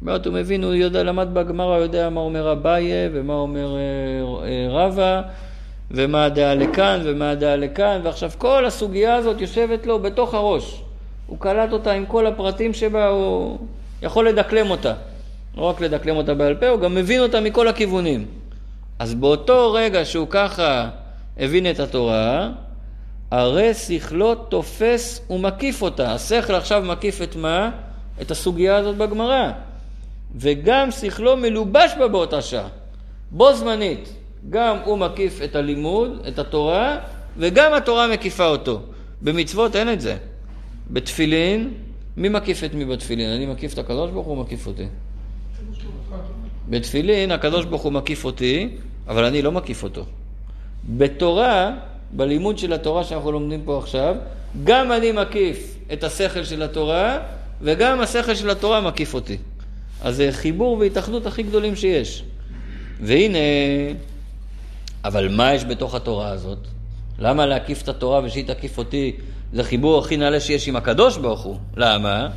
אומרת, 0.00 0.26
הוא 0.26 0.34
מבין, 0.34 0.64
הוא 0.64 0.74
יודע, 0.74 1.02
למד 1.02 1.28
בגמרא, 1.32 1.78
יודע 1.78 2.10
מה 2.10 2.20
אומר 2.20 2.52
אביי 2.52 2.92
ומה 3.12 3.34
אומר 3.34 3.76
אה, 3.76 4.66
רבא, 4.68 5.22
ומה 5.90 6.24
הדעה 6.24 6.54
לכאן 6.54 7.00
ומה 7.04 7.30
הדעה 7.30 7.56
לכאן, 7.56 8.00
ועכשיו 8.04 8.30
כל 8.38 8.64
הסוגיה 8.64 9.14
הזאת 9.14 9.40
יושבת 9.40 9.86
לו 9.86 9.98
בתוך 9.98 10.34
הראש. 10.34 10.82
הוא 11.26 11.38
קלט 11.38 11.72
אותה 11.72 11.92
עם 11.92 12.06
כל 12.06 12.26
הפרטים 12.26 12.74
שבה, 12.74 13.08
הוא 13.08 13.58
יכול 14.02 14.28
לדקלם 14.28 14.70
אותה. 14.70 14.94
לא 15.56 15.62
רק 15.62 15.80
לדקלם 15.80 16.16
אותה 16.16 16.34
בעל 16.34 16.54
פה, 16.54 16.68
הוא 16.68 16.80
גם 16.80 16.94
מבין 16.94 17.20
אותה 17.20 17.40
מכל 17.40 17.68
הכיוונים. 17.68 18.26
אז 18.98 19.14
באותו 19.14 19.72
רגע 19.72 20.04
שהוא 20.04 20.26
ככה 20.30 20.88
הבין 21.38 21.70
את 21.70 21.80
התורה, 21.80 22.50
הרי 23.30 23.74
שכלו 23.74 24.34
תופס 24.34 25.20
ומקיף 25.30 25.82
אותה. 25.82 26.12
השכל 26.12 26.54
עכשיו 26.54 26.82
מקיף 26.82 27.22
את 27.22 27.36
מה? 27.36 27.70
את 28.22 28.30
הסוגיה 28.30 28.76
הזאת 28.76 28.96
בגמרא. 28.96 29.50
וגם 30.36 30.90
שכלו 30.90 31.36
מלובש 31.36 31.90
בה 31.98 32.08
באותה 32.08 32.42
שעה. 32.42 32.68
בו 33.30 33.54
זמנית. 33.54 34.12
גם 34.50 34.76
הוא 34.84 34.98
מקיף 34.98 35.42
את 35.44 35.56
הלימוד, 35.56 36.22
את 36.28 36.38
התורה, 36.38 36.98
וגם 37.36 37.74
התורה 37.74 38.08
מקיפה 38.08 38.46
אותו. 38.46 38.80
במצוות 39.22 39.76
אין 39.76 39.92
את 39.92 40.00
זה. 40.00 40.16
בתפילין, 40.90 41.70
מי 42.16 42.28
מקיף 42.28 42.64
את 42.64 42.74
מי 42.74 42.84
בתפילין? 42.84 43.30
אני 43.30 43.46
מקיף 43.46 43.72
את 43.72 43.78
הקדוש 43.78 44.10
ברוך 44.10 44.26
הוא 44.26 44.36
מקיף 44.36 44.66
אותי. 44.66 44.86
בתפילין 46.68 47.30
הקדוש 47.30 47.64
ברוך 47.64 47.82
הוא 47.82 47.92
מקיף 47.92 48.24
אותי, 48.24 48.68
אבל 49.08 49.24
אני 49.24 49.42
לא 49.42 49.52
מקיף 49.52 49.82
אותו. 49.82 50.04
בתורה, 50.88 51.70
בלימוד 52.12 52.58
של 52.58 52.72
התורה 52.72 53.04
שאנחנו 53.04 53.32
לומדים 53.32 53.62
פה 53.64 53.78
עכשיו, 53.78 54.14
גם 54.64 54.92
אני 54.92 55.12
מקיף 55.12 55.76
את 55.92 56.04
השכל 56.04 56.44
של 56.44 56.62
התורה, 56.62 57.18
וגם 57.62 58.00
השכל 58.00 58.34
של 58.34 58.50
התורה 58.50 58.80
מקיף 58.80 59.14
אותי. 59.14 59.36
אז 60.02 60.16
זה 60.16 60.28
חיבור 60.32 60.78
והתאחדות 60.78 61.26
הכי 61.26 61.42
גדולים 61.42 61.76
שיש. 61.76 62.24
והנה, 63.00 63.38
אבל 65.06 65.28
מה 65.28 65.54
יש 65.54 65.64
בתוך 65.64 65.94
התורה 65.94 66.28
הזאת? 66.28 66.58
למה 67.18 67.46
להקיף 67.46 67.82
את 67.82 67.88
התורה 67.88 68.20
ושהיא 68.24 68.46
תקיף 68.46 68.78
אותי 68.78 69.16
זה 69.52 69.64
חיבור 69.64 69.98
הכי 69.98 70.16
נעלה 70.16 70.40
שיש 70.40 70.68
עם 70.68 70.76
הקדוש 70.76 71.16
ברוך 71.16 71.40
הוא. 71.40 71.56
למה? 71.76 72.28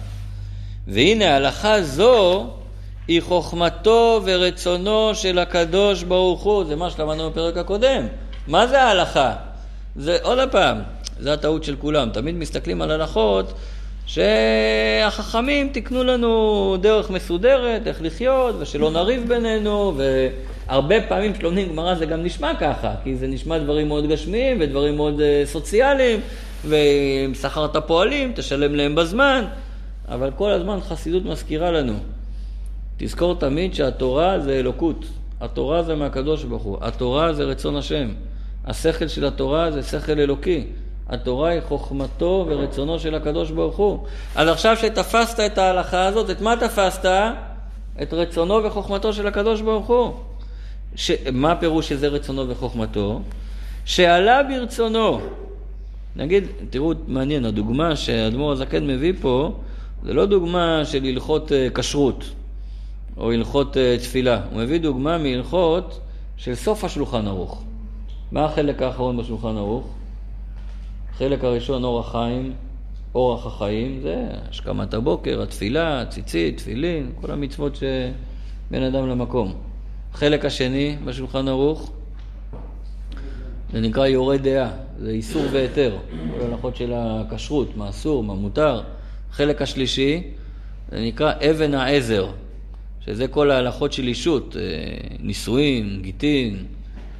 והנה 0.87 1.35
הלכה 1.35 1.81
זו 1.81 2.47
היא 3.07 3.21
חוכמתו 3.21 4.21
ורצונו 4.25 5.15
של 5.15 5.39
הקדוש 5.39 6.03
ברוך 6.03 6.43
הוא. 6.43 6.63
זה 6.63 6.75
מה 6.75 6.89
שלמדנו 6.89 7.29
בפרק 7.29 7.57
הקודם. 7.57 8.07
מה 8.47 8.67
זה 8.67 8.81
ההלכה? 8.81 9.33
זה 9.95 10.17
עוד 10.21 10.39
פעם, 10.51 10.77
זה 11.19 11.33
הטעות 11.33 11.63
של 11.63 11.75
כולם. 11.75 12.09
תמיד 12.09 12.35
מסתכלים 12.35 12.81
על 12.81 12.91
הלכות 12.91 13.53
שהחכמים 14.05 15.69
תיקנו 15.69 16.03
לנו 16.03 16.77
דרך 16.81 17.09
מסודרת, 17.09 17.87
איך 17.87 17.97
לחיות, 18.01 18.55
ושלא 18.59 18.91
נריב 18.91 19.27
בינינו, 19.27 19.93
והרבה 20.69 21.01
פעמים 21.01 21.33
כשלומדים 21.33 21.69
גמרא 21.69 21.95
זה 21.95 22.05
גם 22.05 22.23
נשמע 22.23 22.51
ככה, 22.59 22.93
כי 23.03 23.15
זה 23.15 23.27
נשמע 23.27 23.57
דברים 23.57 23.87
מאוד 23.87 24.07
גשמיים 24.07 24.57
ודברים 24.59 24.95
מאוד 24.95 25.21
אה, 25.21 25.41
סוציאליים, 25.45 26.19
ואם 26.65 27.33
שכרת 27.33 27.75
פועלים, 27.87 28.31
תשלם 28.35 28.75
להם 28.75 28.95
בזמן, 28.95 29.45
אבל 30.07 30.31
כל 30.35 30.51
הזמן 30.51 30.79
חסידות 30.81 31.25
מזכירה 31.25 31.71
לנו. 31.71 31.93
תזכור 32.97 33.35
תמיד 33.35 33.73
שהתורה 33.73 34.39
זה 34.39 34.59
אלוקות, 34.59 35.05
התורה 35.41 35.83
זה 35.83 35.95
מהקדוש 35.95 36.43
ברוך 36.43 36.63
הוא, 36.63 36.77
התורה 36.81 37.33
זה 37.33 37.43
רצון 37.43 37.75
השם. 37.75 38.09
השכל 38.65 39.07
של 39.07 39.25
התורה 39.25 39.71
זה 39.71 39.83
שכל 39.83 40.19
אלוקי. 40.19 40.63
התורה 41.09 41.49
היא 41.49 41.61
חוכמתו 41.61 42.45
ורצונו 42.49 42.99
של 42.99 43.15
הקדוש 43.15 43.51
ברוך 43.51 43.77
הוא. 43.77 43.99
אז 44.35 44.47
עכשיו 44.47 44.77
שתפסת 44.77 45.39
את 45.39 45.57
ההלכה 45.57 46.05
הזאת, 46.05 46.29
את 46.29 46.41
מה 46.41 46.55
תפסת? 46.59 47.09
את 48.01 48.13
רצונו 48.13 48.63
וחוכמתו 48.63 49.13
של 49.13 49.27
הקדוש 49.27 49.61
ברוך 49.61 49.87
הוא. 49.87 50.13
ש... 50.95 51.11
מה 51.31 51.51
הפירוש 51.51 51.89
שזה 51.89 52.07
רצונו 52.07 52.49
וחוכמתו? 52.49 53.21
שעלה 53.85 54.43
ברצונו. 54.43 55.19
נגיד, 56.15 56.43
תראו, 56.69 56.93
מעניין, 57.07 57.45
הדוגמה 57.45 57.95
שהאדמו"ר 57.95 58.51
הזקן 58.51 58.87
מביא 58.87 59.13
פה, 59.21 59.59
זה 60.03 60.13
לא 60.13 60.25
דוגמה 60.25 60.81
של 60.85 61.03
הלכות 61.05 61.51
אה, 61.51 61.67
כשרות 61.73 62.23
או 63.17 63.31
הלכות 63.31 63.77
אה, 63.77 63.95
תפילה. 63.99 64.41
הוא 64.51 64.61
מביא 64.61 64.79
דוגמה 64.79 65.17
מהלכות 65.17 65.99
של 66.37 66.55
סוף 66.55 66.83
השולחן 66.83 67.27
ערוך. 67.27 67.63
מה 68.31 68.45
החלק 68.45 68.81
האחרון 68.81 69.17
בשולחן 69.17 69.57
ערוך? 69.57 69.87
החלק 71.13 71.43
הראשון, 71.43 71.83
אורח 71.83 72.11
חיים, 72.11 72.53
אורח 73.15 73.45
החיים, 73.45 73.99
זה 74.01 74.27
השכמת 74.49 74.93
הבוקר, 74.93 75.41
התפילה, 75.41 76.01
הציצית, 76.01 76.57
תפילין, 76.57 77.11
כל 77.21 77.31
המצוות 77.31 77.75
שבין 77.75 78.83
אדם 78.83 79.07
למקום. 79.07 79.68
החלק 80.13 80.45
השני 80.45 80.95
בשולחן 81.05 81.47
ערוך, 81.47 81.91
זה 83.73 83.81
נקרא 83.81 84.07
יורה 84.07 84.37
דעה, 84.37 84.71
זה 84.99 85.09
איסור 85.09 85.43
והיתר, 85.51 85.97
כל 86.31 86.41
ההלכות 86.41 86.75
של 86.75 86.93
הכשרות, 86.95 87.77
מה 87.77 87.89
אסור, 87.89 88.23
מה 88.23 88.33
מותר. 88.33 88.81
החלק 89.31 89.61
השלישי, 89.61 90.23
זה 90.91 90.99
נקרא 91.01 91.33
אבן 91.49 91.73
העזר, 91.73 92.31
שזה 93.05 93.27
כל 93.27 93.51
ההלכות 93.51 93.93
של 93.93 94.07
אישות, 94.07 94.55
אה, 94.59 94.61
נישואין, 95.19 95.99
גיטין, 96.01 96.65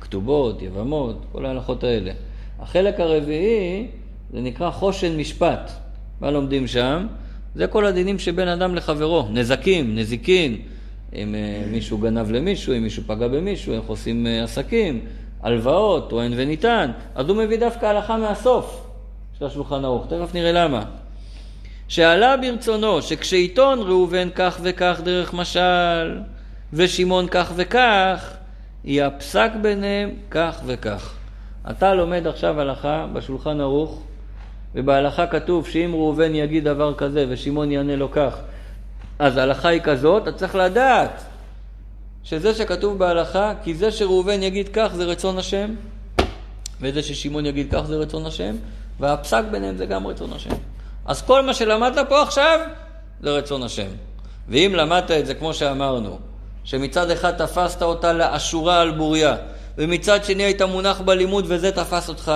כתובות, 0.02 0.62
יבמות, 0.62 1.26
כל 1.32 1.46
ההלכות 1.46 1.84
האלה. 1.84 2.12
החלק 2.60 3.00
הרביעי 3.00 3.88
זה 4.34 4.42
נקרא 4.42 4.72
חושן 4.72 5.18
משפט. 5.18 5.72
מה 6.22 6.32
לומדים 6.32 6.68
שם? 6.68 7.08
זה 7.56 7.68
כל 7.68 7.86
הדינים 7.86 8.20
שבין 8.20 8.48
אדם 8.48 8.76
לחברו, 8.76 9.28
נזקים, 9.32 9.96
נזיקין, 9.96 10.58
אם 11.16 11.36
אה, 11.36 11.62
מישהו 11.72 11.98
גנב 11.98 12.32
למישהו, 12.32 12.74
אם 12.74 12.84
מישהו 12.84 13.04
פגע 13.08 13.28
במישהו, 13.28 13.74
איך 13.74 13.84
עושים 13.88 14.28
אה, 14.28 14.44
עסקים, 14.44 15.06
הלוואות, 15.44 16.10
טוען 16.10 16.32
וניתן. 16.36 16.92
אז 17.16 17.30
הוא 17.30 17.38
מביא 17.38 17.60
דווקא 17.60 17.86
הלכה 17.86 18.18
מהסוף 18.18 18.88
של 19.40 19.46
השולחן 19.46 19.86
ערוך, 19.86 20.06
תכף 20.08 20.36
נראה 20.36 20.52
למה. 20.52 20.84
שעלה 21.88 22.38
ברצונו 22.38 23.02
שכשעיתון 23.02 23.80
ראובן 23.80 24.30
כך 24.36 24.60
וכך 24.64 25.02
דרך 25.04 25.34
משל, 25.34 26.18
ושמעון 26.74 27.28
כך 27.28 27.52
וכך, 27.56 28.34
יהיה 28.84 29.08
הפסק 29.08 29.52
ביניהם 29.62 30.10
כך 30.32 30.62
וכך. 30.66 31.16
אתה 31.70 31.94
לומד 31.94 32.28
עכשיו 32.28 32.62
הלכה 32.62 33.08
בשולחן 33.14 33.62
ערוך, 33.62 34.04
ובהלכה 34.76 35.28
כתוב 35.28 35.68
שאם 35.68 35.92
ראובן 35.94 36.36
יגיד 36.36 36.64
דבר 36.64 36.94
כזה 36.94 37.26
ושמעון 37.30 37.72
יענה 37.72 37.96
לו 37.96 38.12
כך, 38.12 38.42
אז 39.20 39.38
ההלכה 39.38 39.70
היא 39.70 39.82
כזאת, 39.82 40.24
אתה 40.24 40.32
צריך 40.32 40.56
לדעת 40.56 41.22
שזה 42.24 42.54
שכתוב 42.54 42.98
בהלכה, 42.98 43.54
כי 43.64 43.76
זה 43.76 43.92
שראובן 43.92 44.44
יגיד 44.44 44.70
כך 44.74 44.90
זה 44.96 45.06
רצון 45.06 45.38
השם, 45.38 45.76
וזה 46.82 47.04
ששמעון 47.04 47.46
יגיד 47.46 47.68
כך 47.72 47.82
זה 47.86 47.96
רצון 47.96 48.26
השם, 48.26 48.56
והפסק 49.00 49.44
ביניהם 49.52 49.78
זה 49.78 49.86
גם 49.86 50.08
רצון 50.08 50.34
השם. 50.34 50.56
אז 51.06 51.22
כל 51.22 51.42
מה 51.42 51.54
שלמדת 51.54 52.10
פה 52.10 52.22
עכשיו 52.22 52.60
זה 53.22 53.30
רצון 53.30 53.64
השם. 53.64 53.88
ואם 54.50 54.72
למדת 54.76 55.12
את 55.12 55.26
זה 55.26 55.34
כמו 55.34 55.54
שאמרנו, 55.54 56.20
שמצד 56.64 57.12
אחד 57.12 57.32
תפסת 57.32 57.82
אותה 57.82 58.14
לאשורה 58.14 58.82
על 58.82 58.92
בוריה, 58.92 59.36
ומצד 59.78 60.24
שני 60.24 60.44
היית 60.44 60.62
מונח 60.62 61.02
בלימוד 61.02 61.46
וזה 61.48 61.72
תפס 61.72 62.10
אותך, 62.10 62.32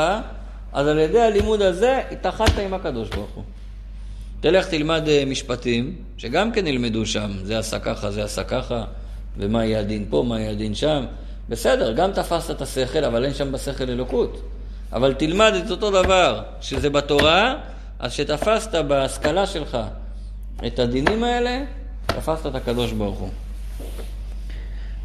אז 0.73 0.88
על 0.88 0.99
ידי 0.99 1.21
הלימוד 1.21 1.61
הזה 1.61 2.01
התאחדת 2.11 2.57
עם 2.57 2.73
הקדוש 2.73 3.09
ברוך 3.09 3.29
הוא. 3.36 3.43
תלך 4.43 4.67
תלמד 4.67 5.09
אה, 5.09 5.23
משפטים, 5.27 5.95
שגם 6.17 6.51
כן 6.51 6.67
ילמדו 6.67 7.05
שם, 7.05 7.31
זה 7.43 7.59
עשה 7.59 7.79
ככה, 7.79 8.11
זה 8.11 8.23
עשה 8.23 8.43
ככה, 8.43 8.83
ומה 9.37 9.65
יהיה 9.65 9.79
הדין 9.79 10.05
פה, 10.09 10.23
מה 10.27 10.39
יהיה 10.39 10.51
הדין 10.51 10.75
שם. 10.75 11.05
בסדר, 11.49 11.93
גם 11.93 12.11
תפסת 12.11 12.51
את 12.51 12.61
השכל, 12.61 13.03
אבל 13.05 13.25
אין 13.25 13.33
שם 13.33 13.51
בשכל 13.51 13.89
אלוקות. 13.89 14.41
אבל 14.93 15.13
תלמד 15.13 15.53
את 15.65 15.71
אותו 15.71 15.91
דבר, 15.91 16.41
שזה 16.61 16.89
בתורה, 16.89 17.55
אז 17.99 18.13
שתפסת 18.13 18.75
בהשכלה 18.75 19.45
שלך 19.45 19.77
את 20.67 20.79
הדינים 20.79 21.23
האלה, 21.23 21.63
תפסת 22.05 22.45
את 22.45 22.55
הקדוש 22.55 22.91
ברוך 22.91 23.19
הוא. 23.19 23.29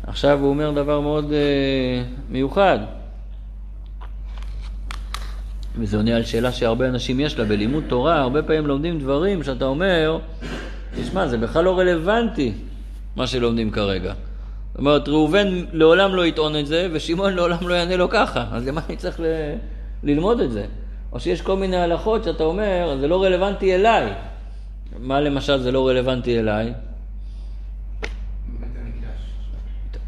עכשיו 0.06 0.38
הוא 0.40 0.48
אומר 0.48 0.70
דבר 0.70 1.00
מאוד 1.00 1.32
אה, 1.32 2.02
מיוחד. 2.28 2.78
וזה 5.80 5.96
עונה 5.96 6.16
על 6.16 6.22
שאלה 6.22 6.52
שהרבה 6.52 6.88
אנשים 6.88 7.20
יש 7.20 7.38
לה. 7.38 7.44
בלימוד 7.44 7.84
תורה 7.88 8.20
הרבה 8.20 8.42
פעמים 8.42 8.66
לומדים 8.66 8.98
דברים 8.98 9.42
שאתה 9.42 9.64
אומר, 9.64 10.18
תשמע, 10.96 11.26
זה 11.26 11.38
בכלל 11.38 11.64
לא 11.64 11.78
רלוונטי 11.78 12.52
מה 13.16 13.26
שלומדים 13.26 13.70
כרגע. 13.70 14.14
זאת 14.70 14.78
אומרת, 14.78 15.08
ראובן 15.08 15.46
לעולם 15.72 16.14
לא 16.14 16.26
יטעון 16.26 16.56
את 16.56 16.66
זה, 16.66 16.88
ושמעון 16.92 17.34
לעולם 17.34 17.68
לא 17.68 17.74
יענה 17.74 17.96
לו 17.96 18.08
ככה. 18.10 18.46
אז 18.52 18.66
למה 18.66 18.80
אני 18.88 18.96
צריך 18.96 19.20
ל... 19.20 19.24
ללמוד 20.02 20.40
את 20.40 20.52
זה? 20.52 20.66
או 21.12 21.20
שיש 21.20 21.42
כל 21.42 21.56
מיני 21.56 21.76
הלכות 21.76 22.24
שאתה 22.24 22.44
אומר, 22.44 22.96
זה 23.00 23.08
לא 23.08 23.22
רלוונטי 23.22 23.74
אליי. 23.74 24.12
מה 24.98 25.20
למשל 25.20 25.58
זה 25.58 25.72
לא 25.72 25.88
רלוונטי 25.88 26.38
אליי? 26.38 26.72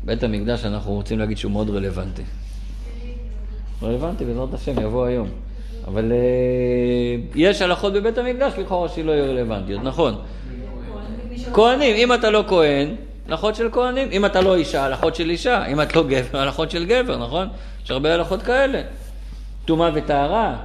בית 0.05 0.23
המקדש 0.23 0.65
אנחנו 0.65 0.93
רוצים 0.93 1.19
להגיד 1.19 1.39
שהוא 1.39 1.53
מאוד 1.53 1.71
רלוונטי. 1.71 2.23
רלוונטי 3.83 4.25
בעזרת 4.25 4.55
השם, 4.55 4.81
יבוא 4.81 5.05
היום. 5.05 5.29
אבל 5.87 6.13
uh, 6.13 7.33
יש 7.35 7.63
הלכות 7.63 7.93
בבית 7.93 8.19
המקדש 8.19 8.53
לכאורה 8.59 8.89
שלא 8.89 9.13
יהיו 9.13 9.25
רלוונטיות, 9.25 9.83
נכון. 9.83 10.15
כהנים, 11.53 11.97
אם 11.97 12.15
אתה 12.15 12.31
לא 12.31 12.45
כהן, 12.49 12.95
הלכות 13.31 13.55
של 13.55 13.69
כהנים. 13.73 14.09
אם 14.13 14.27
אתה 14.27 14.41
לא 14.41 14.57
אישה, 14.57 14.85
הלכות 14.85 15.15
של 15.15 15.31
אישה. 15.31 15.67
אם 15.67 15.81
את 15.81 15.97
לא 15.97 16.05
גבר, 16.09 16.39
הלכות 16.39 16.71
של 16.71 16.87
גבר, 16.87 17.17
נכון? 17.17 17.49
יש 17.85 17.91
הרבה 17.91 18.15
הלכות 18.15 18.43
כאלה. 18.43 18.83
טומאה 19.65 19.91
וטהרה, 19.95 20.57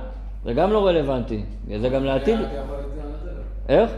זה 0.46 0.54
גם 0.54 0.72
לא 0.72 0.88
רלוונטי. 0.88 1.44
זה 1.82 1.90
גם 1.90 2.04
לעתיד. 2.04 2.40
איך? 3.70 3.90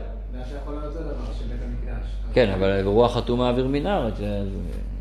כן, 2.33 2.49
אבל 2.49 2.81
רוח 2.85 3.17
הטומאה 3.17 3.49
אוויר 3.49 3.67
מן 3.67 3.85
הארץ, 3.85 4.13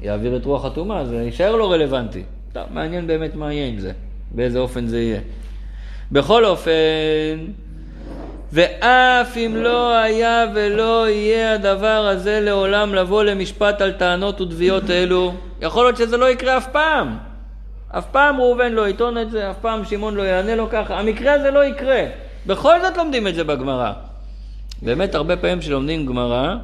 יעביר 0.02 0.36
את 0.36 0.44
רוח 0.44 0.64
הטומאה, 0.64 1.04
זה 1.04 1.22
יישאר 1.22 1.56
לא 1.56 1.72
רלוונטי. 1.72 2.22
טוב, 2.52 2.62
מעניין 2.70 3.06
באמת 3.06 3.34
מה 3.34 3.52
יהיה 3.52 3.66
עם 3.66 3.78
זה, 3.78 3.92
באיזה 4.30 4.58
אופן 4.58 4.86
זה 4.86 5.00
יהיה. 5.00 5.20
בכל 6.12 6.44
אופן, 6.44 6.70
ואף 8.52 9.36
אם 9.36 9.56
לא 9.56 9.94
היה 9.96 10.44
ולא 10.54 11.08
יהיה 11.08 11.54
הדבר 11.54 12.06
הזה 12.10 12.40
לעולם 12.40 12.94
לבוא 12.94 13.24
למשפט 13.24 13.80
על 13.80 13.92
טענות 13.92 14.40
ותביעות 14.40 14.90
אלו, 14.90 15.34
יכול 15.60 15.84
להיות 15.84 15.96
שזה 15.96 16.16
לא 16.16 16.30
יקרה 16.30 16.56
אף 16.56 16.66
פעם. 16.72 17.16
אף 17.88 18.06
פעם 18.12 18.40
ראובן 18.40 18.72
לא 18.72 18.88
יטעון 18.88 19.18
את 19.18 19.30
זה, 19.30 19.50
אף 19.50 19.56
פעם 19.60 19.84
שמעון 19.84 20.14
לא 20.14 20.22
יענה 20.22 20.54
לו 20.54 20.68
ככה, 20.70 20.98
המקרה 20.98 21.32
הזה 21.32 21.50
לא 21.50 21.64
יקרה. 21.64 22.02
בכל 22.46 22.80
זאת 22.80 22.96
לומדים 22.96 23.26
את 23.26 23.34
זה 23.34 23.44
בגמרא. 23.44 23.92
באמת 24.82 25.14
הרבה 25.14 25.36
פעמים 25.36 25.60
כשלומדים 25.60 26.06
גמרא, 26.06 26.54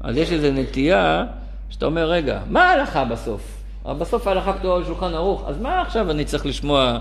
אז 0.00 0.16
יש 0.16 0.32
איזו 0.32 0.48
נטייה 0.52 1.24
שאתה 1.70 1.86
אומר, 1.86 2.10
רגע, 2.10 2.40
מה 2.46 2.70
ההלכה 2.70 3.04
בסוף? 3.04 3.62
בסוף 3.98 4.26
ההלכה 4.26 4.52
כתובה 4.52 4.76
על 4.76 4.84
שולחן 4.84 5.14
ערוך, 5.14 5.44
אז 5.48 5.58
מה 5.60 5.80
עכשיו 5.80 6.10
אני 6.10 6.24
צריך 6.24 6.46
לשמוע 6.46 6.98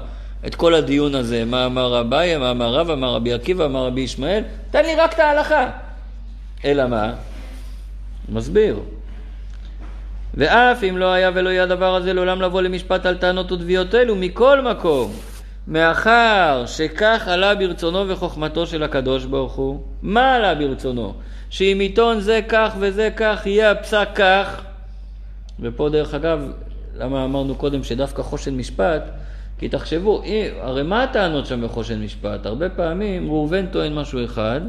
את 0.47 0.55
כל 0.55 0.75
הדיון 0.75 1.15
הזה? 1.15 1.45
מה 1.45 1.65
אמר 1.65 1.99
אביי, 1.99 2.37
מה 2.37 2.51
אמר 2.51 2.73
רבא, 2.73 2.95
מה 2.95 3.07
רבי 3.07 3.33
עקיבא, 3.33 3.67
מה 3.67 3.79
רבי 3.79 4.01
ישמעאל? 4.01 4.43
תן 4.71 4.85
לי 4.85 4.95
רק 4.95 5.13
את 5.13 5.19
ההלכה. 5.19 5.69
אלא 6.65 6.87
מה? 6.87 7.13
מסביר. 8.29 8.79
ואף 10.33 10.83
אם 10.83 10.97
לא 10.97 11.11
היה 11.11 11.31
ולא 11.33 11.49
יהיה 11.49 11.63
הדבר 11.63 11.95
הזה 11.95 12.13
לעולם 12.13 12.41
לבוא 12.41 12.61
למשפט 12.61 13.05
על 13.05 13.17
טענות 13.17 13.51
ותביעות 13.51 13.95
אלו, 13.95 14.15
מכל 14.15 14.61
מקום, 14.61 15.11
מאחר 15.67 16.63
שכך 16.65 17.27
עלה 17.27 17.55
ברצונו 17.55 18.09
וחוכמתו 18.09 18.67
של 18.67 18.83
הקדוש 18.83 19.25
ברוך 19.25 19.53
הוא, 19.53 19.81
מה 20.01 20.35
עלה 20.35 20.55
ברצונו? 20.55 21.13
שאם 21.49 21.77
עיתון 21.79 22.19
זה 22.19 22.39
כך 22.49 22.75
וזה 22.79 23.09
כך, 23.15 23.41
יהיה 23.45 23.71
הפסק 23.71 24.09
כך. 24.15 24.61
ופה 25.59 25.89
דרך 25.89 26.13
אגב, 26.13 26.51
למה 26.97 27.25
אמרנו 27.25 27.55
קודם 27.55 27.83
שדווקא 27.83 28.21
חושן 28.21 28.57
משפט? 28.57 29.03
כי 29.61 29.69
תחשבו, 29.69 30.21
הרי 30.61 30.83
מה 30.83 31.03
הטענות 31.03 31.45
שם 31.45 31.61
בחושן 31.61 32.01
משפט? 32.01 32.45
הרבה 32.45 32.69
פעמים 32.69 33.29
ראובן 33.29 33.65
טוען 33.65 33.93
משהו 33.93 34.25
אחד, 34.25 34.61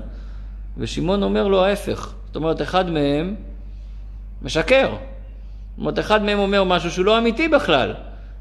ושמעון 0.78 1.22
אומר 1.22 1.48
לו 1.48 1.64
ההפך. 1.64 2.14
זאת 2.26 2.36
אומרת, 2.36 2.62
אחד 2.62 2.90
מהם 2.90 3.34
משקר. 4.42 4.88
זאת 4.90 5.78
אומרת, 5.78 5.98
אחד 5.98 6.22
מהם 6.22 6.38
אומר 6.38 6.64
משהו 6.64 6.90
שהוא 6.90 7.04
לא 7.04 7.18
אמיתי 7.18 7.48
בכלל. 7.48 7.94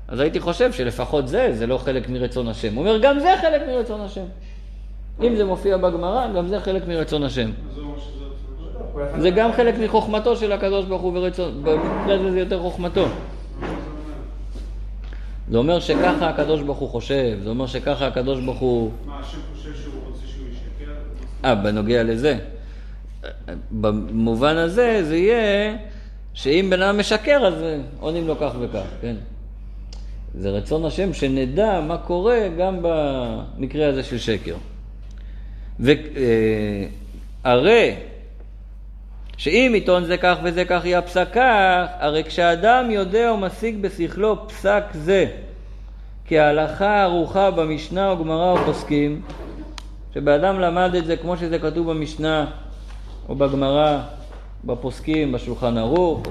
אז 0.07 0.19
הייתי 0.19 0.39
חושב 0.39 0.71
שלפחות 0.71 1.27
זה, 1.27 1.49
זה 1.53 1.67
לא 1.67 1.77
חלק 1.77 2.09
מרצון 2.09 2.47
השם. 2.47 2.75
הוא 2.75 2.87
אומר, 2.87 2.99
גם 3.01 3.19
זה 3.19 3.35
חלק 3.41 3.61
מרצון 3.67 4.01
השם. 4.01 4.25
אם 5.23 5.35
זה 5.35 5.45
מופיע 5.45 5.77
בגמרא, 5.77 6.27
גם 6.35 6.47
זה 6.47 6.59
חלק 6.59 6.87
מרצון 6.87 7.23
השם. 7.23 7.51
זה 9.17 9.29
גם 9.29 9.53
חלק 9.53 9.75
מחוכמתו 9.83 10.35
של 10.35 10.51
הקדוש 10.51 10.85
ברוך 10.85 11.01
הוא 11.01 11.17
ורצון, 11.17 11.63
במקרה 11.63 12.15
הזה 12.15 12.31
זה 12.31 12.39
יותר 12.39 12.59
חוכמתו. 12.59 13.05
זה 15.51 15.57
אומר 15.57 15.79
שככה 15.79 16.29
הקדוש 16.29 16.61
ברוך 16.61 16.77
הוא 16.77 16.89
חושב, 16.89 17.39
זה 17.43 17.49
אומר 17.49 17.67
שככה 17.67 18.07
הקדוש 18.07 18.39
ברוך 18.39 18.59
הוא... 18.59 18.91
מה, 19.05 19.19
השם 19.19 19.37
חושב 19.53 19.75
שהוא 19.75 19.93
רוצה 20.05 20.21
שהוא 20.27 20.47
ישקר? 20.51 20.91
אה, 21.45 21.55
בנוגע 21.55 22.03
לזה. 22.03 22.37
במובן 23.71 24.57
הזה 24.57 25.03
זה 25.03 25.17
יהיה 25.17 25.77
שאם 26.33 26.67
בן 26.69 26.81
אדם 26.81 26.99
משקר 26.99 27.47
אז 27.47 27.53
עונים 27.99 28.27
לו 28.27 28.35
כך 28.39 28.51
וכך, 28.59 28.85
כן? 29.01 29.15
זה 30.35 30.49
רצון 30.49 30.85
השם 30.85 31.13
שנדע 31.13 31.81
מה 31.81 31.97
קורה 31.97 32.47
גם 32.57 32.77
במקרה 32.81 33.87
הזה 33.87 34.03
של 34.03 34.17
שקר. 34.17 34.55
והרי 37.43 37.95
שאם 39.41 39.71
עיתון 39.73 40.05
זה 40.05 40.17
כך 40.17 40.37
וזה 40.43 40.65
כך 40.65 40.85
יהיה 40.85 41.01
פסק 41.01 41.27
כך, 41.33 41.85
הרי 41.99 42.23
כשאדם 42.23 42.91
יודע 42.91 43.31
ומשיג 43.33 43.81
בשכלו 43.81 44.47
פסק 44.47 44.83
זה, 44.93 45.25
כי 46.25 46.39
ההלכה 46.39 47.01
ערוכה 47.01 47.51
במשנה 47.51 48.09
או 48.09 48.17
גמרא 48.17 48.51
או 48.51 48.57
פוסקים, 48.57 49.21
שבאדם 50.13 50.59
למד 50.59 50.95
את 50.95 51.05
זה 51.05 51.17
כמו 51.17 51.37
שזה 51.37 51.59
כתוב 51.59 51.91
במשנה 51.91 52.45
או 53.29 53.35
בגמרא, 53.35 53.99
בפוסקים, 54.63 55.31
בשולחן 55.31 55.77
ערוך, 55.77 56.23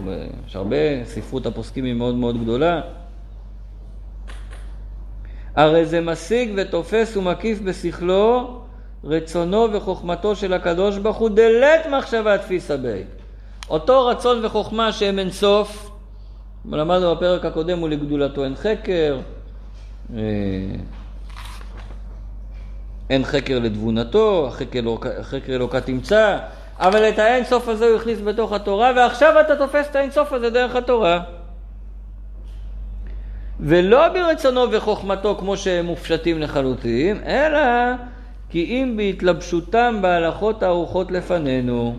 יש 0.46 0.56
הרבה, 0.56 1.04
ספרות 1.04 1.46
הפוסקים 1.46 1.84
היא 1.84 1.94
מאוד 1.94 2.14
מאוד 2.14 2.42
גדולה. 2.42 2.80
הרי 5.56 5.84
זה 5.84 6.00
משיג 6.00 6.52
ותופס 6.56 7.16
ומקיף 7.16 7.60
בשכלו 7.60 8.59
רצונו 9.04 9.72
וחוכמתו 9.72 10.36
של 10.36 10.52
הקדוש 10.52 10.98
ברוך 10.98 11.16
הוא 11.16 11.28
דלת 11.28 11.86
מחשבה 11.90 12.38
תפיסה 12.38 12.76
בי. 12.76 13.02
אותו 13.70 14.06
רצון 14.06 14.44
וחוכמה 14.44 14.92
שהם 14.92 15.18
אין 15.18 15.30
סוף, 15.30 15.90
למדנו 16.72 17.16
בפרק 17.16 17.44
הקודם 17.44 17.82
ולגדולתו 17.82 18.44
אין 18.44 18.54
חקר, 18.56 19.18
אה, 20.16 20.20
אין 23.10 23.24
חקר 23.24 23.58
לתבונתו, 23.58 24.48
החקר 24.48 25.52
אלוקה 25.54 25.80
תמצא, 25.80 26.38
אבל 26.78 27.08
את 27.08 27.18
האין 27.18 27.44
סוף 27.44 27.68
הזה 27.68 27.88
הוא 27.88 27.96
הכניס 27.96 28.20
בתוך 28.20 28.52
התורה, 28.52 28.92
ועכשיו 28.96 29.40
אתה 29.40 29.56
תופס 29.56 29.86
את 29.90 29.96
האין 29.96 30.10
סוף 30.10 30.32
הזה 30.32 30.50
דרך 30.50 30.76
התורה. 30.76 31.20
ולא 33.60 34.08
ברצונו 34.08 34.72
וחוכמתו 34.72 35.36
כמו 35.38 35.56
שהם 35.56 35.86
מופשטים 35.86 36.38
לחלוטין, 36.38 37.20
אלא 37.26 37.60
כי 38.50 38.64
אם 38.64 38.94
בהתלבשותם 38.96 39.98
בהלכות 40.02 40.62
הארוחות 40.62 41.10
לפנינו, 41.10 41.96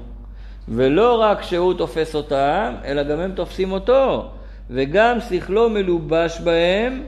ולא 0.67 1.21
רק 1.21 1.41
שהוא 1.41 1.73
תופס 1.73 2.15
אותם, 2.15 2.73
אלא 2.85 3.03
גם 3.03 3.19
הם 3.19 3.31
תופסים 3.31 3.71
אותו, 3.71 4.29
וגם 4.69 5.17
שכלו 5.29 5.69
מלובש 5.69 6.39
בהם, 6.43 7.03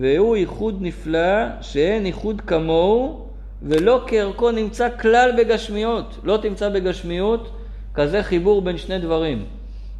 והוא 0.00 0.36
ייחוד 0.36 0.78
נפלא, 0.80 1.60
שאין 1.60 2.06
ייחוד 2.06 2.40
כמוהו, 2.40 3.28
ולא 3.62 4.04
כערכו 4.06 4.50
נמצא 4.50 4.88
כלל 5.00 5.30
בגשמיות. 5.38 6.18
לא 6.24 6.36
תמצא 6.42 6.68
בגשמיות 6.68 7.50
כזה 7.94 8.22
חיבור 8.22 8.62
בין 8.62 8.78
שני 8.78 8.98
דברים. 8.98 9.44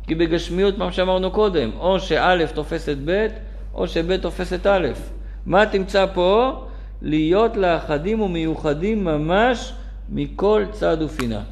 כי 0.06 0.14
בגשמיות, 0.14 0.78
מה 0.78 0.92
שאמרנו 0.92 1.30
קודם, 1.30 1.70
או 1.78 2.00
שא' 2.00 2.46
תופס 2.54 2.88
את 2.88 2.98
ב', 3.04 3.26
או 3.74 3.88
שב' 3.88 4.16
תופס 4.16 4.52
את 4.52 4.66
א'. 4.66 4.88
מה 5.46 5.66
תמצא 5.66 6.06
פה? 6.14 6.64
להיות 7.04 7.56
לאחדים 7.56 8.20
ומיוחדים 8.20 9.04
ממש 9.04 9.72
מכל 10.12 10.64
צד 10.72 11.02
ופינה. 11.02 11.42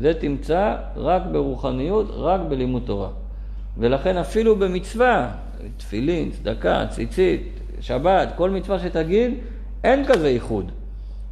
זה 0.00 0.14
תמצא 0.14 0.76
רק 0.96 1.22
ברוחניות, 1.32 2.06
רק 2.10 2.40
בלימוד 2.48 2.82
תורה. 2.86 3.08
ולכן 3.78 4.16
אפילו 4.16 4.56
במצווה, 4.56 5.30
תפילין, 5.76 6.30
צדקה, 6.30 6.86
ציצית, 6.90 7.42
שבת, 7.80 8.28
כל 8.36 8.50
מצווה 8.50 8.78
שתגיד, 8.78 9.34
אין 9.84 10.04
כזה 10.04 10.30
ייחוד. 10.30 10.72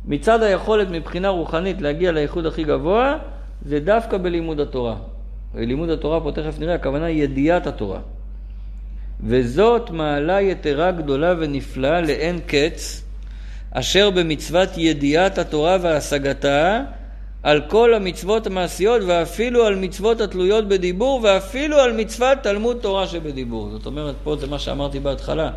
מצד 0.05 0.43
היכולת 0.43 0.89
מבחינה 0.91 1.29
רוחנית 1.29 1.81
להגיע 1.81 2.13
לייחוד 2.13 2.47
הכי 2.47 2.65
גבוה, 2.65 3.19
זה 3.63 3.81
דווקא 3.81 4.19
בלימוד 4.19 4.61
התורה. 4.61 4.97
ולימוד 5.55 5.91
התורה 5.91 6.21
פה 6.21 6.33
תכף 6.33 6.59
נראה, 6.59 6.75
הכוונה 6.75 7.11
ידיעת 7.11 7.67
התורה. 7.67 8.01
וזאת 9.21 9.91
מעלה 9.91 10.41
יתרה 10.41 10.91
גדולה 10.91 11.35
ונפלאה 11.39 12.01
לאין 12.01 12.39
קץ, 12.47 13.06
אשר 13.79 14.11
במצוות 14.11 14.69
ידיעת 14.77 15.39
התורה 15.39 15.77
והשגתה 15.81 16.83
על 17.43 17.61
כל 17.69 17.95
המצוות 17.95 18.47
המעשיות 18.47 19.03
ואפילו 19.07 19.65
על 19.65 19.75
מצוות 19.75 20.21
התלויות 20.21 20.69
בדיבור 20.69 21.21
ואפילו 21.23 21.77
על 21.77 21.93
מצוות 21.93 22.39
תלמוד 22.43 22.77
תורה 22.83 23.07
שבדיבור. 23.07 23.71
זאת 23.71 23.87
אומרת, 23.87 24.15
פה 24.25 24.37
זה 24.37 24.47
מה 24.47 24.59
שאמרתי 24.59 25.01
בהתחלה, 25.01 25.51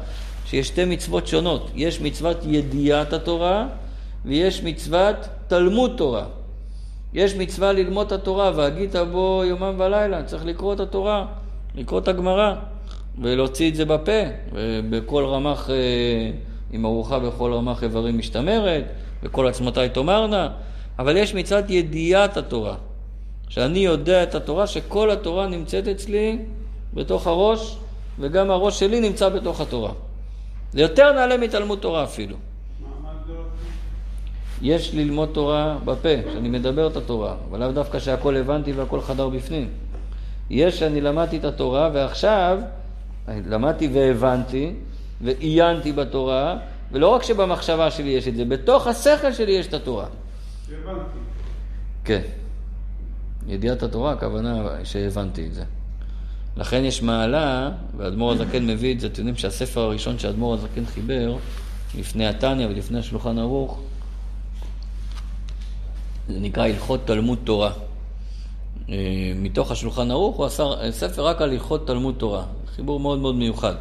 שיש 0.45 0.67
שתי 0.67 0.86
מצוות 0.86 1.28
שונות. 1.28 1.72
יש 1.76 2.01
מצוות 2.01 2.38
ידיעת 2.45 3.13
התורה 3.13 3.67
ויש 4.26 4.63
מצוות 4.63 5.15
תלמוד 5.47 5.93
תורה. 5.97 6.26
יש 7.13 7.36
מצווה 7.36 7.72
ללמוד 7.72 8.05
את 8.05 8.11
התורה, 8.11 8.51
והגית 8.55 8.95
בו 9.11 9.43
יומם 9.45 9.76
ולילה, 9.78 10.24
צריך 10.24 10.45
לקרוא 10.45 10.74
את 10.74 10.80
התורה, 10.80 11.26
לקרוא 11.76 11.99
את 11.99 12.07
הגמרא, 12.07 12.53
ולהוציא 13.22 13.70
את 13.70 13.76
זה 13.76 13.86
בפה, 13.86 14.22
ובכל 14.53 15.26
רמ"ח... 15.26 15.70
אה, 15.70 16.49
עם 16.72 16.86
ארוחה 16.86 17.20
בכל 17.20 17.53
רמ"ח 17.53 17.84
איברים 17.84 18.17
משתמרת, 18.17 18.84
וכל 19.24 19.47
עצמותיי 19.47 19.89
תאמרנה, 19.89 20.49
אבל 20.99 21.17
יש 21.17 21.36
מצד 21.36 21.63
ידיעת 21.70 22.38
התורה, 22.38 22.76
שאני 23.49 23.80
יודע 23.80 24.24
את 24.24 24.36
התורה, 24.36 24.67
שכל 24.67 25.11
התורה 25.11 25.47
נמצאת 25.47 25.88
אצלי 25.88 26.39
בתוך 26.93 27.28
הראש, 27.28 27.78
וגם 28.20 28.51
הראש 28.51 28.80
שלי 28.80 28.99
נמצא 28.99 29.30
בתוך 29.30 29.61
התורה. 29.61 29.91
זה 30.72 30.82
יותר 30.82 31.11
נעלה 31.11 31.38
מתלמוד 31.38 31.80
תורה 31.80 32.03
אפילו. 32.03 32.36
יש 34.61 34.93
ללמוד 34.93 35.30
תורה 35.34 35.78
בפה, 35.86 36.09
שאני 36.34 36.49
מדבר 36.49 36.88
את 36.88 36.97
התורה, 36.97 37.36
אבל 37.49 37.59
לאו 37.59 37.72
דווקא 37.72 37.99
שהכל 37.99 38.38
הבנתי 38.38 38.72
והכל 38.72 39.01
חדר 39.01 39.30
בפנים. 39.30 39.70
יש 40.49 40.80
שאני 40.80 41.01
למדתי 41.01 41.38
את 41.38 41.45
התורה 41.45 41.89
ועכשיו 41.93 42.59
למדתי 43.28 43.89
והבנתי, 43.93 44.74
ועיינתי 45.22 45.91
בתורה, 45.91 46.57
ולא 46.91 47.07
רק 47.07 47.24
שבמחשבה 47.24 47.91
שלי 47.91 48.09
יש 48.09 48.28
את 48.28 48.36
זה, 48.36 48.45
בתוך 48.45 48.88
השכל 48.88 49.34
שלי 49.34 49.51
יש 49.51 49.67
את 49.67 49.74
התורה. 49.74 50.05
הבנתי. 50.70 50.99
כן. 52.03 52.22
ידיעת 53.47 53.84
התורה, 53.84 54.11
הכוונה 54.11 54.67
שהבנתי 54.84 55.45
את 55.45 55.53
זה. 55.53 55.63
לכן 56.57 56.86
יש 56.86 57.01
מעלה, 57.01 57.72
ואדמו"ר 57.97 58.32
הזקן 58.32 58.67
מביא 58.67 58.95
את 58.95 58.99
זה, 58.99 59.07
אתם 59.07 59.17
יודעים 59.17 59.36
שהספר 59.36 59.82
הראשון 59.82 60.20
שאדמו"ר 60.20 60.53
הזקן 60.53 60.86
חיבר, 60.86 61.36
לפני 61.97 62.28
התניא 62.28 62.67
ולפני 62.67 62.99
השולחן 62.99 63.39
ערוך, 63.39 63.80
זה 66.30 66.39
נקרא 66.39 66.67
הלכות 66.67 66.99
תלמוד 67.05 67.39
תורה. 67.43 67.72
אה, 68.89 68.95
מתוך 69.36 69.72
השולחן 69.72 70.11
ערוך 70.11 70.38
הוא 70.38 70.45
עשה 70.45 70.63
ספר 70.91 71.26
רק 71.26 71.41
על 71.41 71.49
הלכות 71.49 71.88
תלמוד 71.88 72.15
תורה. 72.17 72.43
חיבור 72.76 72.99
מאוד 72.99 73.20
מאוד 73.20 73.36
מיוחד. 73.36 73.76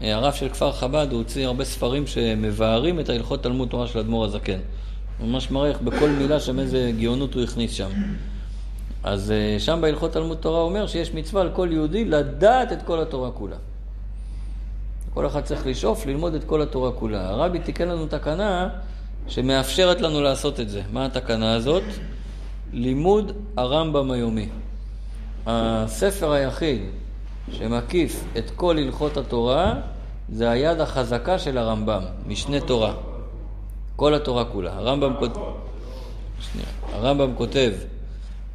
הרב 0.00 0.32
של 0.32 0.48
כפר 0.48 0.72
חב"ד, 0.72 1.06
הוא 1.10 1.18
הוציא 1.18 1.46
הרבה 1.46 1.64
ספרים 1.64 2.06
שמבארים 2.06 3.00
את 3.00 3.08
ההלכות 3.08 3.42
תלמוד 3.42 3.68
תורה 3.68 3.86
של 3.86 3.98
אדמו"ר 3.98 4.24
הזקן. 4.24 4.58
הוא 5.18 5.28
ממש 5.28 5.50
מראה 5.50 5.68
איך 5.68 5.80
בכל 5.80 6.08
מילה 6.08 6.40
שם 6.40 6.58
איזה 6.58 6.92
גאונות 6.98 7.34
הוא 7.34 7.42
הכניס 7.42 7.72
שם. 7.72 7.90
אז 9.02 9.30
אה, 9.30 9.56
שם 9.58 9.78
בהלכות 9.80 10.12
תלמוד 10.12 10.36
תורה 10.36 10.60
אומר 10.60 10.86
שיש 10.86 11.14
מצווה 11.14 11.42
על 11.42 11.50
כל 11.52 11.68
יהודי 11.72 12.04
לדעת 12.04 12.72
את 12.72 12.82
כל 12.82 13.00
התורה 13.00 13.30
כולה. 13.30 13.56
כל 15.14 15.26
אחד 15.26 15.40
צריך 15.40 15.66
לשאוף 15.66 16.06
ללמוד 16.06 16.34
את 16.34 16.44
כל 16.44 16.62
התורה 16.62 16.92
כולה. 16.92 17.28
הרבי 17.28 17.58
תיקן 17.58 17.88
לנו 17.88 18.06
תקנה 18.06 18.68
שמאפשרת 19.28 20.00
לנו 20.00 20.22
לעשות 20.22 20.60
את 20.60 20.68
זה. 20.68 20.82
מה 20.92 21.06
התקנה 21.06 21.54
הזאת? 21.54 21.82
לימוד 22.72 23.32
הרמב"ם 23.56 24.10
היומי. 24.10 24.48
הספר 25.46 26.32
היחיד 26.32 26.80
שמקיף 27.52 28.24
את 28.38 28.50
כל 28.50 28.78
הלכות 28.78 29.16
התורה, 29.16 29.74
זה 30.32 30.50
היד 30.50 30.80
החזקה 30.80 31.38
של 31.38 31.58
הרמב"ם, 31.58 32.02
משנה 32.26 32.60
תורה. 32.60 32.92
כל 33.96 34.14
התורה 34.14 34.44
כולה. 34.44 34.72
הרמב"ם, 34.76 35.12
כות... 35.18 35.32
שנייה. 36.40 36.68
הרמב"ם 36.92 37.34
כותב 37.34 37.72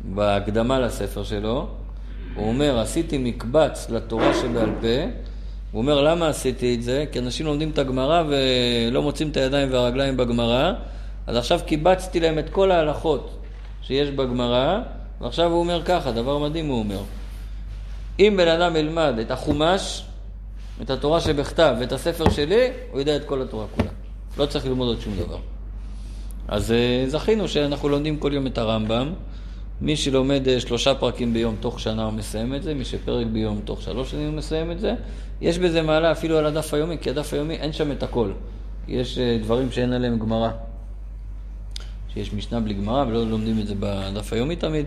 בהקדמה 0.02 0.80
לספר 0.80 1.24
שלו, 1.24 1.68
הוא 2.36 2.48
אומר, 2.48 2.80
עשיתי 2.80 3.18
מקבץ 3.18 3.90
לתורה 3.90 4.34
שבעל 4.34 4.70
פה, 4.82 4.88
הוא 5.72 5.82
אומר, 5.82 6.02
למה 6.02 6.28
עשיתי 6.28 6.76
את 6.76 6.84
זה? 6.84 7.06
כי 7.12 7.20
אנשים 7.20 7.46
לומדים 7.46 7.70
את 7.70 7.78
הגמרא 7.78 8.24
ולא 8.28 9.02
מוצאים 9.02 9.30
את 9.30 9.38
הידיים 9.38 9.72
והרגליים 9.72 10.18
בגמרא, 10.18 10.72
אז 11.28 11.38
עכשיו 11.38 11.60
קיבצתי 11.66 12.20
להם 12.20 12.40
את 12.40 12.50
כל 12.50 12.72
ההלכות 12.72 13.40
שיש 13.82 14.10
בגמרא, 14.10 14.80
ועכשיו 15.22 15.52
הוא 15.52 15.60
אומר 15.60 15.84
ככה, 15.84 16.12
דבר 16.12 16.38
מדהים 16.38 16.68
הוא 16.68 16.80
אומר. 16.80 17.00
אם 18.20 18.34
בן 18.38 18.48
אדם 18.48 18.76
ילמד 18.76 19.14
את 19.22 19.32
החומש, 19.32 20.06
את 20.82 20.90
התורה 20.90 21.22
שבכתב 21.22 21.76
ואת 21.80 21.92
הספר 21.92 22.30
שלי, 22.30 22.68
הוא 22.92 23.00
יודע 23.00 23.16
את 23.16 23.26
כל 23.26 23.42
התורה 23.42 23.66
כולה. 23.76 23.90
לא 24.38 24.46
צריך 24.46 24.66
ללמוד 24.66 24.88
עוד 24.88 25.02
שום 25.02 25.14
דבר. 25.18 25.38
אז 26.48 26.72
uh, 26.72 27.10
זכינו 27.10 27.48
שאנחנו 27.48 27.90
לומדים 27.90 28.18
כל 28.18 28.34
יום 28.34 28.48
את 28.48 28.58
הרמב"ם, 28.58 29.14
מי 29.82 29.96
שלומד 29.96 30.48
אה, 30.48 30.60
שלושה 30.60 30.96
פרקים 30.96 31.34
ביום 31.34 31.56
תוך 31.60 31.80
שנה 31.80 32.06
הוא 32.06 32.14
מסיים 32.14 32.56
את 32.56 32.64
זה, 32.64 32.74
מי 32.74 32.86
שפרק 32.86 33.28
ביום 33.28 33.62
תוך 33.66 33.82
שלוש 33.82 34.12
שנים 34.12 34.28
הוא 34.28 34.36
מסיים 34.36 34.72
את 34.72 34.80
זה. 34.80 34.94
יש 35.42 35.60
בזה 35.60 35.82
מעלה 35.82 36.12
אפילו 36.12 36.38
על 36.38 36.46
הדף 36.46 36.74
היומי, 36.74 36.98
כי 37.02 37.10
הדף 37.10 37.34
היומי 37.34 37.56
אין 37.56 37.74
שם 37.74 37.92
את 37.92 38.04
הכל. 38.04 38.32
יש 38.88 39.18
אה, 39.18 39.38
דברים 39.42 39.72
שאין 39.72 39.94
עליהם 39.94 40.20
גמרא. 40.20 40.50
שיש 42.14 42.34
משנה 42.34 42.60
בלי 42.60 42.74
גמרא 42.74 43.06
ולא 43.08 43.26
לומדים 43.26 43.60
את 43.60 43.68
זה 43.68 43.74
בדף 43.80 44.34
היומי 44.34 44.56
תמיד, 44.56 44.86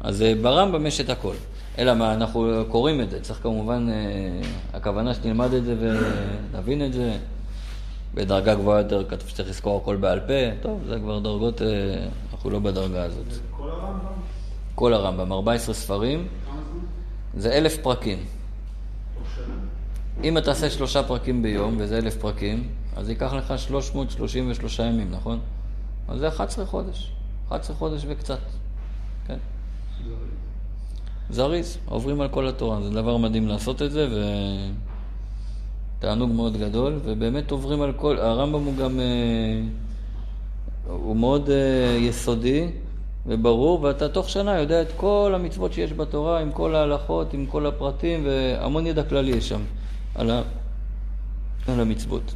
אז 0.00 0.22
אה, 0.22 0.34
ברמב"ם 0.42 0.86
יש 0.86 1.00
את 1.00 1.10
הכל. 1.10 1.34
אלא 1.78 1.94
מה, 1.94 2.14
אנחנו 2.14 2.64
קוראים 2.68 3.00
את 3.00 3.10
זה, 3.10 3.20
צריך 3.20 3.42
כמובן, 3.42 3.88
הכוונה 4.72 5.14
שתלמד 5.14 5.52
את 5.52 5.64
זה 5.64 5.74
ונבין 6.52 6.86
את 6.86 6.92
זה. 6.92 7.16
בדרגה 8.14 8.54
גבוהה 8.54 8.78
יותר 8.80 9.04
כתוב 9.08 9.28
שצריך 9.28 9.48
לזכור 9.48 9.80
הכל 9.82 9.96
בעל 9.96 10.20
פה, 10.20 10.60
טוב, 10.62 10.80
זה 10.86 10.98
כבר 10.98 11.18
דרגות, 11.18 11.62
אנחנו 12.32 12.50
לא 12.50 12.58
בדרגה 12.58 13.04
הזאת. 13.04 13.26
כל 13.50 13.70
הרמב"ם? 13.70 14.12
כל 14.74 14.94
הרמב"ם, 14.94 15.32
14 15.32 15.74
ספרים, 15.74 16.28
זה 17.36 17.52
אלף 17.52 17.76
פרקים. 17.76 18.18
אם 20.24 20.38
אתה 20.38 20.46
תעשה 20.46 20.70
שלושה 20.70 21.02
פרקים 21.02 21.42
ביום, 21.42 21.76
וזה 21.78 21.98
אלף 21.98 22.16
פרקים, 22.16 22.68
אז 22.96 23.08
ייקח 23.08 23.32
לך 23.32 23.58
333 23.58 24.78
ימים, 24.78 25.10
נכון? 25.10 25.40
אז 26.08 26.18
זה 26.18 26.28
11 26.28 26.66
חודש. 26.66 27.12
11 27.48 27.76
חודש 27.76 28.04
וקצת. 28.08 28.38
זריז, 31.30 31.78
עוברים 31.84 32.20
על 32.20 32.28
כל 32.28 32.48
התורה, 32.48 32.82
זה 32.82 32.90
דבר 32.90 33.16
מדהים 33.16 33.48
לעשות 33.48 33.82
את 33.82 33.90
זה, 33.90 34.08
ותענוג 35.98 36.30
מאוד 36.30 36.56
גדול, 36.56 37.00
ובאמת 37.04 37.50
עוברים 37.50 37.82
על 37.82 37.92
כל, 37.92 38.18
הרמב"ם 38.18 38.64
הוא 38.64 38.76
גם, 38.76 39.00
אה, 39.00 39.60
הוא 40.86 41.16
מאוד 41.16 41.50
אה, 41.50 41.96
יסודי, 42.00 42.68
וברור, 43.26 43.82
ואתה 43.82 44.08
תוך 44.08 44.28
שנה 44.28 44.58
יודע 44.58 44.82
את 44.82 44.88
כל 44.96 45.32
המצוות 45.34 45.72
שיש 45.72 45.92
בתורה, 45.92 46.40
עם 46.40 46.52
כל 46.52 46.74
ההלכות, 46.74 47.34
עם 47.34 47.46
כל 47.46 47.66
הפרטים, 47.66 48.26
והמון 48.26 48.86
ידע 48.86 49.02
כללי 49.02 49.30
יש 49.30 49.48
שם 49.48 49.60
על, 50.14 50.30
ה... 50.30 50.42
על 51.68 51.80
המצוות. 51.80 52.34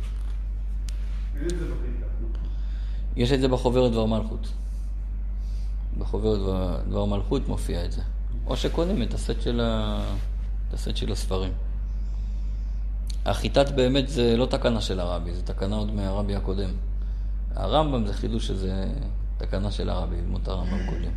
יש 3.17 3.33
את 3.33 3.41
זה 3.41 3.49
בחוברת 3.49 3.93
דבר 3.93 4.07
מלכות. 4.07 4.49
בחוברת 5.99 6.39
דבר, 6.39 6.81
דבר 6.89 7.05
מלכות 7.05 7.49
מופיע 7.49 7.85
את 7.85 7.93
זה. 7.93 8.03
או 8.51 8.57
שקונים 8.57 9.03
את 9.03 9.15
הסט 9.15 9.41
של, 9.41 9.61
ה... 9.61 10.01
את 10.69 10.75
הסט 10.75 10.97
של 10.97 11.13
הספרים. 11.13 11.53
החיטת 13.27 13.71
באמת 13.71 14.09
זה 14.09 14.37
לא 14.37 14.47
תקנה 14.47 14.81
של 14.81 15.01
הרבי, 15.01 15.35
זה 15.35 15.43
תקנה 15.43 15.77
עוד 15.77 15.95
מהרבי 15.95 16.37
הקודם. 16.37 16.71
הרמב"ם 17.57 18.07
זה 18.07 18.15
חידוש 18.15 18.47
שזה 18.47 18.85
תקנה 19.39 19.71
של 19.71 19.91
הרבי, 19.91 20.17
דמות 20.27 20.49
הרמב"ם 20.49 20.87
קודם. 20.87 21.11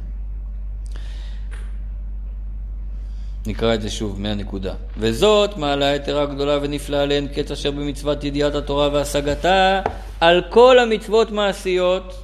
נקרא 3.47 3.73
את 3.73 3.81
זה 3.81 3.89
שוב 3.89 4.19
מהנקודה. 4.19 4.73
וזאת 4.97 5.57
מעלה 5.57 5.95
יתרה 5.95 6.25
גדולה 6.25 6.57
ונפלאה 6.61 7.05
לאין 7.05 7.27
קץ 7.27 7.51
אשר 7.51 7.71
במצוות 7.71 8.23
ידיעת 8.23 8.55
התורה 8.55 8.89
והשגתה 8.93 9.81
על 10.19 10.41
כל 10.49 10.79
המצוות 10.79 11.31
מעשיות 11.31 12.23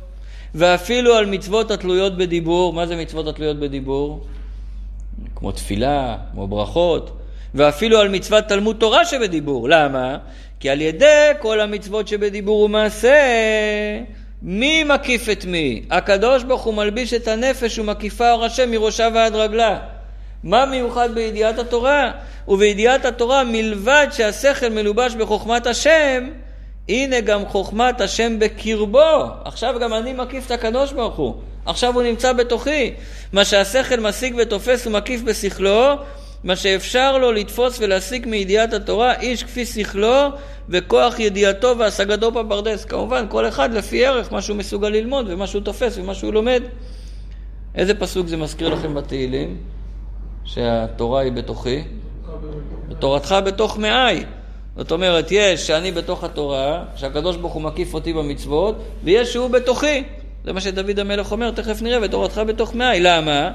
ואפילו 0.55 1.15
על 1.15 1.25
מצוות 1.25 1.71
התלויות 1.71 2.17
בדיבור. 2.17 2.73
מה 2.73 2.87
זה 2.87 2.95
מצוות 2.95 3.27
התלויות 3.27 3.59
בדיבור? 3.59 4.27
כמו 5.35 5.51
תפילה, 5.51 6.17
כמו 6.31 6.47
ברכות, 6.47 7.17
ואפילו 7.55 7.99
על 7.99 8.09
מצוות 8.09 8.43
תלמוד 8.47 8.75
תורה 8.79 9.05
שבדיבור. 9.05 9.69
למה? 9.69 10.17
כי 10.59 10.69
על 10.69 10.81
ידי 10.81 11.31
כל 11.39 11.59
המצוות 11.59 12.07
שבדיבור 12.07 12.61
ומעשה 12.61 13.17
מי 14.41 14.83
מקיף 14.83 15.29
את 15.29 15.45
מי? 15.45 15.81
הקדוש 15.91 16.43
ברוך 16.43 16.63
הוא 16.63 16.73
מלביש 16.73 17.13
את 17.13 17.27
הנפש 17.27 17.79
ומקיפה 17.79 18.31
אור 18.31 18.45
השם 18.45 18.71
מראשה 18.71 19.07
ועד 19.13 19.35
רגלה. 19.35 19.79
מה 20.43 20.65
מיוחד 20.65 21.09
בידיעת 21.13 21.59
התורה? 21.59 22.11
ובידיעת 22.47 23.05
התורה 23.05 23.43
מלבד 23.43 24.07
שהשכל 24.11 24.69
מלובש 24.69 25.15
בחוכמת 25.15 25.67
השם, 25.67 26.29
הנה 26.89 27.21
גם 27.21 27.45
חוכמת 27.45 28.01
השם 28.01 28.39
בקרבו. 28.39 29.23
עכשיו 29.45 29.75
גם 29.81 29.93
אני 29.93 30.13
מקיף 30.13 30.45
את 30.45 30.51
הקדוש 30.51 30.91
ברוך 30.91 31.15
הוא. 31.15 31.35
עכשיו 31.65 31.93
הוא 31.93 32.03
נמצא 32.03 32.33
בתוכי. 32.33 32.93
מה 33.33 33.45
שהשכל 33.45 33.99
משיג 33.99 34.35
ותופס 34.37 34.87
ומקיף 34.87 35.21
בשכלו, 35.21 35.95
מה 36.43 36.55
שאפשר 36.55 37.17
לו 37.17 37.31
לתפוס 37.31 37.79
ולהשיג 37.79 38.27
מידיעת 38.27 38.73
התורה, 38.73 39.19
איש 39.19 39.43
כפי 39.43 39.65
שכלו 39.65 40.27
וכוח 40.69 41.19
ידיעתו 41.19 41.77
והשגתו 41.77 42.31
בפרדס. 42.31 42.85
כמובן, 42.85 43.25
כל 43.29 43.47
אחד 43.47 43.73
לפי 43.73 44.05
ערך, 44.05 44.33
מה 44.33 44.41
שהוא 44.41 44.57
מסוגל 44.57 44.89
ללמוד 44.89 45.25
ומה 45.29 45.47
שהוא 45.47 45.61
תופס 45.61 45.97
ומה 45.97 46.15
שהוא 46.15 46.33
לומד. 46.33 46.63
איזה 47.75 47.93
פסוק 47.93 48.27
זה 48.27 48.37
מזכיר 48.37 48.69
לכם 48.69 48.95
בתהילים? 48.95 49.57
שהתורה 50.45 51.21
היא 51.21 51.31
בתוכי? 51.31 51.83
ותורתך 52.89 53.35
בתוך 53.45 53.77
מעי. 53.77 54.23
זאת 54.77 54.91
אומרת, 54.91 55.27
יש 55.31 55.67
שאני 55.67 55.91
בתוך 55.91 56.23
התורה, 56.23 56.83
שהקדוש 56.95 57.37
ברוך 57.37 57.53
הוא 57.53 57.61
מקיף 57.61 57.93
אותי 57.93 58.13
במצוות, 58.13 58.75
ויש 59.03 59.33
שהוא 59.33 59.47
בתוכי. 59.47 60.03
זה 60.49 60.53
מה 60.53 60.61
שדוד 60.61 60.99
המלך 60.99 61.31
אומר, 61.31 61.51
תכף 61.51 61.81
נראה, 61.81 61.97
ותורתך 62.01 62.41
בתוך 62.47 62.75
מעי. 62.75 62.99
למה? 63.01 63.51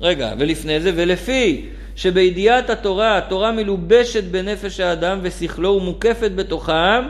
רגע, 0.00 0.32
ולפני 0.38 0.80
זה, 0.80 0.92
ולפי 0.96 1.68
שבידיעת 1.96 2.70
התורה, 2.70 3.18
התורה 3.18 3.52
מלובשת 3.52 4.24
בנפש 4.24 4.80
האדם 4.80 5.18
ושכלו 5.22 5.70
ומוקפת 5.70 6.30
בתוכם, 6.34 7.08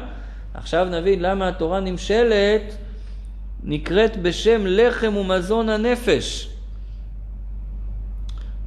עכשיו 0.54 0.84
נבין 0.84 1.22
למה 1.22 1.48
התורה 1.48 1.80
נמשלת, 1.80 2.76
נקראת 3.64 4.16
בשם 4.22 4.60
לחם 4.66 5.16
ומזון 5.16 5.68
הנפש. 5.68 6.48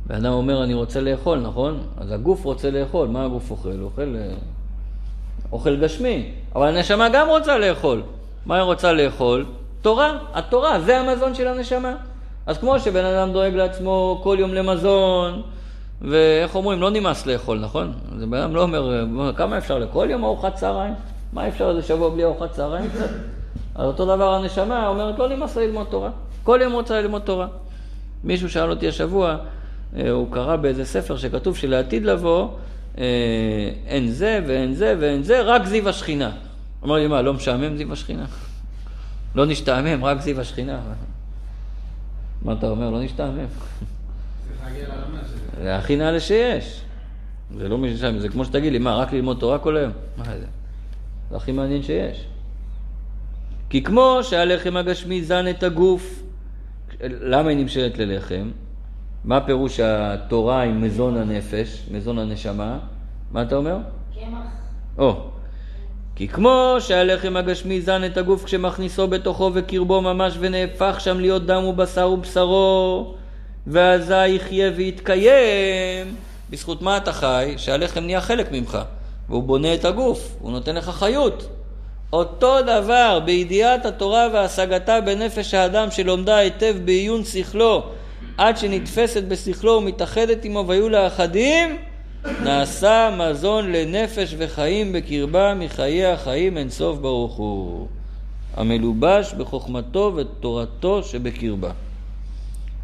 ואדם 0.07 0.33
אומר, 0.33 0.63
אני 0.63 0.73
רוצה 0.73 1.01
לאכול, 1.01 1.39
נכון? 1.39 1.87
אז 1.97 2.11
הגוף 2.11 2.45
רוצה 2.45 2.69
לאכול. 2.71 3.07
מה 3.07 3.25
הגוף 3.25 3.51
אוכל? 3.51 3.81
אוכל 3.81 4.15
אה, 4.15 4.33
אוכל 5.51 5.75
גשמי. 5.81 6.31
אבל 6.55 6.67
הנשמה 6.67 7.09
גם 7.09 7.27
רוצה 7.29 7.57
לאכול. 7.57 8.03
מה 8.45 8.55
היא 8.55 8.63
רוצה 8.63 8.93
לאכול? 8.93 9.45
תורה. 9.81 10.17
התורה, 10.33 10.79
זה 10.79 10.99
המזון 10.99 11.35
של 11.35 11.47
הנשמה. 11.47 11.93
אז 12.45 12.57
כמו 12.57 12.79
שבן 12.79 13.05
אדם 13.05 13.31
דואג 13.31 13.53
לעצמו 13.53 14.19
כל 14.23 14.37
יום 14.39 14.53
למזון, 14.53 15.41
ואיך 16.01 16.55
אומרים, 16.55 16.81
לא 16.81 16.89
נמאס 16.89 17.25
לאכול, 17.25 17.59
נכון? 17.59 17.93
זה 18.17 18.25
בן 18.25 18.37
אדם 18.37 18.55
לא 18.55 18.61
אומר, 18.61 19.33
כמה 19.35 19.57
אפשר 19.57 19.79
לכל 19.79 20.07
יום 20.09 20.23
ארוחת 20.23 20.55
צהריים? 20.55 20.93
מה 21.33 21.47
אפשר 21.47 21.69
איזה 21.69 21.81
שבוע 21.81 22.09
בלי 22.09 22.23
ארוחת 22.23 22.51
צהריים? 22.51 22.89
אז 23.75 23.85
אותו 23.87 24.05
דבר 24.05 24.33
הנשמה 24.33 24.87
אומרת, 24.87 25.19
לא 25.19 25.29
נמאס 25.29 25.57
ללמוד 25.57 25.87
תורה. 25.89 26.09
כל 26.43 26.59
יום 26.61 26.73
רוצה 26.73 27.01
ללמוד 27.01 27.21
תורה. 27.21 27.47
מישהו 28.23 28.49
שאל 28.49 28.69
אותי 28.69 28.87
השבוע, 28.87 29.37
אה, 29.97 30.09
הוא 30.09 30.27
קרא 30.31 30.55
באיזה 30.55 30.85
ספר 30.85 31.17
שכתוב 31.17 31.57
שלעתיד 31.57 32.05
לבוא, 32.05 32.47
אה, 32.97 33.03
אין 33.87 34.07
זה 34.07 34.39
ואין 34.47 34.73
זה 34.73 34.95
ואין 34.99 35.23
זה, 35.23 35.41
רק 35.41 35.65
זיו 35.65 35.89
השכינה. 35.89 36.31
אמר 36.83 36.95
לי, 36.95 37.07
מה, 37.07 37.21
לא 37.21 37.33
משעמם 37.33 37.77
זיו 37.77 37.93
השכינה? 37.93 38.25
לא 39.35 39.45
נשתעמם, 39.45 40.05
רק 40.05 40.21
זיו 40.21 40.41
השכינה. 40.41 40.79
מה 42.41 42.53
אתה 42.53 42.69
אומר? 42.69 42.89
לא 42.89 43.03
נשתעמם. 43.03 43.45
זה 45.61 45.75
הכי 45.75 45.95
נעלה 45.95 46.19
שיש. 46.19 46.81
זה 47.57 47.69
לא 47.69 47.77
משנה, 47.77 48.19
זה 48.19 48.29
כמו 48.29 48.45
שתגיד 48.45 48.71
לי, 48.71 48.79
מה, 48.79 48.95
רק 48.95 49.13
ללמוד 49.13 49.37
תורה 49.39 49.59
כל 49.59 49.77
היום? 49.77 49.91
מה 50.17 50.23
זה? 50.23 50.45
זה 51.29 51.37
הכי 51.37 51.51
מעניין 51.51 51.83
שיש. 51.83 52.25
כי 53.69 53.83
כמו 53.83 54.19
שהלחם 54.23 54.77
הגשמי 54.77 55.23
זן 55.23 55.49
את 55.49 55.63
הגוף, 55.63 56.23
למה 57.03 57.49
היא 57.49 57.57
נמשלת 57.57 57.97
ללחם? 57.97 58.51
מה 59.23 59.41
פירוש 59.45 59.79
התורה 59.79 60.63
עם 60.63 60.81
מזון 60.81 61.17
הנפש, 61.17 61.87
מזון 61.91 62.19
הנשמה? 62.19 62.79
מה 63.31 63.41
אתה 63.41 63.55
אומר? 63.55 63.77
קמח. 64.13 64.37
או, 64.97 65.31
כי 66.21 66.27
כמו 66.27 66.75
שהלחם 66.79 67.37
הגשמי 67.37 67.81
זן 67.81 68.03
את 68.05 68.17
הגוף 68.17 68.43
כשמכניסו 68.43 69.07
בתוכו 69.07 69.51
וקרבו 69.53 70.01
ממש 70.01 70.33
ונהפך 70.39 70.95
שם 70.99 71.19
להיות 71.19 71.45
דם 71.45 71.63
ובשר 71.63 72.09
ובשרו, 72.09 73.13
ואזי 73.67 74.27
יחיה 74.27 74.71
ויתקיים. 74.75 76.15
בזכות 76.49 76.81
מה 76.81 76.97
אתה 76.97 77.13
חי? 77.13 77.53
שהלחם 77.57 77.99
נהיה 77.99 78.21
חלק 78.21 78.51
ממך, 78.51 78.77
והוא 79.29 79.43
בונה 79.43 79.73
את 79.73 79.85
הגוף, 79.85 80.35
הוא 80.39 80.51
נותן 80.51 80.75
לך 80.75 80.89
חיות. 80.89 81.47
אותו 82.13 82.61
דבר 82.61 83.19
בידיעת 83.25 83.85
התורה 83.85 84.27
והשגתה 84.33 85.01
בנפש 85.01 85.53
האדם 85.53 85.91
שלומדה 85.91 86.37
היטב 86.37 86.75
בעיון 86.85 87.23
שכלו 87.23 87.83
עד 88.37 88.57
שנתפסת 88.57 89.23
בשכלו 89.23 89.71
ומתאחדת 89.71 90.45
עמו 90.45 90.67
והיו 90.67 90.89
לאחדים 90.89 91.77
נעשה 92.43 93.09
מזון 93.17 93.71
לנפש 93.71 94.35
וחיים 94.37 94.93
בקרבה 94.93 95.53
מחיי 95.53 96.05
החיים 96.05 96.57
אין 96.57 96.69
סוף 96.69 96.97
ברוך 96.97 97.35
הוא 97.35 97.87
המלובש 98.57 99.33
בחוכמתו 99.33 100.13
ותורתו 100.15 101.03
שבקרבה 101.03 101.71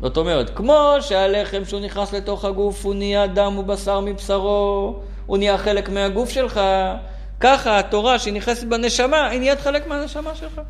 זאת 0.02 0.18
אומרת, 0.18 0.50
כמו 0.56 0.96
שהלחם 1.02 1.66
שהוא 1.66 1.80
נכנס 1.80 2.14
לתוך 2.14 2.46
הגוף 2.46 2.86
הוא 2.86 2.96
נהיה 2.96 3.28
דם 3.28 3.58
ובשר 3.58 4.00
מבשרו, 4.00 5.00
הוא 5.26 5.38
נהיה 5.38 5.58
חלק 5.58 5.90
מהגוף 5.90 6.30
שלך, 6.30 6.62
ככה 7.40 7.80
התורה 7.80 8.20
שהיא 8.20 8.34
נכנסת 8.34 8.68
בנשמה, 8.68 9.28
היא 9.28 9.40
נהיית 9.40 9.60
חלק 9.60 9.88
מהנשמה 9.88 10.36
שלך. 10.36 10.62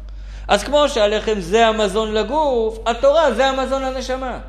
אז 0.48 0.64
כמו 0.64 0.90
שהלחם 0.90 1.40
זה 1.40 1.68
המזון 1.68 2.14
לגוף, 2.14 2.80
התורה 2.86 3.34
זה 3.34 3.46
המזון 3.48 3.82
לנשמה. 3.82 4.40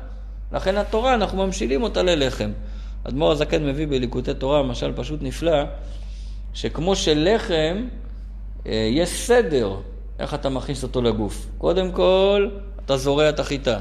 לכן 0.51 0.77
התורה, 0.77 1.13
אנחנו 1.13 1.45
ממשילים 1.45 1.83
אותה 1.83 2.03
ללחם. 2.03 2.51
אדמו"ר 3.03 3.31
הזקן 3.31 3.65
מביא 3.65 3.87
בליקוטי 3.87 4.33
תורה 4.33 4.63
משל 4.63 4.93
פשוט 4.95 5.19
נפלא, 5.21 5.63
שכמו 6.53 6.95
שלחם, 6.95 7.87
אה, 8.65 8.89
יש 8.91 9.09
סדר 9.09 9.75
איך 10.19 10.33
אתה 10.33 10.49
מכניס 10.49 10.83
אותו 10.83 11.01
לגוף. 11.01 11.47
קודם 11.57 11.91
כל, 11.91 12.49
אתה 12.85 12.97
זורע 12.97 13.29
את 13.29 13.39
החיטה. 13.39 13.79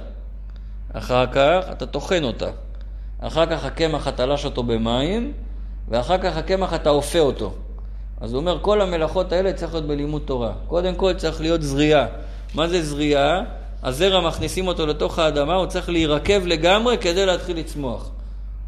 אחר 0.92 1.26
כך, 1.26 1.64
אתה 1.72 1.86
טוחן 1.86 2.24
אותה. 2.24 2.50
אחר 3.20 3.46
כך 3.46 3.64
הקמח, 3.64 4.08
אתה 4.08 4.26
לש 4.26 4.44
אותו 4.44 4.62
במים, 4.62 5.32
ואחר 5.88 6.18
כך 6.18 6.36
הקמח, 6.36 6.74
אתה 6.74 6.90
אופה 6.90 7.18
אותו. 7.18 7.52
אז 8.20 8.32
הוא 8.32 8.40
אומר, 8.40 8.58
כל 8.62 8.80
המלאכות 8.80 9.32
האלה 9.32 9.52
צריך 9.52 9.74
להיות 9.74 9.86
בלימוד 9.86 10.22
תורה. 10.24 10.52
קודם 10.66 10.94
כל 10.94 11.14
צריך 11.14 11.40
להיות 11.40 11.62
זריעה. 11.62 12.06
מה 12.54 12.68
זה 12.68 12.82
זריעה? 12.82 13.40
הזרע 13.82 14.28
מכניסים 14.28 14.68
אותו 14.68 14.86
לתוך 14.86 15.18
האדמה, 15.18 15.54
הוא 15.54 15.66
צריך 15.66 15.88
להירקב 15.88 16.46
לגמרי 16.46 16.98
כדי 16.98 17.26
להתחיל 17.26 17.58
לצמוח. 17.58 18.10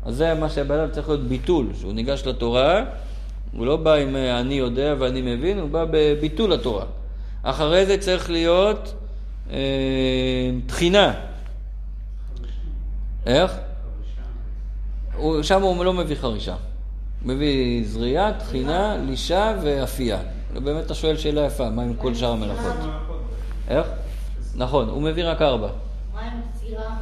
אז 0.05 0.16
זה 0.16 0.34
מה 0.34 0.51
שהבן 0.51 0.78
אדם 0.78 0.90
צריך 0.90 1.09
להיות 1.09 1.24
ביטול, 1.24 1.66
שהוא 1.80 1.92
ניגש 1.92 2.26
לתורה, 2.26 2.84
הוא 3.53 3.66
לא 3.66 3.76
בא 3.76 3.94
עם 3.94 4.16
אה, 4.16 4.40
אני 4.40 4.55
יודע 4.55 4.94
ואני 4.98 5.36
מבין, 5.36 5.59
הוא 5.59 5.70
בא 5.70 5.84
בביטול 5.90 6.53
התורה. 6.53 6.84
אחרי 7.42 7.86
זה 7.86 7.98
צריך 7.98 8.30
להיות 8.30 8.94
אה, 9.51 10.51
תחינה. 10.66 11.14
איך? 13.26 13.57
הוא, 15.16 15.42
שם 15.42 15.62
הוא 15.62 15.84
לא 15.84 15.92
מביא 15.92 16.16
חרישה. 16.16 16.55
הוא 17.22 17.34
מביא 17.34 17.84
זריעה, 17.86 18.32
תחינה, 18.38 18.96
לישה 18.96 19.55
ואפייה. 19.62 20.18
באמת 20.53 20.84
אתה 20.86 20.94
שואל 20.94 21.16
שאלה 21.16 21.40
יפה, 21.40 21.70
מה 21.70 21.82
עם 21.82 21.94
כל 21.94 22.14
שאר 22.14 22.32
המלאכות? 22.32 22.76
איך? 23.68 23.86
נכון, 24.55 24.88
הוא 24.88 25.03
מביא 25.03 25.30
רק 25.30 25.42
ארבע. 25.42 25.68
מה 26.14 26.20
עם 26.20 26.40
צירה? 26.53 26.96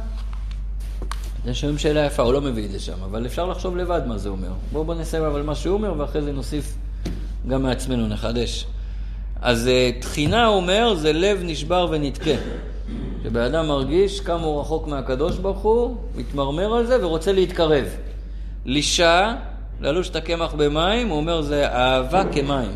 זה 1.45 1.53
שואלים 1.53 1.77
שאלה 1.77 2.05
יפה, 2.05 2.23
הוא 2.23 2.33
לא 2.33 2.41
מביא 2.41 2.65
את 2.65 2.71
זה 2.71 2.79
שם, 2.79 3.03
אבל 3.03 3.25
אפשר 3.25 3.45
לחשוב 3.45 3.77
לבד 3.77 4.01
מה 4.07 4.17
זה 4.17 4.29
אומר. 4.29 4.51
בואו 4.71 4.83
בוא 4.83 4.95
נסיים 4.95 5.23
אבל 5.23 5.41
מה 5.41 5.55
שהוא 5.55 5.73
אומר, 5.73 5.93
ואחרי 5.97 6.21
זה 6.21 6.31
נוסיף 6.31 6.77
גם 7.47 7.63
מעצמנו, 7.63 8.07
נחדש. 8.07 8.65
אז 9.41 9.67
אה, 9.67 9.91
תחינה 10.01 10.47
אומר 10.47 10.95
זה 10.95 11.13
לב 11.13 11.39
נשבר 11.43 11.87
ונתקה. 11.91 12.31
כשבן 13.21 13.41
אדם 13.41 13.67
מרגיש 13.67 14.19
כמה 14.19 14.43
הוא 14.43 14.61
רחוק 14.61 14.87
מהקדוש 14.87 15.37
ברוך 15.37 15.59
הוא, 15.59 15.97
מתמרמר 16.15 16.73
על 16.73 16.85
זה 16.85 17.05
ורוצה 17.05 17.31
להתקרב. 17.31 17.85
לישה, 18.65 19.35
ללוש 19.81 20.09
את 20.09 20.15
הקמח 20.15 20.53
במים, 20.53 21.07
הוא 21.07 21.17
אומר 21.17 21.41
זה 21.41 21.67
אהבה 21.67 22.23
כמים. 22.31 22.71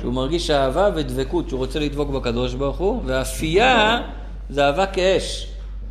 שהוא 0.00 0.12
מרגיש 0.12 0.50
אהבה 0.50 0.90
ודבקות, 0.94 1.48
שהוא 1.48 1.58
רוצה 1.58 1.78
לדבוק 1.78 2.10
בקדוש 2.10 2.54
ברוך 2.54 2.78
הוא, 2.78 3.02
ואפייה 3.06 4.00
זה 4.50 4.66
אהבה 4.66 4.86
כאש. 4.86 5.48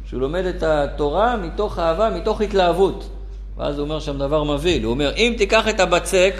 שהוא 0.09 0.21
לומד 0.21 0.45
את 0.45 0.63
התורה 0.63 1.37
מתוך 1.37 1.79
אהבה, 1.79 2.09
מתוך 2.09 2.41
התלהבות. 2.41 3.09
ואז 3.57 3.79
הוא 3.79 3.85
אומר 3.85 3.99
שם 3.99 4.17
דבר 4.17 4.43
מבהיל, 4.43 4.83
הוא 4.83 4.91
אומר, 4.91 5.13
אם 5.15 5.33
תיקח 5.37 5.67
את 5.67 5.79
הבצק, 5.79 6.33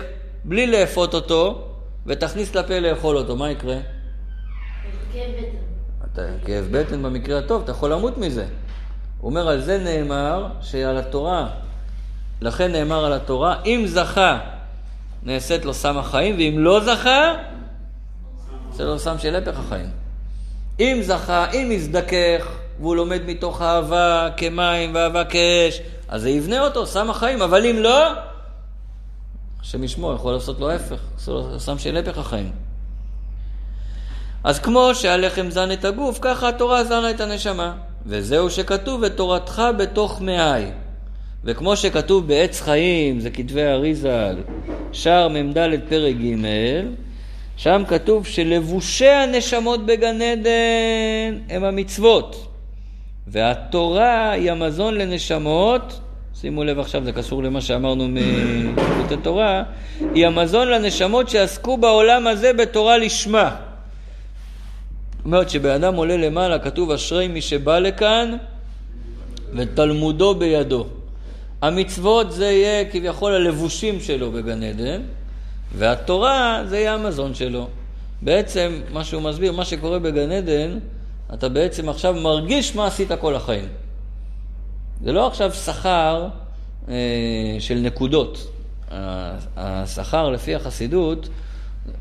בלי 0.43 0.67
לאפות 0.67 1.13
אותו, 1.13 1.67
ותכניס 2.05 2.55
לפה 2.55 2.79
לאכול 2.79 3.17
אותו, 3.17 3.35
מה 3.35 3.51
יקרה? 3.51 3.77
כאב 5.13 5.31
בטן. 5.37 5.57
אתה, 6.13 6.21
כאב 6.45 6.67
בטן 6.71 7.03
במקרה 7.03 7.39
הטוב, 7.39 7.61
אתה 7.63 7.71
יכול 7.71 7.91
למות 7.91 8.17
מזה. 8.17 8.45
הוא 9.21 9.29
אומר, 9.29 9.47
על 9.47 9.61
זה 9.61 9.77
נאמר 9.77 10.47
שעל 10.61 10.97
התורה, 10.97 11.47
לכן 12.41 12.71
נאמר 12.71 13.05
על 13.05 13.13
התורה, 13.13 13.61
אם 13.65 13.83
זכה, 13.85 14.39
נעשית 15.23 15.65
לו 15.65 15.73
סם 15.73 15.97
החיים, 15.97 16.35
ואם 16.35 16.55
לא 16.59 16.79
זכה, 16.79 17.33
נעשה 18.69 18.83
לו 18.83 18.99
סם 18.99 19.19
של 19.19 19.35
הפך 19.35 19.59
החיים. 19.59 19.89
אם 20.79 20.99
זכה, 21.01 21.51
אם 21.51 21.69
יזדכך, 21.71 22.57
והוא 22.79 22.95
לומד 22.95 23.21
מתוך 23.25 23.61
אהבה 23.61 24.29
כמים 24.37 24.95
ואהבה 24.95 25.25
כאש, 25.25 25.81
אז 26.07 26.21
זה 26.21 26.29
יבנה 26.29 26.65
אותו, 26.65 26.85
סם 26.85 27.09
החיים, 27.09 27.41
אבל 27.41 27.65
אם 27.65 27.75
לא, 27.79 28.07
השם 29.61 29.83
ישמור, 29.83 30.13
יכול 30.13 30.33
לעשות 30.33 30.59
לו 30.59 30.69
ההפך, 30.69 30.99
סם 31.57 31.77
של 31.77 31.97
הפך 31.97 32.17
החיים. 32.17 32.51
אז 34.43 34.59
כמו 34.59 34.95
שהלחם 34.95 35.49
זן 35.49 35.71
את 35.71 35.85
הגוף, 35.85 36.19
ככה 36.21 36.49
התורה 36.49 36.83
זנה 36.83 37.11
את 37.11 37.19
הנשמה. 37.19 37.73
וזהו 38.05 38.49
שכתוב, 38.49 39.01
ותורתך 39.03 39.61
בתוך 39.77 40.21
מאי. 40.21 40.65
וכמו 41.43 41.75
שכתוב 41.75 42.27
בעץ 42.27 42.61
חיים, 42.61 43.19
זה 43.19 43.29
כתבי 43.29 43.63
אריזל, 43.63 44.37
שער 44.91 45.27
מ"ד 45.27 45.57
פרק 45.89 46.15
ג', 46.15 46.35
שם 47.57 47.83
כתוב 47.87 48.25
שלבושי 48.25 49.07
הנשמות 49.07 49.85
בגן 49.85 50.21
עדן 50.21 51.39
הם 51.49 51.63
המצוות. 51.63 52.47
והתורה 53.27 54.31
היא 54.31 54.51
המזון 54.51 54.95
לנשמות, 54.95 55.99
שימו 56.41 56.63
לב 56.63 56.79
עכשיו, 56.79 57.03
זה 57.03 57.11
קשור 57.11 57.43
למה 57.43 57.61
שאמרנו 57.61 58.07
מלכותי 58.07 59.17
תורה, 59.23 59.63
היא 60.13 60.27
המזון 60.27 60.67
לנשמות 60.67 61.29
שעסקו 61.29 61.77
בעולם 61.77 62.27
הזה 62.27 62.53
בתורה 62.53 62.97
לשמה. 62.97 63.55
זאת 65.17 65.25
אומרת 65.25 65.49
שבן 65.49 65.69
אדם 65.69 65.95
עולה 65.95 66.17
למעלה, 66.17 66.59
כתוב 66.59 66.91
אשרי 66.91 67.27
מי 67.27 67.41
שבא 67.41 67.79
לכאן 67.79 68.37
ותלמודו 69.53 70.35
בידו. 70.35 70.87
המצוות 71.61 72.31
זה 72.31 72.45
יהיה 72.45 72.85
כביכול 72.85 73.33
הלבושים 73.33 73.99
שלו 73.99 74.31
בגן 74.31 74.63
עדן, 74.63 75.01
והתורה 75.75 76.63
זה 76.65 76.77
יהיה 76.77 76.93
המזון 76.93 77.33
שלו. 77.33 77.67
בעצם, 78.21 78.81
מה 78.93 79.03
שהוא 79.03 79.21
מסביר, 79.21 79.51
מה 79.51 79.65
שקורה 79.65 79.99
בגן 79.99 80.31
עדן, 80.31 80.77
אתה 81.33 81.49
בעצם 81.49 81.89
עכשיו 81.89 82.13
מרגיש 82.13 82.75
מה 82.75 82.87
עשית 82.87 83.11
כל 83.19 83.35
החיים. 83.35 83.67
זה 85.03 85.11
לא 85.11 85.27
עכשיו 85.27 85.53
שכר 85.53 86.27
אה, 86.89 86.95
של 87.59 87.75
נקודות. 87.75 88.47
השכר 89.57 90.29
לפי 90.29 90.55
החסידות, 90.55 91.29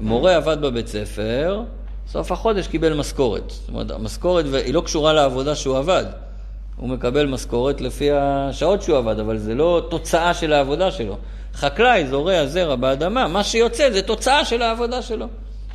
מורה 0.00 0.36
עבד 0.36 0.60
בבית 0.60 0.88
ספר, 0.88 1.62
סוף 2.08 2.32
החודש 2.32 2.68
קיבל 2.68 2.94
משכורת. 2.94 3.50
זאת 3.50 3.68
אומרת, 3.68 3.90
המשכורת, 3.90 4.44
היא 4.64 4.74
לא 4.74 4.80
קשורה 4.80 5.12
לעבודה 5.12 5.54
שהוא 5.54 5.78
עבד. 5.78 6.04
הוא 6.76 6.88
מקבל 6.88 7.26
משכורת 7.26 7.80
לפי 7.80 8.10
השעות 8.12 8.82
שהוא 8.82 8.98
עבד, 8.98 9.18
אבל 9.20 9.38
זה 9.38 9.54
לא 9.54 9.86
תוצאה 9.90 10.34
של 10.34 10.52
העבודה 10.52 10.90
שלו. 10.90 11.16
חקלאי 11.54 12.06
זורע 12.06 12.46
זרע 12.46 12.76
באדמה, 12.76 13.28
מה 13.28 13.44
שיוצא 13.44 13.90
זה 13.90 14.02
תוצאה 14.02 14.44
של 14.44 14.62
העבודה 14.62 15.02
שלו. 15.02 15.26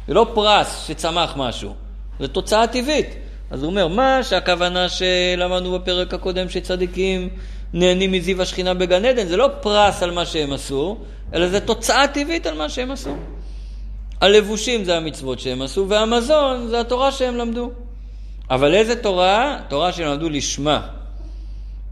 זה 0.08 0.14
לא 0.14 0.32
פרס 0.34 0.86
שצמח 0.88 1.34
משהו, 1.38 1.74
זה 2.20 2.28
תוצאה 2.28 2.68
טבעית. 2.68 3.16
אז 3.52 3.64
הוא 3.64 3.70
אומר, 3.70 3.88
מה 3.88 4.24
שהכוונה 4.24 4.89
שלמדנו 4.89 5.72
בפרק 5.72 6.14
הקודם 6.14 6.49
שצדיקים 6.49 7.30
נהנים 7.74 8.12
מזיו 8.12 8.41
השכינה 8.41 8.74
בגן 8.74 9.06
עדן, 9.06 9.28
זה 9.28 9.38
לא 9.38 9.49
פרס 9.62 10.04
על 10.04 10.12
מה 10.12 10.26
שהם 10.26 10.54
עשו, 10.54 10.97
אלא 11.34 11.47
זה 11.47 11.60
תוצאה 11.60 12.08
טבעית 12.08 12.45
על 12.45 12.58
מה 12.58 12.70
שהם 12.70 12.91
עשו. 12.91 13.16
הלבושים 14.22 14.84
זה 14.84 14.97
המצוות 14.97 15.39
שהם 15.39 15.62
עשו, 15.62 15.86
והמזון 15.89 16.68
זה 16.68 16.80
התורה 16.80 17.12
שהם 17.12 17.36
למדו. 17.36 17.72
אבל 18.49 18.74
איזה 18.74 18.95
תורה? 18.95 19.60
תורה 19.70 19.93
שהם 19.93 20.08
למדו 20.08 20.30
לשמה. 20.30 20.88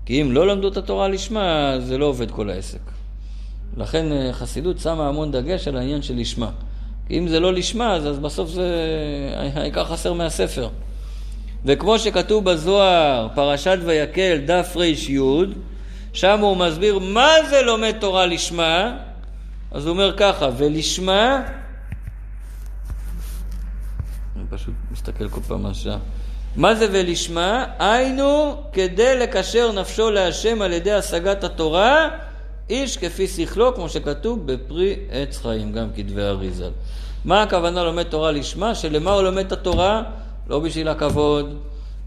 כי 0.05 0.21
אם 0.21 0.31
לא 0.31 0.47
למדו 0.47 0.67
את 0.67 0.77
התורה 0.77 1.07
לשמה, 1.07 1.75
זה 1.79 1.97
לא 1.97 2.05
עובד 2.05 2.31
כל 2.31 2.49
העסק. 2.49 2.81
לכן 3.77 4.11
אה, 4.11 4.33
חסידות 4.33 4.79
שמה 4.79 5.07
המון 5.07 5.31
דגש 5.31 5.67
על 5.67 5.77
העניין 5.77 6.01
של 6.01 6.15
לשמה. 6.15 6.49
כי 7.07 7.17
אם 7.17 7.27
זה 7.27 7.39
לא 7.39 7.53
לשמה, 7.53 7.93
אז, 7.93 8.19
בסוף 8.19 8.49
זה 8.49 8.65
העיקר 9.55 9.85
חסר 9.85 10.13
מהספר. 10.13 10.69
וכמו 11.65 11.99
שכתוב 11.99 12.45
בזוהר, 12.45 13.27
פרשת 13.35 13.77
ויקל, 13.85 14.37
דף 14.45 14.73
רי, 14.75 14.95
שם 16.13 16.39
הוא 16.39 16.57
מסביר 16.57 16.99
מה 16.99 17.29
זה 17.49 17.61
לומד 17.61 17.95
תורה 17.99 18.25
לשמה, 18.25 18.97
אז 19.71 19.85
הוא 19.85 19.91
אומר 19.91 20.17
ככה, 20.17 20.49
ולשמה, 20.57 21.41
אני 24.35 24.43
פשוט 24.49 24.73
מסתכל 24.91 25.29
כל 25.29 25.41
פעם 25.47 25.65
על. 25.65 25.97
מה 26.55 26.75
זה 26.75 26.87
ולשמה? 26.91 27.65
היינו 27.79 28.61
כדי 28.73 29.19
לקשר 29.19 29.71
נפשו 29.71 30.11
להשם 30.11 30.61
על 30.61 30.73
ידי 30.73 30.91
השגת 30.91 31.43
התורה, 31.43 32.09
איש 32.69 32.97
כפי 32.97 33.27
שכלו, 33.27 33.75
כמו 33.75 33.89
שכתוב 33.89 34.51
בפרי 34.51 34.95
עץ 35.11 35.37
חיים, 35.37 35.71
גם 35.71 35.87
כתבי 35.95 36.21
אריזל. 36.21 36.71
מה 37.25 37.41
הכוונה 37.41 37.83
לומד 37.83 38.03
תורה 38.03 38.31
לשמה? 38.31 38.75
שלמה 38.75 39.11
הוא 39.11 39.21
לומד 39.21 39.45
את 39.45 39.51
התורה? 39.51 40.03
לא 40.49 40.59
בשביל 40.59 40.87
הכבוד, 40.87 41.55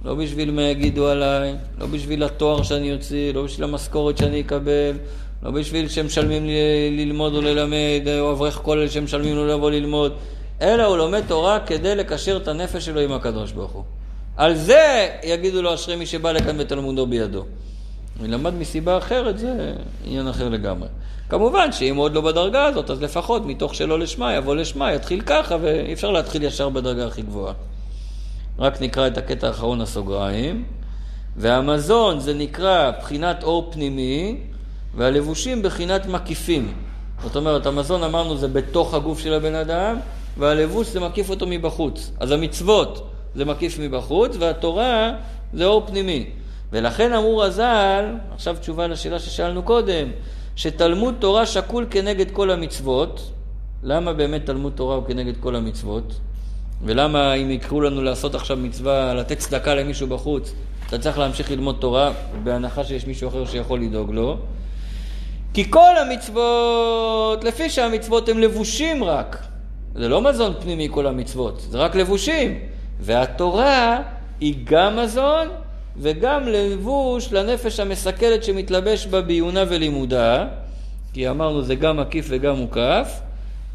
לא 0.05 0.15
בשביל 0.15 0.51
מה 0.51 0.63
יגידו 0.63 1.09
עליי, 1.09 1.55
לא 1.79 1.87
בשביל 1.87 2.23
התואר 2.23 2.63
שאני 2.63 2.93
אוציא, 2.93 3.35
לא 3.35 3.43
בשביל 3.43 3.65
המשכורת 3.65 4.19
שאני 4.19 4.41
אקבל, 4.41 4.99
לא 5.43 5.51
בשביל 5.51 5.89
שמשלמים 5.89 6.47
לי 6.47 7.05
ללמוד 7.05 7.35
או 7.35 7.41
ללמד, 7.41 8.09
או 8.21 8.33
אברך 8.33 8.55
כולל 8.55 8.89
שמשלמים 8.89 9.37
לו 9.37 9.47
לבוא 9.47 9.71
ללמוד, 9.71 10.13
אלא 10.63 10.83
הוא 10.83 10.97
לומד 10.97 11.23
תורה 11.29 11.61
כדי 11.61 11.95
לקשר 11.95 12.37
את 12.37 12.49
הנפש 12.49 12.85
שלו 12.85 13.01
עם 13.01 13.13
הקדוש 13.13 13.53
ברוך 13.53 13.73
הוא. 13.73 13.83
על 14.37 14.55
זה 14.55 15.09
יגידו 15.23 15.63
לו 15.63 15.75
אשרי 15.75 15.97
מי 15.97 16.07
שבא 16.07 16.33
לכאן 16.33 16.57
ותלמודו 16.59 17.07
בידו. 17.07 17.45
אם 18.21 18.31
למד 18.31 18.55
מסיבה 18.55 18.99
אחרת, 18.99 19.39
זה 19.39 19.75
עניין 20.05 20.29
אחר 20.29 20.49
לגמרי. 20.49 20.89
כמובן 21.29 21.73
שאם 21.73 21.97
עוד 21.97 22.15
לא 22.15 22.21
בדרגה 22.21 22.65
הזאת, 22.65 22.91
אז 22.91 23.03
לפחות 23.03 23.47
מתוך 23.47 23.75
שלא 23.75 23.99
לשמה, 23.99 24.35
יבוא 24.35 24.55
לשמה, 24.55 24.93
יתחיל 24.93 25.21
ככה, 25.21 25.57
ואי 25.61 25.93
אפשר 25.93 26.11
להתחיל 26.11 26.43
ישר 26.43 26.69
בדרגה 26.69 27.07
הכי 27.07 27.23
גבוהה. 27.23 27.53
רק 28.59 28.83
נקרא 28.83 29.07
את 29.07 29.19
הקטע 29.19 29.47
האחרון 29.47 29.81
הסוגריים. 29.81 30.65
והמזון 31.37 32.21
זה 32.21 32.35
נקרא 32.35 32.91
בחינת 33.01 33.43
אור 33.43 33.69
פנימי, 33.73 34.41
והלבושים 34.95 35.63
בחינת 35.63 36.07
מקיפים. 36.07 36.73
זאת 37.23 37.37
אומרת, 37.37 37.67
המזון 37.67 38.05
אמרנו 38.05 38.37
זה 38.37 38.49
בתוך 38.49 38.95
הגוף 38.95 39.21
של 39.21 39.35
הבן 39.35 39.55
אדם, 39.55 39.97
והלבוש 40.39 40.89
זה 40.89 41.01
מקיף 41.01 41.31
אותו 41.31 41.47
מבחוץ. 41.47 42.11
אז 42.21 42.31
המצוות 42.31 43.11
זה 43.35 43.45
מקיף 43.45 43.79
מבחוץ, 43.79 44.37
והתורה 44.39 45.13
זה 45.53 45.65
אור 45.65 45.87
פנימי. 45.87 46.27
ולכן 46.73 47.13
אמרו 47.13 47.39
רז"ל, 47.39 48.15
עכשיו 48.35 48.57
תשובה 48.61 48.87
לשאלה 48.87 49.19
ששאלנו 49.19 49.63
קודם, 49.63 50.09
שתלמוד 50.57 51.15
תורה 51.19 51.47
שקול 51.47 51.87
כנגד 51.91 52.31
כל 52.31 52.51
המצוות. 52.51 53.33
למה 53.83 54.13
באמת 54.13 54.47
תלמוד 54.47 54.73
תורה 54.73 54.95
הוא 54.95 55.05
כנגד 55.05 55.37
כל 55.41 55.57
המצוות? 55.57 56.15
ולמה 56.85 57.35
אם 57.35 57.51
יקראו 57.51 57.81
לנו 57.81 58.03
לעשות 58.03 58.35
עכשיו 58.35 58.57
מצווה, 58.57 59.15
לתת 59.15 59.39
צדקה 59.39 59.75
למישהו 59.75 60.07
בחוץ, 60.07 60.55
אתה 60.89 60.99
צריך 60.99 61.19
להמשיך 61.19 61.51
ללמוד 61.51 61.77
תורה, 61.81 62.13
בהנחה 62.43 62.85
שיש 62.85 63.07
מישהו 63.07 63.29
אחר 63.29 63.47
שיכול 63.47 63.81
לדאוג 63.81 64.11
לו? 64.11 64.37
כי 65.55 65.71
כל 65.71 65.95
המצוות, 66.01 67.45
לפי 67.45 67.71
שהמצוות 67.71 68.29
הן 68.29 68.39
לבושים 68.39 69.05
רק, 69.05 69.39
זה 69.95 70.09
לא 70.09 70.23
מזון 70.23 70.55
פנימי 70.61 70.89
כל 70.91 71.07
המצוות, 71.07 71.67
זה 71.71 71.79
רק 71.79 71.95
לבושים. 71.95 72.59
והתורה 73.01 73.99
היא 74.41 74.55
גם 74.65 74.97
מזון 74.97 75.49
וגם 75.97 76.49
לבוש 76.49 77.33
לנפש 77.33 77.81
המסכלת 77.81 78.45
שמתלבש 78.45 79.07
בה 79.07 79.21
בעיונה 79.21 79.65
ולימודה, 79.69 80.47
כי 81.13 81.31
אמרנו 81.31 81.63
זה 81.63 81.75
גם 81.75 81.97
מקיף 81.97 82.27
וגם 82.29 82.57
מוקף, 82.57 83.21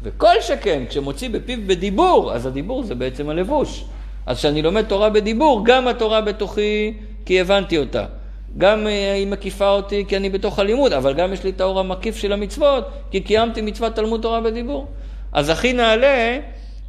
וכל 0.02 0.40
שכן, 0.40 0.82
כשמוציא 0.88 1.28
בפיו 1.30 1.58
בדיבור, 1.66 2.32
אז 2.32 2.46
הדיבור 2.46 2.82
זה 2.82 2.94
בעצם 2.94 3.28
הלבוש. 3.28 3.84
אז 4.26 4.38
כשאני 4.38 4.62
לומד 4.62 4.82
תורה 4.82 5.10
בדיבור, 5.10 5.62
גם 5.64 5.88
התורה 5.88 6.20
בתוכי, 6.20 6.94
כי 7.26 7.40
הבנתי 7.40 7.78
אותה. 7.78 8.04
גם 8.58 8.86
אה, 8.86 9.12
היא 9.12 9.26
מקיפה 9.26 9.70
אותי 9.70 10.04
כי 10.08 10.16
אני 10.16 10.30
בתוך 10.30 10.58
הלימוד, 10.58 10.92
אבל 10.92 11.14
גם 11.14 11.32
יש 11.32 11.44
לי 11.44 11.50
את 11.50 11.60
האור 11.60 11.80
המקיף 11.80 12.16
של 12.16 12.32
המצוות, 12.32 12.88
כי 13.10 13.20
קיימתי 13.20 13.62
מצוות 13.62 13.94
תלמוד 13.94 14.22
תורה 14.22 14.40
בדיבור. 14.40 14.86
אז 15.32 15.48
הכי 15.48 15.72
נעלה, 15.72 16.38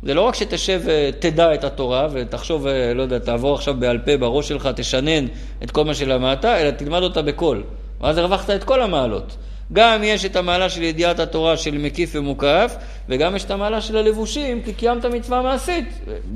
זה 0.03 0.13
לא 0.13 0.21
רק 0.21 0.35
שתשב 0.35 0.81
ותדע 0.85 1.53
את 1.53 1.63
התורה 1.63 2.07
ותחשוב, 2.11 2.67
אה, 2.67 2.93
לא 2.93 3.01
יודע, 3.01 3.19
תעבור 3.19 3.55
עכשיו 3.55 3.75
בעל 3.79 3.97
פה 3.97 4.17
בראש 4.17 4.47
שלך, 4.47 4.69
תשנן 4.75 5.25
את 5.63 5.71
כל 5.71 5.85
מה 5.85 5.93
שלמדת, 5.93 6.45
אלא 6.45 6.71
תלמד 6.71 7.03
אותה 7.03 7.21
בקול. 7.21 7.63
ואז 8.01 8.17
הרווחת 8.17 8.49
את 8.49 8.63
כל 8.63 8.81
המעלות. 8.81 9.37
גם 9.73 10.03
יש 10.03 10.25
את 10.25 10.35
המעלה 10.35 10.69
של 10.69 10.83
ידיעת 10.83 11.19
התורה 11.19 11.57
של 11.57 11.77
מקיף 11.77 12.11
ומוקף, 12.15 12.75
וגם 13.09 13.35
יש 13.35 13.43
את 13.43 13.51
המעלה 13.51 13.81
של 13.81 13.97
הלבושים, 13.97 14.61
כי 14.61 14.73
קיימת 14.73 15.05
מצווה 15.05 15.41
מעשית, 15.41 15.85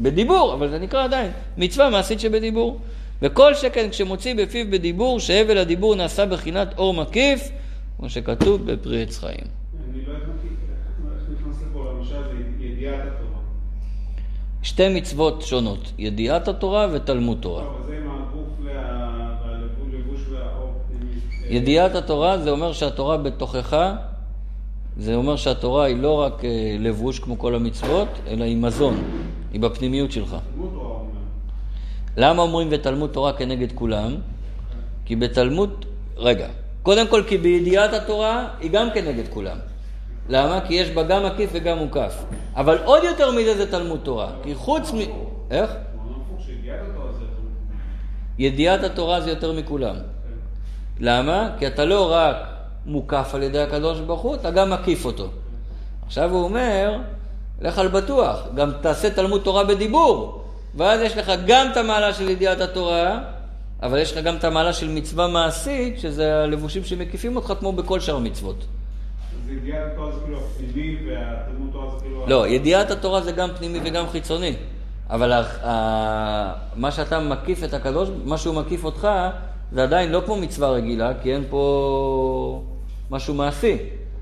בדיבור, 0.02 0.54
אבל 0.54 0.70
זה 0.70 0.80
נקרא 0.80 1.04
עדיין 1.04 1.32
מצווה 1.58 1.90
מעשית 1.90 2.20
שבדיבור. 2.20 2.80
וכל 3.22 3.54
שכן 3.54 3.90
כשמוציא 3.90 4.36
בפיו 4.36 4.66
בדיבור, 4.70 5.20
שהבל 5.20 5.58
הדיבור 5.58 5.96
נעשה 5.96 6.26
בחינת 6.26 6.78
אור 6.78 6.94
מקיף, 6.94 7.50
כמו 7.98 8.10
שכתוב 8.10 8.72
בפרי 8.72 9.04
עץ 9.04 9.18
חיים. 9.18 9.38
אני 9.38 10.06
לא 10.06 10.14
הבנתי 10.14 10.48
איך 10.48 11.40
נכנס 11.40 11.64
לפה 11.72 11.92
למשל 11.92 12.24
זה 12.60 12.66
ידיעת 12.66 13.00
התורה. 13.00 13.40
שתי 14.64 14.90
מצוות 14.90 15.42
שונות, 15.42 15.92
ידיעת 15.98 16.48
התורה 16.48 16.88
ותלמוד 16.92 17.38
תורה. 17.42 17.64
טוב, 17.64 17.82
אז 17.82 17.88
זה 17.88 18.03
ידיעת 21.50 21.96
התורה 21.96 22.38
זה 22.38 22.50
אומר 22.50 22.74
שהתורה 22.74 23.18
בתוכך, 23.18 23.94
זה 24.98 25.16
אומר 25.16 25.36
שהתורה 25.36 25.86
היא 25.86 25.98
לא 25.98 26.20
רק 26.20 26.46
אה, 26.46 26.76
לבוש 26.80 27.20
כמו 27.20 27.40
כל 27.40 27.56
המצוות, 27.56 28.08
אלא 28.28 28.44
היא 28.44 28.58
מזון, 28.58 29.04
היא 29.54 29.62
בפנימיות 29.62 30.12
שלך. 30.12 30.36
למה 32.18 32.42
אומרים 32.42 32.68
ותלמוד 32.72 33.10
תורה 33.10 33.34
כנגד 33.34 33.72
כולם? 33.72 34.16
כי 35.06 35.16
בתלמוד, 35.16 35.86
רגע, 36.18 36.48
קודם 36.84 37.08
כל 37.08 37.24
כי 37.28 37.38
בידיעת 37.38 37.94
התורה 37.94 38.48
היא 38.60 38.72
גם 38.72 38.88
כנגד 38.94 39.28
כולם. 39.30 39.58
למה? 40.30 40.62
כי 40.68 40.74
יש 40.74 40.90
בה 40.90 41.04
גם 41.04 41.26
מקיף 41.26 41.50
וגם 41.54 41.78
מוקף. 41.78 42.24
אבל 42.56 42.78
עוד 42.84 43.04
יותר 43.04 43.32
מזה 43.32 43.58
זה 43.58 43.72
תלמוד 43.72 44.00
תורה. 44.04 44.32
כי 44.44 44.56
חוץ 44.56 44.94
מ... 44.94 44.98
איך? 45.52 45.72
שידיעת 46.46 46.80
התורה 46.90 47.12
זה 47.12 47.26
ידיעת 48.38 48.84
התורה 48.84 49.22
זה 49.22 49.30
יותר 49.30 49.52
מכולם. 49.52 49.96
למה? 51.00 51.50
כי 51.60 51.68
אתה 51.68 51.86
לא 51.86 52.14
רק 52.14 52.36
מוקף 52.86 53.32
על 53.34 53.44
ידי 53.44 53.60
הקדוש 53.60 54.00
ברוך 54.00 54.22
הוא, 54.22 54.36
אתה 54.36 54.52
גם 54.52 54.70
מקיף 54.70 55.06
אותו. 55.06 55.28
עכשיו 56.06 56.32
הוא 56.32 56.44
אומר, 56.44 56.98
לך 57.62 57.80
על 57.80 57.88
בטוח, 57.88 58.40
גם 58.56 58.72
תעשה 58.82 59.10
תלמוד 59.10 59.42
תורה 59.42 59.64
בדיבור, 59.64 60.44
ואז 60.76 61.02
יש 61.02 61.18
לך 61.18 61.32
גם 61.48 61.68
את 61.72 61.78
המעלה 61.78 62.14
של 62.14 62.30
ידיעת 62.30 62.62
התורה, 62.62 63.20
אבל 63.84 64.00
יש 64.00 64.18
לך 64.18 64.24
גם 64.24 64.36
את 64.36 64.44
המעלה 64.44 64.74
של 64.74 64.90
מצווה 64.90 65.28
מעשית, 65.28 66.00
שזה 66.00 66.44
הלבושים 66.44 66.84
שמקיפים 66.84 67.36
אותך 67.36 67.54
כמו 67.60 67.72
בכל 67.72 68.00
שאר 68.00 68.16
המצוות. 68.16 68.56
אז 68.56 69.50
ידיעת 69.50 69.92
התורה 69.92 70.12
זה 70.12 70.20
כאילו 70.24 70.38
הפנימי 70.38 70.98
והתלמוד 71.08 71.70
תורה 71.72 71.96
זה 71.96 72.04
כאילו... 72.04 72.28
לא, 72.28 72.48
ידיעת 72.48 72.92
התורה 72.92 73.22
זה 73.22 73.32
גם 73.32 73.50
פנימי 73.58 73.80
וגם 73.84 74.10
חיצוני. 74.10 74.56
אבל 75.10 75.44
מה 76.76 76.92
שאתה 76.92 77.20
מקיף 77.20 77.64
את 77.64 77.74
הקדוש, 77.74 78.10
מה 78.26 78.38
שהוא 78.38 78.56
מקיף 78.56 78.84
אותך, 78.84 79.08
זה 79.74 79.84
עדיין 79.84 80.12
לא 80.12 80.22
כמו 80.26 80.36
מצווה 80.36 80.70
רגילה, 80.70 81.12
כי 81.22 81.34
אין 81.34 81.44
פה 81.50 82.64
משהו 83.12 83.34
מעשי. 83.34 83.78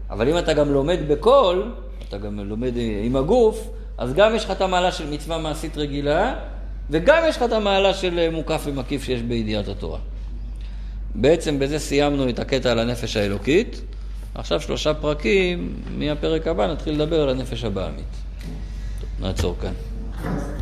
אבל 0.09 0.29
אם 0.29 0.37
אתה 0.37 0.53
גם 0.53 0.71
לומד 0.71 0.99
בקול, 1.07 1.71
אתה 2.09 2.17
גם 2.17 2.39
לומד 2.39 2.73
עם 3.03 3.15
הגוף, 3.15 3.69
אז 3.97 4.13
גם 4.13 4.35
יש 4.35 4.45
לך 4.45 4.51
את 4.51 4.61
המעלה 4.61 4.91
של 4.91 5.09
מצווה 5.09 5.37
מעשית 5.37 5.77
רגילה, 5.77 6.35
וגם 6.89 7.23
יש 7.27 7.37
לך 7.37 7.43
את 7.43 7.51
המעלה 7.51 7.93
של 7.93 8.29
מוקף 8.31 8.61
ומקיף 8.65 9.03
שיש 9.03 9.21
בידיעת 9.21 9.67
התורה. 9.67 9.99
בעצם 11.15 11.59
בזה 11.59 11.79
סיימנו 11.79 12.29
את 12.29 12.39
הקטע 12.39 12.71
על 12.71 12.79
הנפש 12.79 13.17
האלוקית. 13.17 13.81
עכשיו 14.35 14.61
שלושה 14.61 14.93
פרקים, 14.93 15.75
מהפרק 15.97 16.47
הבא 16.47 16.67
נתחיל 16.67 16.93
לדבר 16.93 17.21
על 17.21 17.29
הנפש 17.29 17.63
הבעמית. 17.63 18.15
נעצור 19.19 19.55
כאן. 19.61 19.73